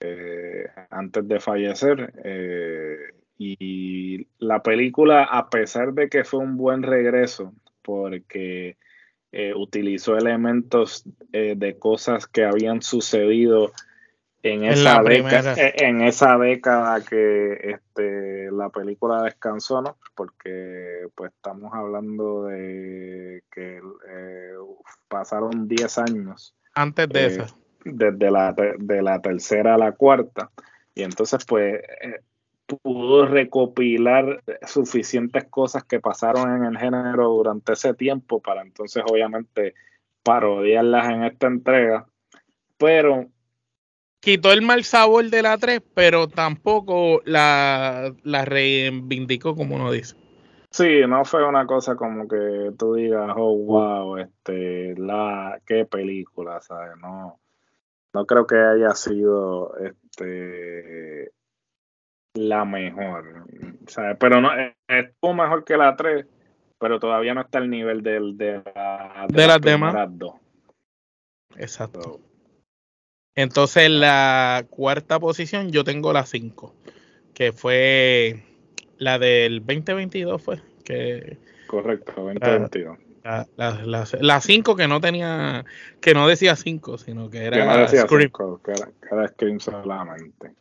eh, 0.00 0.66
antes 0.90 1.28
de 1.28 1.38
fallecer. 1.38 2.12
eh, 2.24 2.96
y 3.38 4.26
la 4.38 4.62
película, 4.62 5.24
a 5.24 5.48
pesar 5.48 5.92
de 5.92 6.08
que 6.08 6.24
fue 6.24 6.40
un 6.40 6.56
buen 6.56 6.82
regreso, 6.82 7.52
porque 7.82 8.78
utilizó 9.54 10.16
elementos 10.16 11.04
de 11.30 11.76
cosas 11.78 12.26
que 12.26 12.44
habían 12.44 12.80
sucedido 12.80 13.72
en 14.52 14.64
esa, 14.64 15.02
década, 15.02 15.54
eh, 15.54 15.74
en 15.78 16.00
esa 16.02 16.36
década 16.38 17.00
que 17.02 17.52
este, 17.62 18.50
la 18.50 18.70
película 18.70 19.22
descansó, 19.22 19.82
¿no? 19.82 19.96
Porque 20.14 21.06
pues 21.14 21.32
estamos 21.32 21.72
hablando 21.74 22.44
de 22.44 23.42
que 23.52 23.80
pasaron 25.08 25.68
10 25.68 25.98
años. 25.98 26.54
Antes 26.74 27.08
de 27.08 27.26
eso. 27.26 27.46
Desde 27.84 28.30
la, 28.30 28.54
de 28.78 29.02
la 29.02 29.20
tercera 29.20 29.74
a 29.74 29.78
la 29.78 29.92
cuarta. 29.92 30.50
Y 30.94 31.02
entonces 31.02 31.44
pues 31.46 31.80
pudo 32.66 33.26
recopilar 33.26 34.42
suficientes 34.66 35.44
cosas 35.44 35.84
que 35.84 36.00
pasaron 36.00 36.56
en 36.56 36.64
el 36.64 36.78
género 36.78 37.28
durante 37.28 37.74
ese 37.74 37.94
tiempo 37.94 38.40
para 38.40 38.62
entonces 38.62 39.04
obviamente 39.08 39.74
parodiarlas 40.22 41.08
en 41.10 41.24
esta 41.24 41.46
entrega. 41.46 42.06
Pero 42.76 43.30
quitó 44.26 44.50
el 44.50 44.60
mal 44.60 44.82
sabor 44.82 45.30
de 45.30 45.40
la 45.40 45.56
3, 45.56 45.80
pero 45.94 46.26
tampoco 46.26 47.22
la, 47.24 48.12
la 48.24 48.44
reivindicó 48.44 49.54
como 49.54 49.76
uno 49.76 49.92
dice. 49.92 50.16
Sí, 50.72 51.02
no 51.06 51.24
fue 51.24 51.46
una 51.46 51.64
cosa 51.64 51.94
como 51.94 52.26
que 52.26 52.72
tú 52.76 52.94
digas, 52.94 53.30
oh 53.36 53.56
wow, 53.56 54.16
este, 54.16 54.96
la, 54.98 55.60
qué 55.64 55.84
película, 55.84 56.60
¿sabes? 56.60 56.96
No, 57.00 57.38
no 58.12 58.26
creo 58.26 58.48
que 58.48 58.56
haya 58.56 58.96
sido 58.96 59.76
este 59.76 61.30
la 62.34 62.64
mejor. 62.64 63.46
¿sabes? 63.86 64.16
Pero 64.18 64.40
no, 64.40 64.50
estuvo 64.88 65.34
mejor 65.34 65.64
que 65.64 65.76
la 65.76 65.94
3, 65.94 66.26
pero 66.80 66.98
todavía 66.98 67.32
no 67.32 67.42
está 67.42 67.58
al 67.58 67.70
nivel 67.70 68.02
del, 68.02 68.36
de, 68.36 68.60
la, 68.74 69.26
de, 69.28 69.46
las 69.46 69.60
demás. 69.60 69.94
Dos. 70.10 70.34
Exacto. 71.56 72.18
Entonces, 73.36 73.90
la 73.90 74.66
cuarta 74.70 75.20
posición, 75.20 75.70
yo 75.70 75.84
tengo 75.84 76.12
la 76.12 76.26
5, 76.26 76.74
que 77.34 77.52
fue 77.52 78.42
la 78.98 79.18
del 79.18 79.60
2022, 79.60 80.42
fue. 80.42 80.60
Que, 80.84 81.38
Correcto, 81.66 82.12
2022. 82.16 82.98
La 83.56 84.40
5 84.40 84.76
que 84.76 84.88
no 84.88 85.00
tenía, 85.00 85.64
que 86.00 86.14
no 86.14 86.26
decía 86.28 86.56
5, 86.56 86.98
sino 86.98 87.28
que 87.28 87.44
era, 87.44 87.58
que 87.58 87.64
no 87.64 87.76
decía 87.78 88.06
cinco, 88.08 88.60
que 88.62 88.70
era, 88.70 88.86
que 88.86 89.14
era 89.14 89.28
Scream 89.28 89.60
solamente. 89.60 90.52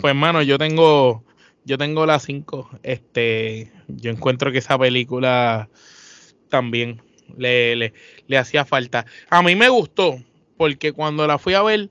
Pues 0.00 0.10
hermano, 0.10 0.42
yo 0.42 0.58
tengo 0.58 1.24
yo 1.66 1.76
tengo 1.76 2.06
la 2.06 2.18
5. 2.18 2.78
Este, 2.82 3.72
yo 3.88 4.10
encuentro 4.10 4.52
que 4.52 4.58
esa 4.58 4.78
película 4.78 5.68
también 6.48 7.02
le, 7.36 7.76
le, 7.76 8.38
hacía 8.38 8.64
falta. 8.64 9.04
A 9.28 9.42
mí 9.42 9.56
me 9.56 9.68
gustó, 9.68 10.16
porque 10.56 10.92
cuando 10.92 11.26
la 11.26 11.38
fui 11.38 11.54
a 11.54 11.62
ver, 11.62 11.90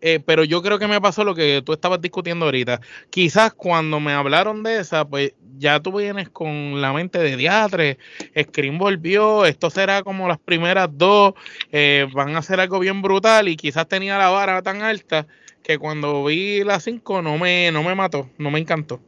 eh, 0.00 0.20
pero 0.24 0.44
yo 0.44 0.62
creo 0.62 0.78
que 0.78 0.88
me 0.88 1.00
pasó 1.00 1.24
lo 1.24 1.34
que 1.34 1.62
tú 1.64 1.72
estabas 1.72 2.00
discutiendo 2.00 2.46
ahorita. 2.46 2.80
Quizás 3.10 3.52
cuando 3.52 4.00
me 4.00 4.12
hablaron 4.12 4.62
de 4.62 4.80
esa, 4.80 5.04
pues 5.06 5.34
ya 5.58 5.80
tú 5.80 5.96
vienes 5.96 6.28
con 6.28 6.80
la 6.80 6.92
mente 6.92 7.18
de 7.18 7.36
diatre, 7.36 7.98
Scream 8.38 8.78
volvió, 8.78 9.44
esto 9.44 9.70
será 9.70 10.02
como 10.02 10.28
las 10.28 10.38
primeras 10.38 10.88
dos, 10.92 11.34
eh, 11.70 12.08
van 12.12 12.34
a 12.34 12.38
hacer 12.38 12.58
algo 12.60 12.78
bien 12.80 13.02
brutal 13.02 13.48
y 13.48 13.56
quizás 13.56 13.86
tenía 13.86 14.18
la 14.18 14.30
vara 14.30 14.62
tan 14.62 14.82
alta 14.82 15.26
que 15.62 15.78
cuando 15.78 16.24
vi 16.24 16.64
la 16.64 16.80
5 16.80 17.22
no 17.22 17.38
me, 17.38 17.70
no 17.70 17.82
me 17.82 17.94
mató, 17.94 18.28
no 18.38 18.50
me 18.50 18.58
encantó. 18.58 19.00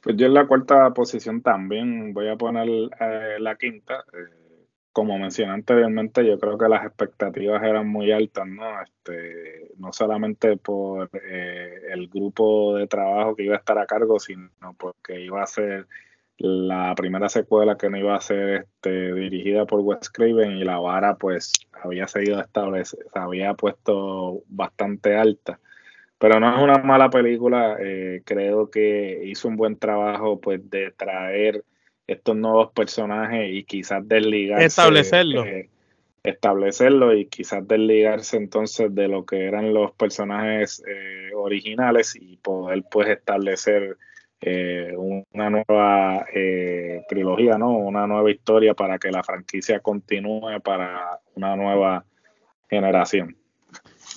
Pues 0.00 0.16
yo 0.16 0.26
en 0.26 0.34
la 0.34 0.46
cuarta 0.46 0.94
posición 0.94 1.42
también 1.42 2.14
voy 2.14 2.28
a 2.28 2.36
poner 2.36 2.68
eh, 2.68 3.36
la 3.40 3.56
quinta. 3.56 4.04
Eh, 4.12 4.37
como 4.98 5.16
mencioné 5.16 5.52
anteriormente, 5.52 6.26
yo 6.26 6.40
creo 6.40 6.58
que 6.58 6.68
las 6.68 6.84
expectativas 6.84 7.62
eran 7.62 7.86
muy 7.86 8.10
altas, 8.10 8.48
¿no? 8.48 8.82
Este, 8.82 9.70
no 9.76 9.92
solamente 9.92 10.56
por 10.56 11.08
eh, 11.12 11.82
el 11.92 12.08
grupo 12.08 12.74
de 12.74 12.88
trabajo 12.88 13.36
que 13.36 13.44
iba 13.44 13.54
a 13.54 13.58
estar 13.58 13.78
a 13.78 13.86
cargo, 13.86 14.18
sino 14.18 14.50
porque 14.76 15.20
iba 15.20 15.40
a 15.40 15.46
ser 15.46 15.86
la 16.36 16.96
primera 16.96 17.28
secuela 17.28 17.78
que 17.78 17.88
no 17.88 17.96
iba 17.96 18.16
a 18.16 18.20
ser 18.20 18.66
este, 18.66 19.14
dirigida 19.14 19.66
por 19.66 19.82
Wes 19.82 20.10
Craven 20.10 20.56
y 20.56 20.64
la 20.64 20.78
vara 20.78 21.14
pues 21.14 21.52
había 21.80 22.08
seguido 22.08 22.40
establecida, 22.40 23.04
se 23.12 23.18
había 23.20 23.54
puesto 23.54 24.42
bastante 24.48 25.16
alta. 25.16 25.60
Pero 26.18 26.40
no 26.40 26.56
es 26.56 26.60
una 26.60 26.78
mala 26.78 27.08
película, 27.08 27.76
eh, 27.78 28.22
creo 28.24 28.68
que 28.68 29.20
hizo 29.26 29.46
un 29.46 29.56
buen 29.56 29.76
trabajo 29.76 30.40
pues 30.40 30.68
de 30.68 30.90
traer 30.90 31.62
estos 32.08 32.34
nuevos 32.34 32.72
personajes 32.72 33.48
y 33.52 33.62
quizás 33.62 34.06
desligarse. 34.08 34.66
Establecerlo. 34.66 35.44
Eh, 35.44 35.68
establecerlo 36.24 37.14
y 37.14 37.26
quizás 37.26 37.66
desligarse 37.66 38.36
entonces 38.36 38.94
de 38.94 39.08
lo 39.08 39.24
que 39.24 39.46
eran 39.46 39.72
los 39.72 39.92
personajes 39.92 40.82
eh, 40.86 41.30
originales 41.34 42.16
y 42.20 42.36
poder 42.38 42.84
pues 42.90 43.08
establecer 43.08 43.96
eh, 44.40 44.92
una 44.96 45.50
nueva 45.50 46.26
eh, 46.32 47.02
trilogía, 47.08 47.58
¿no? 47.58 47.70
Una 47.70 48.06
nueva 48.06 48.30
historia 48.30 48.74
para 48.74 48.98
que 48.98 49.10
la 49.10 49.22
franquicia 49.24 49.80
continúe 49.80 50.60
para 50.62 51.18
una 51.34 51.56
nueva 51.56 52.04
generación. 52.70 53.36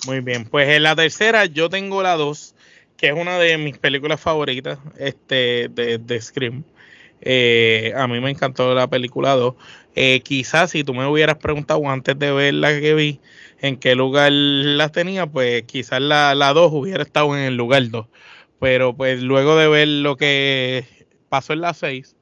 Muy 0.06 0.20
bien, 0.20 0.44
pues 0.44 0.68
en 0.68 0.84
la 0.84 0.94
tercera 0.94 1.46
yo 1.46 1.68
tengo 1.68 2.02
la 2.02 2.16
2, 2.16 2.54
que 2.96 3.08
es 3.08 3.14
una 3.14 3.38
de 3.38 3.58
mis 3.58 3.78
películas 3.78 4.20
favoritas 4.20 4.78
este, 4.96 5.68
de, 5.68 5.98
de 5.98 6.20
Scream. 6.20 6.64
Eh, 7.22 7.92
a 7.96 8.06
mí 8.08 8.20
me 8.20 8.30
encantó 8.30 8.74
la 8.74 8.88
película 8.88 9.34
2. 9.34 9.54
quizás 10.24 10.70
si 10.70 10.84
tú 10.84 10.94
me 10.94 11.06
hubieras 11.06 11.36
preguntado 11.36 11.88
antes 11.88 12.18
de 12.18 12.32
ver 12.32 12.54
la 12.54 12.78
que 12.80 12.94
vi 12.94 13.20
en 13.60 13.76
qué 13.76 13.94
lugar 13.94 14.32
la 14.32 14.88
tenía, 14.90 15.26
pues 15.26 15.62
quizás 15.64 16.00
la, 16.00 16.34
la 16.34 16.52
2 16.52 16.72
hubiera 16.72 17.02
estado 17.02 17.36
en 17.36 17.42
el 17.44 17.56
lugar 17.56 17.88
2 17.88 18.06
pero 18.62 18.94
pues 18.96 19.20
luego 19.20 19.56
de 19.56 19.66
ver 19.66 19.88
lo 19.88 20.16
que 20.16 20.86
pasó 21.28 21.52
en 21.52 21.62
la 21.62 21.74
6 21.74 22.14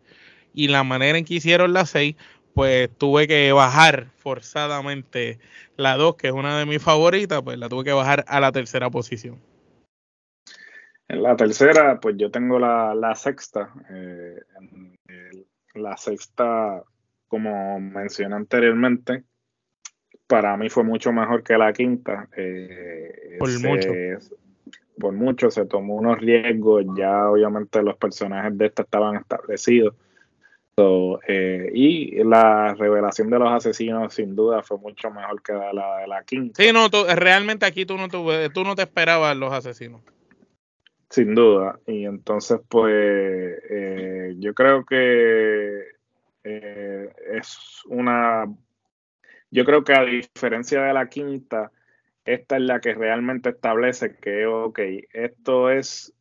y 0.55 0.68
la 0.68 0.84
manera 0.84 1.18
en 1.18 1.26
que 1.26 1.34
hicieron 1.34 1.74
la 1.74 1.84
6, 1.84 2.16
pues 2.55 2.88
tuve 2.96 3.28
que 3.28 3.53
bajar 3.53 4.11
forzadamente 4.16 5.38
la 5.76 5.98
2, 5.98 6.16
que 6.16 6.28
es 6.28 6.32
una 6.32 6.59
de 6.59 6.64
mis 6.64 6.82
favoritas, 6.82 7.42
pues 7.42 7.59
la 7.59 7.68
tuve 7.68 7.84
que 7.84 7.92
bajar 7.92 8.24
a 8.26 8.40
la 8.40 8.53
tercera 8.53 8.88
posición. 8.88 9.38
En 11.11 11.25
la 11.25 11.35
tercera, 11.35 11.99
pues 11.99 12.17
yo 12.17 12.31
tengo 12.31 12.61
la, 12.61 13.15
sexta. 13.17 13.75
Eh, 13.91 14.37
la 15.75 15.97
sexta, 15.97 16.85
como 17.27 17.81
mencioné 17.81 18.37
anteriormente, 18.37 19.25
para 20.29 20.57
mí 20.57 20.69
fue 20.69 20.85
mucho 20.85 21.13
mejor 21.13 21.43
que 21.43 21.59
la 21.59 21.73
quinta. 21.73 22.29
Eh, 22.37 23.39
Por 23.41 23.51
mucho 23.61 23.91
por 25.01 25.13
mucho, 25.15 25.51
se 25.51 25.65
tomó 25.65 25.97
unos 25.97 26.19
riesgos, 26.19 26.85
ya 26.95 27.29
obviamente 27.29 27.83
los 27.83 27.97
personajes 27.97 28.57
de 28.57 28.67
esta 28.67 28.83
estaban 28.83 29.17
establecidos. 29.17 29.97
Eh, 31.27 31.71
y 31.75 32.25
la 32.25 32.75
revelación 32.75 33.29
de 33.29 33.39
los 33.39 33.51
asesinos 33.51 34.15
sin 34.15 34.37
duda 34.37 34.63
fue 34.63 34.79
mucho 34.79 35.11
mejor 35.11 35.43
que 35.43 35.53
la 35.53 35.99
de 35.99 36.07
la 36.07 36.23
quinta. 36.23 36.63
Sí, 36.63 36.73
no, 36.73 36.89
realmente 37.17 37.67
aquí 37.67 37.85
tú 37.85 37.97
no, 37.97 38.09
tú 38.09 38.65
no 38.65 38.75
te 38.77 38.83
esperabas 38.83 39.37
los 39.37 39.53
asesinos. 39.53 40.01
Sin 41.11 41.35
duda. 41.35 41.81
Y 41.87 42.05
entonces, 42.07 42.61
pues, 42.69 42.93
eh, 42.95 44.35
yo 44.39 44.55
creo 44.55 44.85
que 44.87 45.83
eh, 46.45 47.13
es 47.33 47.83
una... 47.87 48.47
Yo 49.51 49.65
creo 49.65 49.83
que 49.83 49.95
a 49.95 50.05
diferencia 50.05 50.83
de 50.83 50.93
la 50.93 51.09
quinta, 51.09 51.73
esta 52.25 52.57
es 52.57 52.63
la 52.63 52.81
que 52.81 52.95
realmente 52.95 53.51
establece 53.51 54.17
que, 54.17 54.47
ok, 54.47 54.79
esto 55.13 55.71
es 55.71 56.15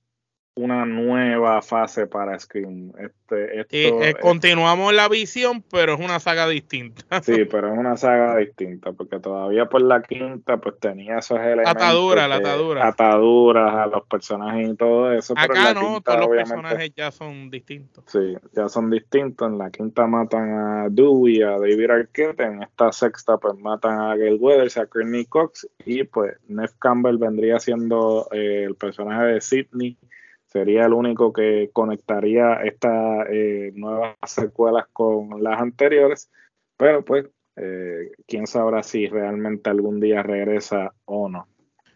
una 0.56 0.86
nueva 0.86 1.62
fase 1.62 2.08
para 2.08 2.38
Scream. 2.38 2.92
Este, 2.98 3.62
eh, 3.72 4.14
continuamos 4.22 4.94
la 4.94 5.08
visión, 5.08 5.64
pero 5.72 5.94
es 5.94 6.00
una 6.00 6.20
saga 6.20 6.48
distinta. 6.48 7.04
Sí, 7.30 7.46
pero 7.46 7.72
es 7.72 7.78
una 7.78 7.96
saga 7.96 8.38
distinta, 8.38 8.92
porque 8.92 9.20
todavía 9.20 9.68
por 9.68 9.82
la 9.82 10.02
quinta 10.02 10.58
pues 10.58 10.80
tenía 10.80 11.20
esos 11.20 11.38
elementos. 11.40 11.72
Atadura, 11.72 12.28
la 12.28 12.36
atadura. 12.38 12.88
Ataduras 12.88 13.76
a 13.76 13.86
los 13.88 14.06
personajes 14.08 14.70
y 14.70 14.76
todo 14.76 15.12
eso. 15.14 15.34
Acá 15.38 15.74
no, 15.74 16.02
todos 16.02 16.20
los 16.20 16.30
personajes 16.30 16.92
ya 16.96 17.12
son 17.12 17.50
distintos. 17.52 18.04
Sí, 18.08 18.36
ya 18.54 18.68
son 18.68 18.90
distintos. 18.90 19.48
En 19.48 19.58
la 19.58 19.70
quinta 19.70 20.08
matan 20.08 20.52
a 20.52 20.88
Dewey, 20.90 21.42
a 21.44 21.52
David 21.52 21.92
Arquette. 21.92 22.40
En 22.42 22.64
esta 22.64 22.92
sexta 22.92 23.38
pues 23.38 23.58
matan 23.60 24.00
a 24.00 24.16
Gail 24.16 24.38
Weathers, 24.40 24.78
a 24.78 24.88
Courtney 24.88 25.26
Cox. 25.26 25.68
Y 25.86 26.04
pues 26.04 26.34
Neff 26.48 26.74
Campbell 26.80 27.18
vendría 27.18 27.60
siendo 27.60 28.28
eh, 28.32 28.64
el 28.66 28.76
personaje 28.76 29.24
de 29.26 29.42
Sidney 29.42 29.98
sería 30.50 30.86
el 30.86 30.94
único 30.94 31.32
que 31.32 31.70
conectaría 31.74 32.56
estas 32.64 33.28
eh, 33.30 33.72
nuevas 33.76 34.16
secuelas 34.26 34.86
con 34.92 35.44
las 35.44 35.62
anteriores, 35.62 36.30
pero 36.78 37.04
pues 37.06 37.28
eh, 37.56 38.12
quién 38.28 38.48
sabrá 38.48 38.84
si 38.84 39.08
realmente 39.08 39.70
algún 39.70 40.00
día 40.00 40.24
regresa 40.24 40.94
o 41.06 41.30
no. 41.30 41.48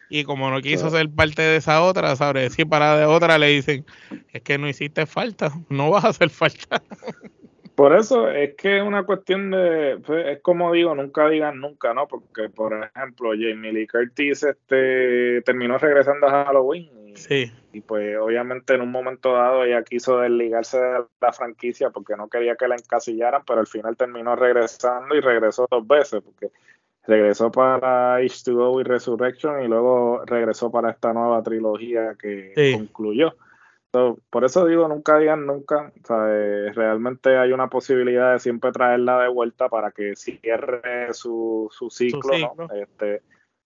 y 0.08 0.24
como 0.24 0.50
no 0.50 0.60
quiso 0.60 0.90
ser 0.90 1.08
parte 1.10 1.42
de 1.42 1.56
esa 1.56 1.82
otra, 1.82 2.14
¿sabes? 2.16 2.52
Si 2.52 2.64
para 2.64 2.96
de 2.96 3.06
otra 3.06 3.38
le 3.38 3.48
dicen, 3.48 3.84
es 4.32 4.42
que 4.42 4.58
no 4.58 4.68
hiciste 4.68 5.06
falta, 5.06 5.50
no 5.68 5.90
vas 5.90 6.04
a 6.04 6.08
hacer 6.08 6.30
falta. 6.30 6.82
Por 7.74 7.96
eso 7.96 8.30
es 8.30 8.54
que 8.54 8.76
es 8.76 8.84
una 8.84 9.02
cuestión 9.02 9.50
de, 9.50 9.98
pues, 10.06 10.26
es 10.28 10.42
como 10.42 10.72
digo, 10.72 10.94
nunca 10.94 11.28
digan 11.28 11.58
nunca, 11.58 11.92
¿no? 11.92 12.06
Porque, 12.06 12.48
por 12.48 12.72
ejemplo, 12.94 13.30
Jamie 13.30 13.72
Lee 13.72 13.88
Curtis 13.88 14.44
este, 14.44 15.42
terminó 15.42 15.76
regresando 15.76 16.28
a 16.28 16.44
Halloween. 16.44 16.88
Y, 17.08 17.16
sí. 17.16 17.52
Y 17.74 17.80
pues 17.80 18.16
obviamente 18.18 18.74
en 18.74 18.82
un 18.82 18.90
momento 18.90 19.32
dado 19.32 19.64
ella 19.64 19.82
quiso 19.82 20.18
desligarse 20.18 20.78
de 20.78 21.04
la 21.20 21.32
franquicia 21.32 21.90
porque 21.90 22.16
no 22.16 22.28
quería 22.28 22.56
que 22.56 22.68
la 22.68 22.76
encasillaran, 22.76 23.42
pero 23.46 23.60
al 23.60 23.66
final 23.66 23.96
terminó 23.96 24.36
regresando 24.36 25.14
y 25.14 25.20
regresó 25.20 25.66
dos 25.70 25.86
veces, 25.86 26.22
porque 26.22 26.50
regresó 27.06 27.50
para 27.50 28.20
H2O 28.20 28.80
y 28.80 28.84
Resurrection 28.84 29.62
y 29.62 29.68
luego 29.68 30.22
regresó 30.24 30.70
para 30.70 30.90
esta 30.90 31.12
nueva 31.12 31.42
trilogía 31.42 32.14
que 32.18 32.76
concluyó 32.78 33.34
por 34.30 34.44
eso 34.44 34.66
digo, 34.66 34.88
nunca 34.88 35.18
digan 35.18 35.46
nunca. 35.46 35.92
Eh, 36.10 36.72
realmente 36.74 37.36
hay 37.36 37.52
una 37.52 37.68
posibilidad 37.68 38.32
de 38.32 38.40
siempre 38.40 38.72
traerla 38.72 39.20
de 39.20 39.28
vuelta 39.28 39.68
para 39.68 39.92
que 39.92 40.16
cierre 40.16 41.12
su, 41.12 41.68
su 41.70 41.90
ciclo. 41.90 42.32
Este, 42.74 43.22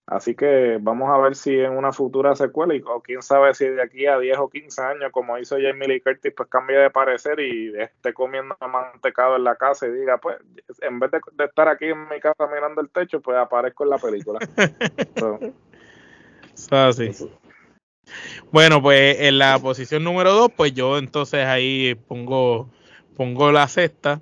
así 0.08 0.34
que 0.34 0.78
vamos 0.80 1.10
a 1.10 1.18
ver 1.18 1.36
si 1.36 1.58
en 1.58 1.72
una 1.72 1.92
futura 1.92 2.34
secuela, 2.34 2.74
y, 2.74 2.82
o 2.86 3.00
quién 3.00 3.22
sabe 3.22 3.54
si 3.54 3.66
de 3.66 3.82
aquí 3.82 4.06
a 4.06 4.18
10 4.18 4.38
o 4.38 4.48
15 4.48 4.82
años, 4.82 5.12
como 5.12 5.38
hizo 5.38 5.56
Jamie 5.60 5.88
Lee 5.88 6.00
Curtis, 6.00 6.32
pues 6.36 6.48
cambie 6.48 6.76
de 6.78 6.90
parecer 6.90 7.38
y 7.40 7.72
esté 7.78 8.12
comiendo 8.12 8.56
mantecado 8.60 9.36
en 9.36 9.44
la 9.44 9.56
casa 9.56 9.86
y 9.86 9.92
diga, 9.92 10.18
pues, 10.18 10.36
en 10.80 10.98
vez 10.98 11.10
de, 11.10 11.20
estar 11.44 11.68
aquí 11.68 11.86
en 11.86 12.08
mi 12.08 12.20
casa 12.20 12.46
mirando 12.52 12.80
el 12.80 12.90
techo, 12.90 13.20
pues 13.20 13.36
aparezco 13.36 13.84
en 13.84 13.90
la 13.90 13.98
película. 13.98 14.38
so, 15.16 15.38
bueno, 18.50 18.80
pues 18.82 19.20
en 19.20 19.38
la 19.38 19.58
posición 19.58 20.04
número 20.04 20.32
2, 20.32 20.52
pues 20.56 20.72
yo 20.72 20.98
entonces 20.98 21.44
ahí 21.44 21.94
pongo, 21.94 22.70
pongo 23.16 23.52
la 23.52 23.68
sexta. 23.68 24.20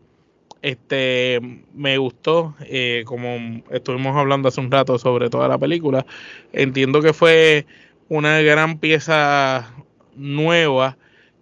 Este 0.67 1.41
me 1.75 1.97
gustó, 1.97 2.57
eh, 2.63 3.05
como 3.07 3.63
estuvimos 3.71 4.17
hablando 4.17 4.49
hace 4.49 4.61
un 4.61 4.69
rato 4.69 4.99
sobre 4.99 5.31
toda 5.31 5.47
la 5.47 5.59
película. 5.59 6.05
Entiendo 6.53 7.03
que 7.03 7.13
fue 7.13 7.67
una 8.09 8.41
gran 8.41 8.81
pieza 8.81 9.73
nueva 10.17 10.97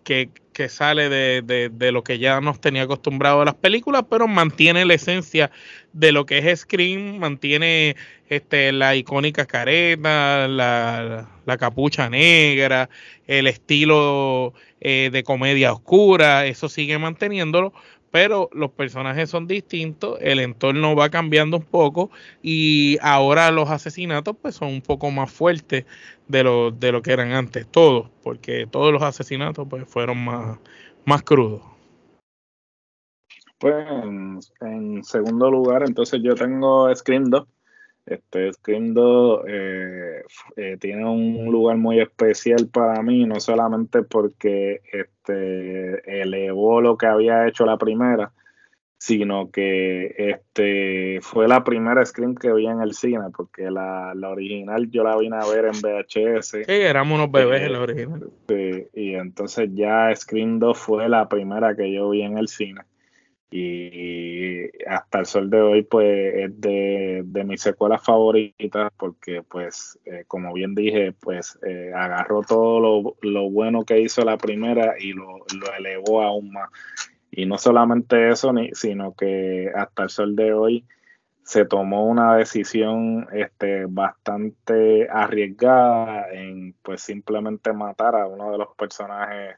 que, 0.05 0.29
que 0.53 0.69
sale 0.69 1.09
de, 1.09 1.41
de, 1.41 1.71
de, 1.71 1.91
lo 1.91 2.05
que 2.05 2.19
ya 2.19 2.43
nos 2.43 2.61
tenía 2.61 2.83
acostumbrado 2.83 3.41
a 3.41 3.47
las 3.47 3.55
películas, 3.55 4.05
pero 4.11 4.29
mantiene 4.29 4.85
la 4.85 4.93
esencia 4.93 5.51
de 5.95 6.13
lo 6.13 6.27
que 6.27 6.39
es 6.51 6.61
Scream, 6.61 7.17
mantiene 7.17 7.97
este, 8.29 8.73
la 8.73 8.95
icónica 8.95 9.47
careta, 9.47 10.49
la, 10.49 11.29
la 11.47 11.57
capucha 11.57 12.11
negra, 12.11 12.91
el 13.27 13.47
estilo 13.47 14.53
eh, 14.81 15.09
de 15.11 15.23
comedia 15.23 15.73
oscura, 15.73 16.47
eso 16.47 16.69
sigue 16.69 16.99
manteniéndolo, 16.99 17.73
pero 18.15 18.49
los 18.53 18.71
personajes 18.71 19.29
son 19.29 19.49
distintos, 19.49 20.19
el 20.21 20.39
entorno 20.39 20.95
va 20.95 21.11
cambiando 21.11 21.57
un 21.57 21.65
poco 21.65 22.13
y 22.45 22.97
ahora 23.03 23.51
los 23.51 23.69
asesinatos 23.71 24.37
pues 24.41 24.55
son 24.55 24.69
un 24.69 24.83
poco 24.83 25.11
más 25.11 25.33
fuertes 25.33 25.85
de 26.29 26.45
lo, 26.45 26.71
de 26.71 26.93
lo 26.93 27.03
que 27.03 27.11
eran 27.11 27.33
antes, 27.33 27.67
todos, 27.67 28.09
porque 28.23 28.69
todos 28.71 28.93
los 28.93 29.03
asesinatos 29.03 29.67
pues 29.69 29.89
fueron 29.89 30.25
más, 30.25 30.61
más 31.05 31.25
crudos. 31.25 31.63
Pues 33.59 33.85
en, 34.61 35.03
segundo 35.03 35.51
lugar, 35.51 35.83
entonces 35.85 36.21
yo 36.23 36.37
tengo 36.37 36.95
Scream 36.95 37.25
2. 37.25 37.49
Este 38.07 38.53
Scream 38.53 38.93
2 38.93 39.41
eh, 39.49 40.23
eh, 40.57 40.77
tiene 40.79 41.09
un 41.09 41.47
lugar 41.47 41.79
muy 41.79 42.01
especial 42.01 42.69
para 42.71 43.03
mí, 43.03 43.25
no 43.25 43.41
solamente 43.41 44.03
porque 44.03 44.83
este, 44.93 46.21
elevó 46.23 46.83
lo 46.83 46.99
que 46.99 47.07
había 47.07 47.49
hecho 47.49 47.65
la 47.65 47.79
primera, 47.79 48.33
sino 48.99 49.51
que 49.51 50.15
este 50.19 51.21
fue 51.23 51.49
la 51.49 51.65
primera 51.65 52.05
Scream 52.05 52.35
que 52.35 52.53
vi 52.53 52.67
en 52.67 52.83
el 52.83 52.93
cine, 52.93 53.25
porque 53.35 53.71
la, 53.71 54.13
original 54.23 54.91
yo 54.91 55.03
la 55.03 55.17
vine 55.17 55.37
a 55.37 55.47
ver 55.47 55.65
en 55.65 55.81
VHS. 55.81 56.51
Sí, 56.51 56.63
éramos 56.67 57.17
unos 57.17 57.33
bebés 57.33 57.63
en 57.63 57.73
la 57.73 57.81
original. 57.81 58.31
Sí, 58.49 58.87
y 58.93 59.15
entonces 59.15 59.71
ya 59.73 60.15
Scream 60.15 60.59
2 60.59 60.77
fue 60.77 61.09
la 61.09 61.27
primera 61.27 61.75
que 61.75 61.91
yo 61.91 62.11
vi 62.11 62.21
en 62.21 62.37
el 62.37 62.49
cine 62.49 62.83
y 63.51 64.69
hasta 64.87 65.21
el 65.21 65.27
sol 65.27 65.51
de 65.51 65.61
hoy 65.61 65.83
pues 65.83 66.35
es 66.35 66.61
de, 66.61 67.25
mis 67.45 67.61
secuelas 67.61 68.03
favoritas 68.03 68.91
porque 68.97 69.43
pues 69.43 69.99
eh, 70.07 70.25
como 70.27 70.53
bien 70.53 70.75
dije 70.75 71.13
pues 71.13 71.59
eh, 71.67 71.93
agarró 71.95 72.43
todo 72.43 72.81
lo, 72.81 73.17
lo, 73.23 73.51
bueno 73.51 73.85
que 73.85 74.01
hizo 74.01 74.25
la 74.25 74.39
primera 74.39 74.95
y 74.99 75.13
lo, 75.13 75.39
lo, 75.57 75.75
elevó 75.79 76.23
aún 76.23 76.53
más. 76.53 76.71
Y 77.31 77.47
no 77.47 77.59
solamente 77.59 78.29
eso 78.31 78.53
ni, 78.53 78.71
sino 78.75 79.15
que 79.15 79.71
hasta 79.75 80.05
el 80.05 80.11
sol 80.11 80.37
de 80.37 80.53
hoy 80.53 80.85
se 81.45 81.67
tomó 81.67 82.07
una 82.07 82.37
decisión 82.37 83.29
este 83.33 83.85
bastante 83.87 85.09
arriesgada 85.11 86.31
en 86.33 86.75
pues 86.83 87.03
simplemente 87.03 87.73
matar 87.73 88.17
a 88.17 88.27
uno 88.27 88.51
de 88.51 88.59
los 88.59 88.75
personajes 88.77 89.57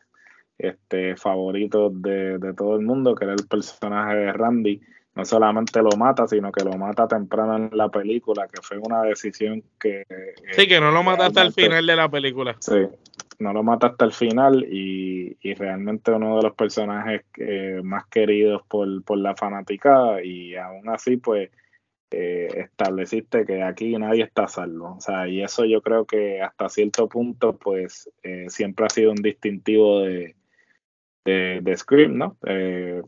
este, 0.59 1.17
favorito 1.17 1.91
de, 1.91 2.39
todo 2.57 2.77
el 2.77 2.83
mundo, 2.83 3.15
que 3.15 3.25
era 3.25 3.35
el 3.35 3.47
personaje 3.47 4.17
de 4.17 4.33
Randy. 4.33 4.81
No 5.15 5.25
solamente 5.25 5.81
lo 5.81 5.97
mata, 5.97 6.27
sino 6.29 6.53
que 6.53 6.63
lo 6.63 6.73
mata 6.77 7.09
temprano 7.09 7.57
en 7.57 7.71
la 7.73 7.89
película, 7.89 8.47
que 8.49 8.61
fue 8.61 8.77
una 8.77 9.03
decisión 9.03 9.63
que... 9.81 10.05
Sí, 10.53 10.69
que 10.69 10.79
no 10.79 10.91
lo 10.91 11.03
mata 11.03 11.27
hasta 11.27 11.43
el 11.43 11.55
final 11.55 11.87
de 11.87 11.97
la 11.97 12.11
película. 12.11 12.55
Sí, 12.61 12.87
no 13.39 13.53
lo 13.55 13.63
mata 13.63 13.89
hasta 13.89 14.05
el 14.05 14.13
final 14.13 14.67
y, 14.71 15.37
y 15.41 15.55
realmente 15.55 16.11
uno 16.13 16.37
de 16.37 16.43
los 16.43 16.55
personajes 16.55 17.23
eh, 17.39 17.81
más 17.83 18.07
queridos 18.09 18.63
por, 18.69 19.03
por 19.05 19.17
la 19.17 19.35
fanaticada 19.35 20.23
y 20.23 20.55
aún 20.57 20.89
así 20.91 21.17
pues 21.17 21.51
eh, 22.11 22.49
estableciste 22.55 23.45
que 23.45 23.63
aquí 23.63 23.97
nadie 23.99 24.23
está 24.23 24.49
salvo. 24.49 24.97
O 24.97 25.01
sea, 25.01 25.29
y 25.29 25.43
eso 25.43 25.65
yo 25.65 25.83
creo 25.83 26.07
que 26.07 26.41
hasta 26.41 26.69
cierto 26.69 27.09
punto 27.09 27.57
pues 27.57 28.11
eh, 28.23 28.47
siempre 28.49 28.87
ha 28.87 28.91
sido 28.91 29.11
un 29.11 29.17
distintivo 29.17 30.03
de, 30.03 30.37
de, 31.27 31.77
Scream, 31.77 32.17
¿no? 32.17 32.37
Eh, 32.47 33.03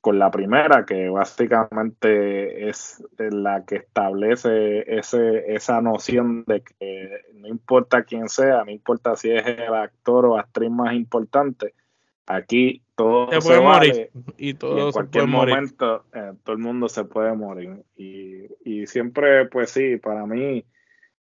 con 0.00 0.18
la 0.18 0.30
primera, 0.30 0.86
que 0.86 1.10
básicamente 1.10 2.68
es 2.68 3.04
la 3.18 3.64
que 3.66 3.76
establece 3.76 4.98
ese, 4.98 5.52
esa 5.54 5.82
noción 5.82 6.44
de 6.46 6.62
que 6.62 7.20
no 7.34 7.48
importa 7.48 8.04
quién 8.04 8.28
sea, 8.28 8.64
no 8.64 8.70
importa 8.70 9.14
si 9.16 9.30
es 9.30 9.46
el 9.46 9.74
actor 9.74 10.24
o 10.24 10.38
actriz 10.38 10.70
más 10.70 10.94
importante, 10.94 11.74
aquí 12.26 12.82
todo 12.94 13.30
se, 13.30 13.46
puede 13.46 13.60
morir 13.60 14.10
y, 14.38 14.54
todo 14.54 14.86
en 14.86 14.92
cualquier 14.92 15.26
momento 15.26 16.04
eh, 16.14 16.32
todo 16.44 16.54
el 16.54 16.62
mundo 16.62 16.88
se 16.88 17.04
puede 17.04 17.34
morir 17.34 17.82
y, 17.96 18.46
y 18.64 18.86
siempre 18.86 19.46
pues 19.46 19.70
sí 19.70 19.96
para 19.96 20.26
mí 20.26 20.64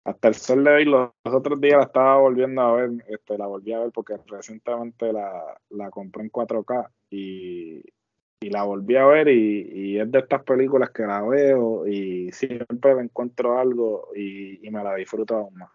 hasta 0.04 0.28
el 0.28 0.34
sol 0.34 0.64
de 0.64 0.70
hoy, 0.70 0.84
los, 0.84 1.10
otros 1.24 1.60
días 1.60 1.78
la 1.78 1.84
estaba 1.84 2.16
volviendo 2.18 2.62
a 2.62 2.72
ver, 2.72 2.90
este, 3.08 3.36
la 3.36 3.46
volví 3.46 3.72
a 3.72 3.80
ver 3.80 3.90
porque 3.92 4.16
recientemente 4.26 5.12
la, 5.12 5.58
la 5.70 5.90
compré 5.90 6.22
en 6.22 6.30
4K 6.30 6.88
y, 7.10 7.82
y 8.40 8.50
la 8.50 8.62
volví 8.62 8.96
a 8.96 9.06
ver 9.06 9.28
y, 9.28 9.68
y, 9.72 10.00
es 10.00 10.10
de 10.10 10.20
estas 10.20 10.42
películas 10.44 10.90
que 10.90 11.02
la 11.02 11.22
veo 11.22 11.86
y 11.86 12.30
siempre 12.32 12.94
le 12.94 13.02
encuentro 13.02 13.58
algo 13.58 14.08
y, 14.14 14.66
y 14.66 14.70
me 14.70 14.82
la 14.82 14.94
disfruto 14.94 15.36
aún 15.36 15.54
más. 15.54 15.70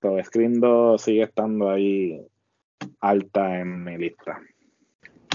Todo 0.00 0.22
Screen 0.24 0.60
2 0.60 1.00
sigue 1.00 1.22
estando 1.22 1.70
ahí 1.70 2.20
alta 3.00 3.60
en 3.60 3.84
mi 3.84 3.96
lista. 3.96 4.40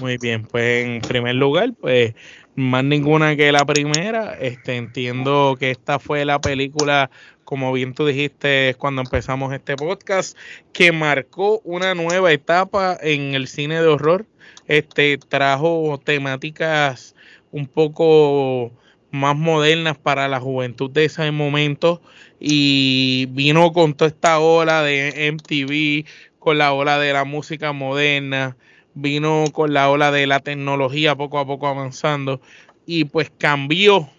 Muy 0.01 0.17
bien, 0.17 0.45
pues 0.45 0.85
en 0.85 1.01
primer 1.01 1.35
lugar, 1.35 1.73
pues 1.79 2.13
más 2.55 2.83
ninguna 2.83 3.35
que 3.35 3.51
la 3.51 3.65
primera. 3.65 4.33
Este, 4.33 4.75
entiendo 4.75 5.55
que 5.57 5.71
esta 5.71 5.97
fue 5.97 6.23
la 6.23 6.39
película, 6.39 7.09
como 7.47 7.71
bien 7.71 7.93
tú 7.93 8.05
dijiste 8.05 8.75
cuando 8.77 9.01
empezamos 9.01 9.53
este 9.53 9.77
podcast, 9.77 10.37
que 10.73 10.91
marcó 10.91 11.61
una 11.63 11.95
nueva 11.95 12.33
etapa 12.33 12.97
en 12.99 13.35
el 13.35 13.47
cine 13.47 13.75
de 13.81 13.87
horror. 13.87 14.25
Este 14.67 15.17
trajo 15.17 15.97
temáticas 16.03 17.15
un 17.53 17.65
poco 17.65 18.73
más 19.11 19.37
modernas 19.37 19.97
para 19.97 20.27
la 20.27 20.41
juventud 20.41 20.91
de 20.91 21.05
ese 21.05 21.31
momento 21.31 22.01
y 22.37 23.27
vino 23.29 23.71
con 23.71 23.93
toda 23.93 24.09
esta 24.09 24.39
ola 24.39 24.83
de 24.83 25.31
MTV, 25.31 26.05
con 26.39 26.57
la 26.57 26.73
ola 26.73 26.99
de 26.99 27.13
la 27.13 27.23
música 27.23 27.71
moderna 27.71 28.57
vino 28.93 29.45
con 29.53 29.73
la 29.73 29.89
ola 29.89 30.11
de 30.11 30.27
la 30.27 30.41
tecnología 30.41 31.15
poco 31.15 31.39
a 31.39 31.45
poco 31.45 31.67
avanzando 31.67 32.41
y 32.85 33.05
pues 33.05 33.31
cambió 33.37 34.09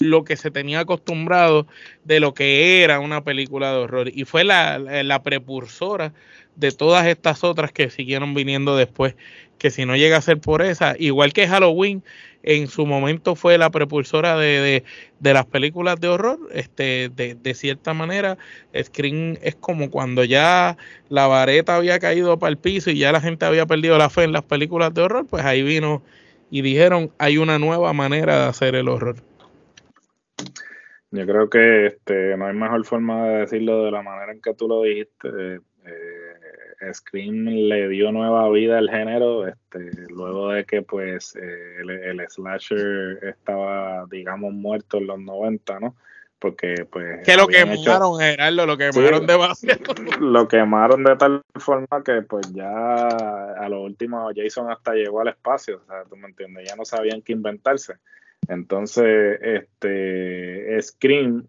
lo 0.00 0.24
que 0.24 0.36
se 0.36 0.50
tenía 0.50 0.80
acostumbrado 0.80 1.66
de 2.04 2.20
lo 2.20 2.34
que 2.34 2.82
era 2.82 3.00
una 3.00 3.24
película 3.24 3.72
de 3.72 3.78
horror. 3.78 4.10
Y 4.14 4.24
fue 4.24 4.44
la, 4.44 4.78
la 4.78 5.22
precursora 5.22 6.12
de 6.56 6.72
todas 6.72 7.06
estas 7.06 7.44
otras 7.44 7.72
que 7.72 7.88
siguieron 7.90 8.34
viniendo 8.34 8.76
después, 8.76 9.14
que 9.58 9.70
si 9.70 9.84
no 9.84 9.96
llega 9.96 10.16
a 10.16 10.22
ser 10.22 10.38
por 10.40 10.62
esa, 10.62 10.96
igual 10.98 11.32
que 11.32 11.46
Halloween, 11.46 12.02
en 12.42 12.68
su 12.68 12.86
momento 12.86 13.34
fue 13.36 13.58
la 13.58 13.70
propulsora 13.70 14.36
de, 14.36 14.82
de, 15.20 15.34
las 15.34 15.46
películas 15.46 16.00
de 16.00 16.08
horror, 16.08 16.38
este, 16.52 17.10
de, 17.14 17.34
de, 17.34 17.54
cierta 17.54 17.94
manera, 17.94 18.38
Scream 18.80 19.36
es 19.42 19.54
como 19.56 19.90
cuando 19.90 20.24
ya 20.24 20.76
la 21.08 21.26
vareta 21.26 21.76
había 21.76 21.98
caído 21.98 22.38
para 22.38 22.50
el 22.50 22.58
piso 22.58 22.90
y 22.90 22.98
ya 22.98 23.12
la 23.12 23.20
gente 23.20 23.44
había 23.44 23.66
perdido 23.66 23.98
la 23.98 24.10
fe 24.10 24.24
en 24.24 24.32
las 24.32 24.44
películas 24.44 24.94
de 24.94 25.02
horror, 25.02 25.26
pues 25.26 25.44
ahí 25.44 25.62
vino 25.62 26.02
y 26.50 26.62
dijeron, 26.62 27.12
hay 27.18 27.38
una 27.38 27.58
nueva 27.58 27.92
manera 27.92 28.42
de 28.42 28.48
hacer 28.48 28.74
el 28.74 28.88
horror. 28.88 29.27
Yo 31.10 31.26
creo 31.26 31.48
que 31.48 31.86
este, 31.86 32.36
no 32.36 32.46
hay 32.46 32.54
mejor 32.54 32.84
forma 32.84 33.26
de 33.28 33.38
decirlo 33.38 33.84
de 33.84 33.90
la 33.90 34.02
manera 34.02 34.32
en 34.32 34.42
que 34.42 34.54
tú 34.54 34.68
lo 34.68 34.82
dijiste. 34.82 35.28
Eh, 35.28 35.60
Scream 36.92 37.46
le 37.46 37.88
dio 37.88 38.12
nueva 38.12 38.48
vida 38.50 38.78
al 38.78 38.88
género 38.88 39.46
este, 39.46 39.90
luego 40.10 40.50
de 40.50 40.64
que 40.64 40.82
pues 40.82 41.34
eh, 41.36 41.76
el, 41.80 42.24
slasher 42.28 43.18
estaba 43.22 44.04
digamos 44.10 44.52
muerto 44.52 44.98
en 44.98 45.06
los 45.08 45.18
90, 45.18 45.80
¿no? 45.80 45.96
Porque 46.38 46.86
pues... 46.88 47.26
Que 47.26 47.36
lo 47.36 47.48
quemaron, 47.48 48.20
Gerardo, 48.20 48.64
lo 48.64 48.78
quemaron 48.78 49.26
demasiado. 49.26 49.80
Lo 50.20 50.46
quemaron 50.46 51.02
de 51.02 51.16
tal 51.16 51.42
forma 51.56 52.04
que 52.04 52.22
pues 52.22 52.52
ya 52.52 53.08
a 53.08 53.68
lo 53.68 53.82
último 53.82 54.30
Jason 54.34 54.70
hasta 54.70 54.92
llegó 54.92 55.20
al 55.20 55.28
espacio, 55.28 55.80
o 55.82 55.86
sea, 55.86 56.04
tú 56.04 56.16
me 56.16 56.28
entiendes, 56.28 56.68
ya 56.68 56.76
no 56.76 56.84
sabían 56.84 57.22
qué 57.22 57.32
inventarse. 57.32 57.94
Entonces, 58.48 59.38
este 59.42 60.80
Scream 60.82 61.46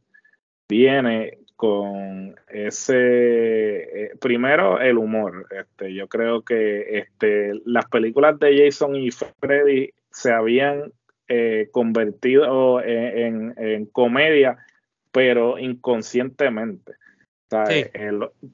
viene 0.67 1.39
con 1.59 2.35
ese 2.47 2.93
eh, 2.95 4.11
primero 4.21 4.79
el 4.79 4.97
humor 4.97 5.45
este 5.51 5.93
yo 5.93 6.07
creo 6.07 6.41
que 6.41 6.99
este 6.99 7.51
las 7.65 7.85
películas 7.87 8.39
de 8.39 8.63
Jason 8.63 8.95
y 8.95 9.11
Freddy 9.11 9.89
se 10.09 10.31
habían 10.31 10.93
eh, 11.27 11.67
convertido 11.73 12.81
en, 12.81 13.85
comedia 13.91 14.57
pero 15.11 15.59
inconscientemente 15.59 16.93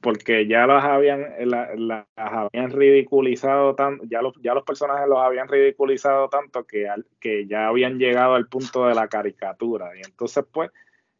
porque 0.00 0.46
ya 0.46 0.66
las 0.66 0.84
habían 0.84 1.26
las 1.44 2.06
habían 2.16 2.70
ridiculizado 2.70 3.74
tanto 3.74 4.04
ya 4.08 4.22
los 4.22 4.34
ya 4.42 4.54
los 4.54 4.64
personajes 4.64 5.08
los 5.08 5.18
habían 5.18 5.48
ridiculizado 5.48 6.28
tanto 6.28 6.64
que 6.64 6.88
que 7.20 7.46
ya 7.46 7.68
habían 7.68 7.98
llegado 7.98 8.34
al 8.34 8.48
punto 8.48 8.86
de 8.86 8.94
la 8.94 9.08
caricatura. 9.08 9.90
Y 9.96 10.00
entonces 10.00 10.44
pues 10.50 10.70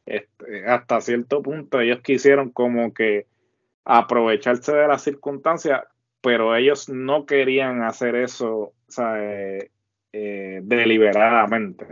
este, 0.07 0.67
hasta 0.67 1.01
cierto 1.01 1.43
punto 1.43 1.81
ellos 1.81 2.01
quisieron 2.01 2.51
como 2.51 2.95
que 2.95 3.27
aprovecharse 3.85 4.75
de 4.75 4.89
las 4.89 5.03
circunstancias, 5.03 5.83
pero 6.21 6.57
ellos 6.57 6.89
no 6.89 7.27
querían 7.27 7.83
hacer 7.83 8.17
eso 8.17 8.73
eh, 8.99 9.71
eh, 10.13 10.61
deliberadamente. 10.63 11.87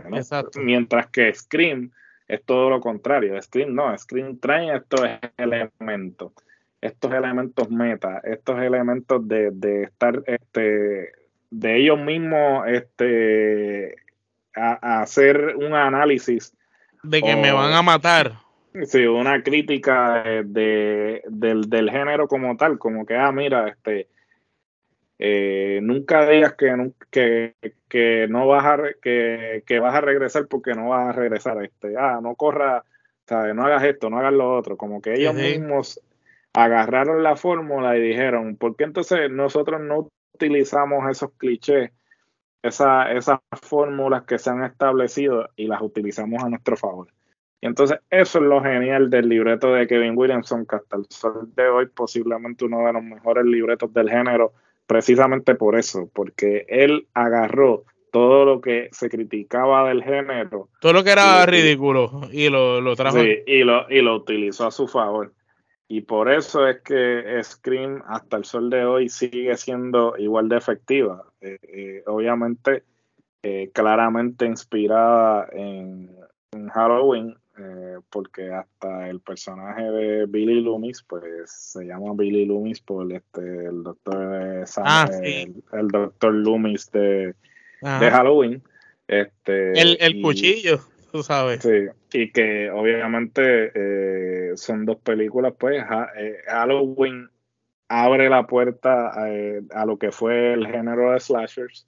Mientras 0.55 1.07
que 1.07 1.33
Scream 1.33 1.91
es 2.27 2.43
todo 2.43 2.69
lo 2.69 2.79
contrario. 2.79 3.41
Scream 3.41 3.73
no, 3.73 3.97
Scream 3.97 4.39
trae 4.39 4.75
estos 4.75 5.01
elementos, 5.37 6.33
estos 6.81 7.13
elementos 7.13 7.69
meta, 7.69 8.21
estos 8.23 8.59
elementos 8.59 9.27
de, 9.27 9.51
de 9.51 9.83
estar, 9.83 10.21
este, 10.25 11.11
de 11.49 11.77
ellos 11.77 11.99
mismos, 11.99 12.67
este, 12.67 13.95
a 14.55 15.01
hacer 15.01 15.55
un 15.57 15.73
análisis 15.73 16.55
de 17.09 17.21
que 17.21 17.35
me 17.35 17.51
van 17.51 17.73
a 17.73 17.81
matar. 17.81 18.33
Sí, 18.83 19.05
una 19.05 19.41
crítica 19.41 20.23
de, 20.43 21.23
del, 21.27 21.89
género 21.89 22.27
como 22.27 22.57
tal, 22.57 22.77
como 22.77 23.05
que, 23.05 23.15
ah, 23.15 23.31
mira, 23.31 23.69
este, 23.69 24.09
eh, 25.19 25.79
nunca 25.81 26.27
digas 26.27 26.53
que, 26.53 26.91
que, 27.09 27.55
que 27.87 28.27
no 28.29 28.47
vas 28.47 28.65
a, 28.65 28.77
que, 29.01 29.63
que, 29.65 29.79
vas 29.79 29.95
a 29.95 30.01
regresar 30.01 30.47
porque 30.47 30.73
no 30.73 30.89
vas 30.89 31.09
a 31.09 31.11
regresar, 31.13 31.63
este, 31.63 31.95
ah, 31.97 32.19
no 32.21 32.35
corra, 32.35 32.83
¿sabes? 33.27 33.55
no 33.55 33.65
hagas 33.65 33.83
esto, 33.83 34.09
no 34.09 34.19
hagas 34.19 34.33
lo 34.33 34.55
otro, 34.55 34.77
como 34.77 35.01
que 35.01 35.13
ellos 35.13 35.33
mismos 35.33 36.01
agarraron 36.53 37.23
la 37.23 37.35
fórmula 37.35 37.97
y 37.97 38.01
dijeron, 38.01 38.55
¿por 38.55 38.75
qué 38.75 38.85
entonces 38.85 39.29
nosotros 39.29 39.81
no 39.81 40.09
utilizamos 40.33 41.09
esos 41.09 41.31
clichés 41.37 41.91
esa, 42.65 43.11
esas 43.11 43.39
fórmulas 43.61 44.23
que 44.23 44.39
se 44.39 44.49
han 44.49 44.63
establecido 44.63 45.49
y 45.55 45.67
las 45.67 45.81
utilizamos 45.81 46.43
a 46.43 46.49
nuestro 46.49 46.75
favor. 46.75 47.09
Y 47.61 47.67
entonces 47.67 47.99
eso 48.09 48.39
es 48.39 48.45
lo 48.45 48.61
genial 48.61 49.09
del 49.09 49.29
libreto 49.29 49.71
de 49.73 49.87
Kevin 49.87 50.17
Williamson, 50.17 50.65
que 50.65 50.77
hasta 50.77 50.97
el 50.97 51.05
sol 51.09 51.53
de 51.55 51.67
hoy 51.67 51.87
posiblemente 51.87 52.65
uno 52.65 52.85
de 52.85 52.93
los 52.93 53.03
mejores 53.03 53.45
libretos 53.45 53.93
del 53.93 54.09
género, 54.09 54.53
precisamente 54.87 55.55
por 55.55 55.77
eso, 55.77 56.09
porque 56.13 56.65
él 56.67 57.07
agarró 57.13 57.83
todo 58.11 58.45
lo 58.45 58.61
que 58.61 58.89
se 58.91 59.09
criticaba 59.09 59.89
del 59.89 60.03
género. 60.03 60.69
Todo 60.79 60.93
lo 60.93 61.03
que 61.03 61.11
era 61.11 61.45
ridículo 61.45 62.21
y 62.31 62.49
lo, 62.49 62.79
lo 62.79 62.95
trajo. 62.95 63.19
Sí, 63.19 63.39
y 63.45 63.63
lo, 63.63 63.89
y 63.89 64.01
lo 64.01 64.15
utilizó 64.15 64.67
a 64.67 64.71
su 64.71 64.87
favor. 64.87 65.33
Y 65.87 66.01
por 66.01 66.31
eso 66.31 66.67
es 66.67 66.81
que 66.81 67.39
Scream 67.43 68.01
hasta 68.07 68.37
el 68.37 68.45
sol 68.45 68.69
de 68.69 68.85
hoy 68.85 69.09
sigue 69.09 69.55
siendo 69.55 70.15
igual 70.17 70.49
de 70.49 70.57
efectiva. 70.57 71.23
Eh, 71.41 71.59
eh, 71.61 72.03
obviamente, 72.07 72.83
eh, 73.43 73.69
claramente 73.73 74.45
inspirada 74.45 75.47
en, 75.51 76.09
Halloween, 76.73 77.35
porque 78.09 78.51
hasta 78.51 79.09
el 79.09 79.19
personaje 79.19 79.83
de 79.83 80.25
Billy 80.25 80.61
Loomis, 80.61 81.03
pues 81.03 81.23
se 81.45 81.85
llama 81.85 82.13
Billy 82.13 82.45
Loomis 82.45 82.81
por 82.81 83.11
este 83.11 83.41
el 83.41 83.83
doctor 83.83 84.29
de 84.29 84.65
ah, 84.77 85.09
el, 85.23 85.87
doctor 85.87 86.33
Loomis 86.33 86.91
de, 86.91 87.33
de 87.81 88.11
Halloween. 88.11 88.61
Este, 89.07 89.79
el, 89.79 89.97
el 89.99 90.21
cuchillo 90.21 90.81
sabes. 91.23 91.61
Sí, 91.61 91.87
y 92.13 92.31
que 92.31 92.69
obviamente 92.69 93.71
eh, 93.73 94.51
son 94.55 94.85
dos 94.85 94.97
películas, 94.97 95.53
pues 95.57 95.83
eh, 96.17 96.37
Halloween 96.47 97.29
abre 97.87 98.29
la 98.29 98.47
puerta 98.47 99.13
eh, 99.27 99.61
a, 99.73 99.85
lo 99.85 99.97
que 99.97 100.11
fue 100.11 100.53
el 100.53 100.67
género 100.67 101.11
de 101.11 101.19
slashers 101.19 101.87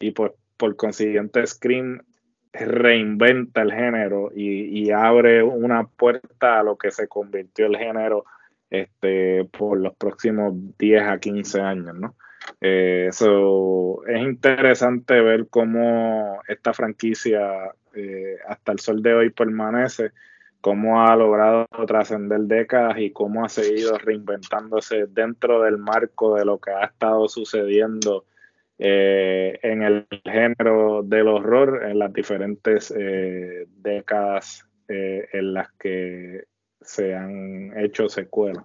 y 0.00 0.10
pues 0.10 0.32
por 0.56 0.74
consiguiente 0.76 1.46
Scream 1.46 2.02
reinventa 2.52 3.62
el 3.62 3.72
género 3.72 4.30
y, 4.34 4.90
abre 4.90 5.42
una 5.42 5.84
puerta 5.84 6.60
a 6.60 6.62
lo 6.62 6.76
que 6.76 6.90
se 6.90 7.08
convirtió 7.08 7.66
el 7.66 7.76
género 7.76 8.24
este, 8.70 9.44
por 9.44 9.78
los 9.78 9.94
próximos 9.96 10.54
10 10.78 11.02
a 11.02 11.18
15 11.18 11.60
años, 11.60 11.94
¿no? 11.94 12.14
Eso 12.60 14.04
es 14.06 14.20
interesante 14.20 15.20
ver 15.20 15.46
cómo 15.48 16.40
esta 16.48 16.72
franquicia 16.72 17.72
eh, 17.94 18.36
hasta 18.48 18.72
el 18.72 18.80
sol 18.80 19.02
de 19.02 19.14
hoy 19.14 19.30
permanece, 19.30 20.10
cómo 20.60 21.02
ha 21.02 21.14
logrado 21.16 21.66
trascender 21.86 22.40
décadas 22.42 22.98
y 22.98 23.10
cómo 23.10 23.44
ha 23.44 23.48
seguido 23.48 23.98
reinventándose 23.98 25.06
dentro 25.06 25.62
del 25.62 25.78
marco 25.78 26.34
de 26.34 26.44
lo 26.44 26.58
que 26.58 26.70
ha 26.70 26.84
estado 26.84 27.28
sucediendo 27.28 28.24
eh, 28.84 29.60
en 29.62 29.82
el 29.82 30.08
género 30.24 31.02
del 31.04 31.28
horror 31.28 31.84
en 31.88 32.00
las 32.00 32.12
diferentes 32.12 32.92
eh, 32.96 33.66
décadas 33.68 34.66
en 34.88 35.54
las 35.54 35.72
que 35.78 36.44
se 36.82 37.14
han 37.14 37.72
hecho 37.78 38.08
secuelas. 38.08 38.64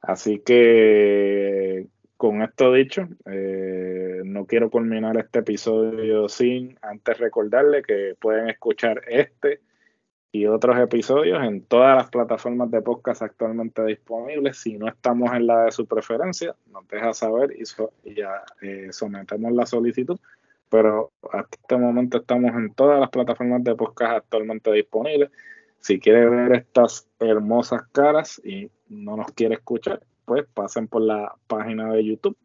Así 0.00 0.40
que 0.40 1.88
con 2.18 2.42
esto 2.42 2.72
dicho, 2.72 3.08
eh, 3.26 4.20
no 4.24 4.46
quiero 4.46 4.70
culminar 4.70 5.16
este 5.16 5.40
episodio 5.40 6.28
sin 6.28 6.78
antes 6.82 7.18
recordarle 7.18 7.82
que 7.82 8.14
pueden 8.20 8.48
escuchar 8.50 9.02
este 9.08 9.60
y 10.34 10.48
otros 10.48 10.76
episodios 10.80 11.40
en 11.44 11.62
todas 11.62 11.96
las 11.96 12.10
plataformas 12.10 12.68
de 12.68 12.82
podcast 12.82 13.22
actualmente 13.22 13.84
disponibles. 13.84 14.58
Si 14.58 14.76
no 14.76 14.88
estamos 14.88 15.32
en 15.32 15.46
la 15.46 15.66
de 15.66 15.70
su 15.70 15.86
preferencia, 15.86 16.56
nos 16.72 16.88
deja 16.88 17.14
saber 17.14 17.54
y, 17.56 18.14
ya 18.16 18.42
eh, 18.60 18.88
sometemos 18.90 19.52
la 19.52 19.64
solicitud. 19.64 20.18
Pero 20.68 21.12
hasta 21.30 21.56
este 21.56 21.76
momento 21.76 22.18
estamos 22.18 22.50
en 22.52 22.74
todas 22.74 22.98
las 22.98 23.10
plataformas 23.10 23.62
de 23.62 23.76
podcast 23.76 24.16
actualmente 24.16 24.72
disponibles. 24.72 25.30
Si 25.78 26.00
quiere 26.00 26.28
ver 26.28 26.52
estas 26.56 27.06
hermosas 27.20 27.82
caras 27.92 28.42
y 28.44 28.68
no 28.88 29.16
nos 29.16 29.30
quiere 29.34 29.54
escuchar, 29.54 30.02
pues 30.24 30.44
pasen 30.52 30.88
por 30.88 31.02
la 31.02 31.32
página 31.46 31.92
de 31.92 32.04
YouTube, 32.04 32.36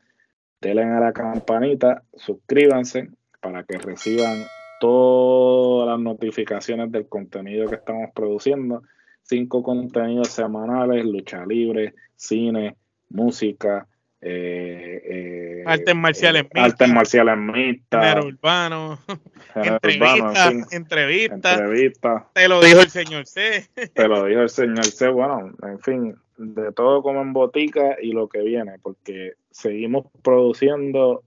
denle 0.62 0.84
a 0.84 1.00
la 1.00 1.12
campanita, 1.12 2.04
suscríbanse 2.14 3.10
para 3.42 3.64
que 3.64 3.80
reciban 3.80 4.44
todas 4.80 5.89
las 5.89 5.99
notificaciones 5.99 6.91
del 6.91 7.07
contenido 7.07 7.67
que 7.67 7.75
estamos 7.75 8.09
produciendo. 8.13 8.84
Cinco 9.23 9.61
contenidos 9.61 10.30
semanales, 10.30 11.05
lucha 11.05 11.45
libre, 11.45 11.93
cine, 12.15 12.75
música, 13.09 13.88
eh, 14.21 15.01
eh, 15.05 15.63
artes 15.65 15.95
marciales 15.95 16.43
mixtas, 16.43 16.63
artes 16.63 16.89
marciales 16.89 17.38
mixtas, 17.38 18.05
género 18.05 18.27
urbano, 18.27 18.99
entrevistas, 19.55 20.73
entrevistas, 20.73 21.59
entrevista. 21.59 22.27
te 22.34 22.49
lo 22.49 22.59
dijo 22.59 22.82
el 22.82 22.89
señor 22.89 23.25
C, 23.27 23.69
te 23.93 24.07
lo 24.09 24.25
dijo 24.25 24.41
el 24.41 24.49
señor 24.49 24.86
C, 24.86 25.07
bueno, 25.07 25.53
en 25.63 25.80
fin, 25.80 26.15
de 26.38 26.73
todo 26.73 27.01
como 27.01 27.21
en 27.21 27.32
botica 27.32 27.95
y 28.01 28.11
lo 28.11 28.27
que 28.27 28.41
viene, 28.41 28.73
porque 28.82 29.36
seguimos 29.51 30.07
produciendo 30.21 31.23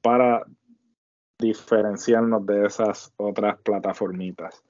para 0.00 0.42
diferenciarnos 1.42 2.46
de 2.46 2.64
esas 2.64 3.12
otras 3.16 3.58
plataformitas. 3.58 4.62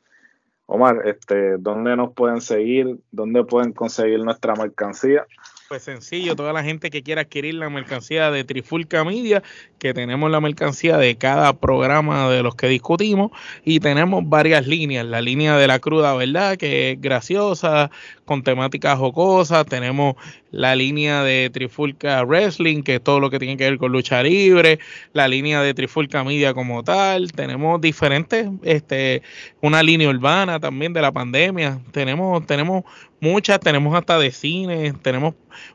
Omar, 0.67 1.03
este, 1.07 1.59
¿dónde 1.59 1.95
nos 1.97 2.15
pueden 2.15 2.41
seguir? 2.41 2.99
¿Dónde 3.11 3.45
pueden 3.45 3.73
conseguir 3.73 4.25
nuestra 4.25 4.55
mercancía? 4.55 5.27
Pues 5.73 5.85
sencillo, 5.85 6.37
toda 6.37 6.53
la 6.53 6.63
gente 6.63 6.91
que 6.91 7.03
quiera 7.03 7.23
adquirir 7.23 7.55
la 7.55 7.71
mercancía 7.71 8.31
de 8.31 8.45
Trifulca 8.45 9.05
Media, 9.05 9.43
que 9.79 9.95
tenemos 9.95 10.31
la 10.31 10.39
mercancía 10.39 10.99
de 10.99 11.17
cada 11.17 11.55
programa 11.55 12.29
de 12.29 12.43
los 12.43 12.55
que 12.57 12.69
discutimos 12.69 13.31
y 13.65 13.81
tenemos 13.81 14.29
varias 14.29 14.67
líneas, 14.67 15.07
la 15.07 15.23
línea 15.23 15.57
de 15.57 15.67
la 15.67 15.79
cruda, 15.79 16.15
¿verdad? 16.15 16.59
Que 16.59 16.91
es 16.91 17.01
graciosa, 17.01 17.91
con 18.27 18.43
temáticas 18.43 18.99
jocosas, 18.99 19.65
tenemos 19.65 20.17
la 20.51 20.77
línea 20.77 21.23
de 21.23 21.49
Trifulca 21.51 22.23
Wrestling, 22.23 22.83
que 22.83 22.97
es 22.97 23.03
todo 23.03 23.19
lo 23.19 23.31
que 23.31 23.39
tiene 23.39 23.57
que 23.57 23.65
ver 23.65 23.79
con 23.79 23.93
lucha 23.93 24.23
libre, 24.23 24.79
la 25.15 25.27
línea 25.27 25.63
de 25.63 25.73
Trifulca 25.73 26.23
Media 26.23 26.53
como 26.53 26.85
tal, 26.85 27.33
tenemos 27.33 27.81
diferentes, 27.81 28.47
este, 28.63 29.23
una 29.63 29.83
línea 29.83 30.11
urbana 30.11 30.61
también 30.61 30.93
de 30.93 31.01
la 31.01 31.13
pandemia, 31.13 31.81
tenemos, 31.93 32.47
tenemos 32.47 32.85
muchas, 33.23 33.61
tenemos 33.61 33.95
hasta 33.95 34.19
de 34.19 34.33
cine, 34.33 34.93
tenemos 35.01 35.35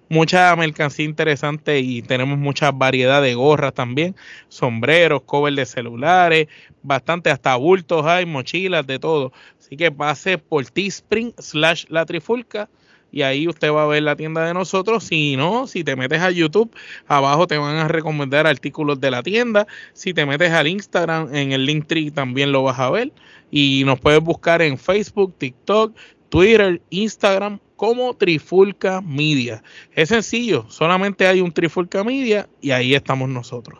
mucha 0.09 0.53
mercancía 0.55 1.05
interesante 1.05 1.79
y 1.79 2.01
tenemos 2.01 2.37
mucha 2.37 2.71
variedad 2.71 3.21
de 3.21 3.33
gorras 3.35 3.73
también, 3.73 4.15
sombreros, 4.49 5.23
cover 5.23 5.53
de 5.53 5.65
celulares, 5.65 6.47
bastante 6.83 7.31
hasta 7.31 7.55
bultos 7.55 8.05
hay, 8.05 8.25
mochilas, 8.25 8.85
de 8.85 8.99
todo. 8.99 9.31
Así 9.59 9.77
que 9.77 9.89
pase 9.91 10.37
por 10.37 10.65
Teespring 10.65 11.33
slash 11.39 11.85
la 11.87 12.05
trifulca 12.05 12.69
y 13.11 13.21
ahí 13.21 13.47
usted 13.47 13.71
va 13.71 13.83
a 13.83 13.87
ver 13.87 14.03
la 14.03 14.15
tienda 14.15 14.45
de 14.45 14.53
nosotros. 14.53 15.05
Si 15.05 15.37
no, 15.37 15.67
si 15.67 15.83
te 15.83 15.95
metes 15.95 16.21
a 16.21 16.31
YouTube, 16.31 16.75
abajo 17.07 17.47
te 17.47 17.57
van 17.57 17.77
a 17.77 17.87
recomendar 17.87 18.47
artículos 18.47 18.99
de 18.99 19.11
la 19.11 19.23
tienda. 19.23 19.67
Si 19.93 20.13
te 20.13 20.25
metes 20.25 20.51
al 20.51 20.67
Instagram, 20.67 21.33
en 21.33 21.51
el 21.51 21.65
link 21.65 21.87
tree 21.87 22.11
también 22.11 22.51
lo 22.51 22.63
vas 22.63 22.79
a 22.79 22.89
ver. 22.89 23.11
Y 23.49 23.83
nos 23.85 23.99
puedes 23.99 24.19
buscar 24.19 24.61
en 24.61 24.77
Facebook, 24.77 25.33
TikTok, 25.37 25.95
Twitter, 26.29 26.81
Instagram 26.89 27.59
como 27.75 28.13
Trifulca 28.15 29.01
Media. 29.01 29.63
Es 29.93 30.09
sencillo, 30.09 30.69
solamente 30.69 31.27
hay 31.27 31.41
un 31.41 31.51
Trifulca 31.51 32.03
Media 32.03 32.49
y 32.61 32.71
ahí 32.71 32.93
estamos 32.93 33.29
nosotros. 33.29 33.79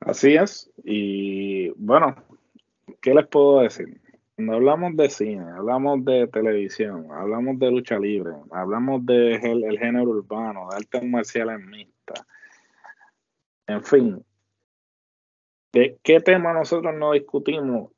Así 0.00 0.34
es. 0.34 0.70
Y 0.84 1.70
bueno, 1.70 2.14
¿qué 3.00 3.14
les 3.14 3.26
puedo 3.26 3.60
decir? 3.60 4.00
Cuando 4.36 4.54
hablamos 4.54 4.96
de 4.96 5.10
cine, 5.10 5.44
hablamos 5.56 6.04
de 6.04 6.26
televisión, 6.26 7.06
hablamos 7.12 7.58
de 7.58 7.70
lucha 7.70 7.98
libre, 7.98 8.32
hablamos 8.50 9.06
de 9.06 9.36
el 9.36 9.78
género 9.78 10.10
urbano, 10.10 10.68
de 10.70 10.76
artes 10.76 11.04
marciales 11.04 11.60
mixtas. 11.60 12.26
En 13.66 13.82
fin, 13.82 14.24
¿de 15.72 15.98
qué 16.02 16.20
tema 16.20 16.52
nosotros 16.52 16.94
no 16.94 17.12
discutimos 17.12 17.93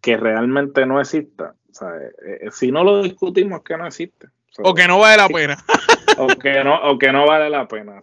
que 0.00 0.16
realmente 0.16 0.86
no 0.86 1.00
exista. 1.00 1.54
Eh, 1.82 2.38
eh, 2.42 2.50
si 2.52 2.70
no 2.70 2.84
lo 2.84 3.02
discutimos, 3.02 3.62
que 3.62 3.76
no 3.76 3.86
existe. 3.86 4.28
o 4.58 4.74
que 4.74 4.86
no 4.86 4.98
vale 4.98 5.16
la 5.16 5.28
pena. 5.28 5.56
o, 6.18 6.26
que 6.28 6.62
no, 6.62 6.90
o 6.90 6.98
que 6.98 7.12
no 7.12 7.26
vale 7.26 7.50
la 7.50 7.66
pena. 7.66 8.00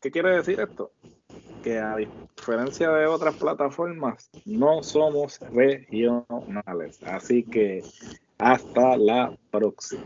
¿Qué 0.00 0.10
quiere 0.10 0.36
decir 0.36 0.60
esto? 0.60 0.92
Que 1.62 1.78
a 1.78 1.96
diferencia 1.96 2.90
de 2.90 3.06
otras 3.06 3.34
plataformas, 3.34 4.30
no 4.44 4.82
somos 4.82 5.40
regionales. 5.52 7.02
Así 7.02 7.42
que 7.42 7.82
hasta 8.38 8.96
la 8.96 9.32
próxima. 9.50 10.04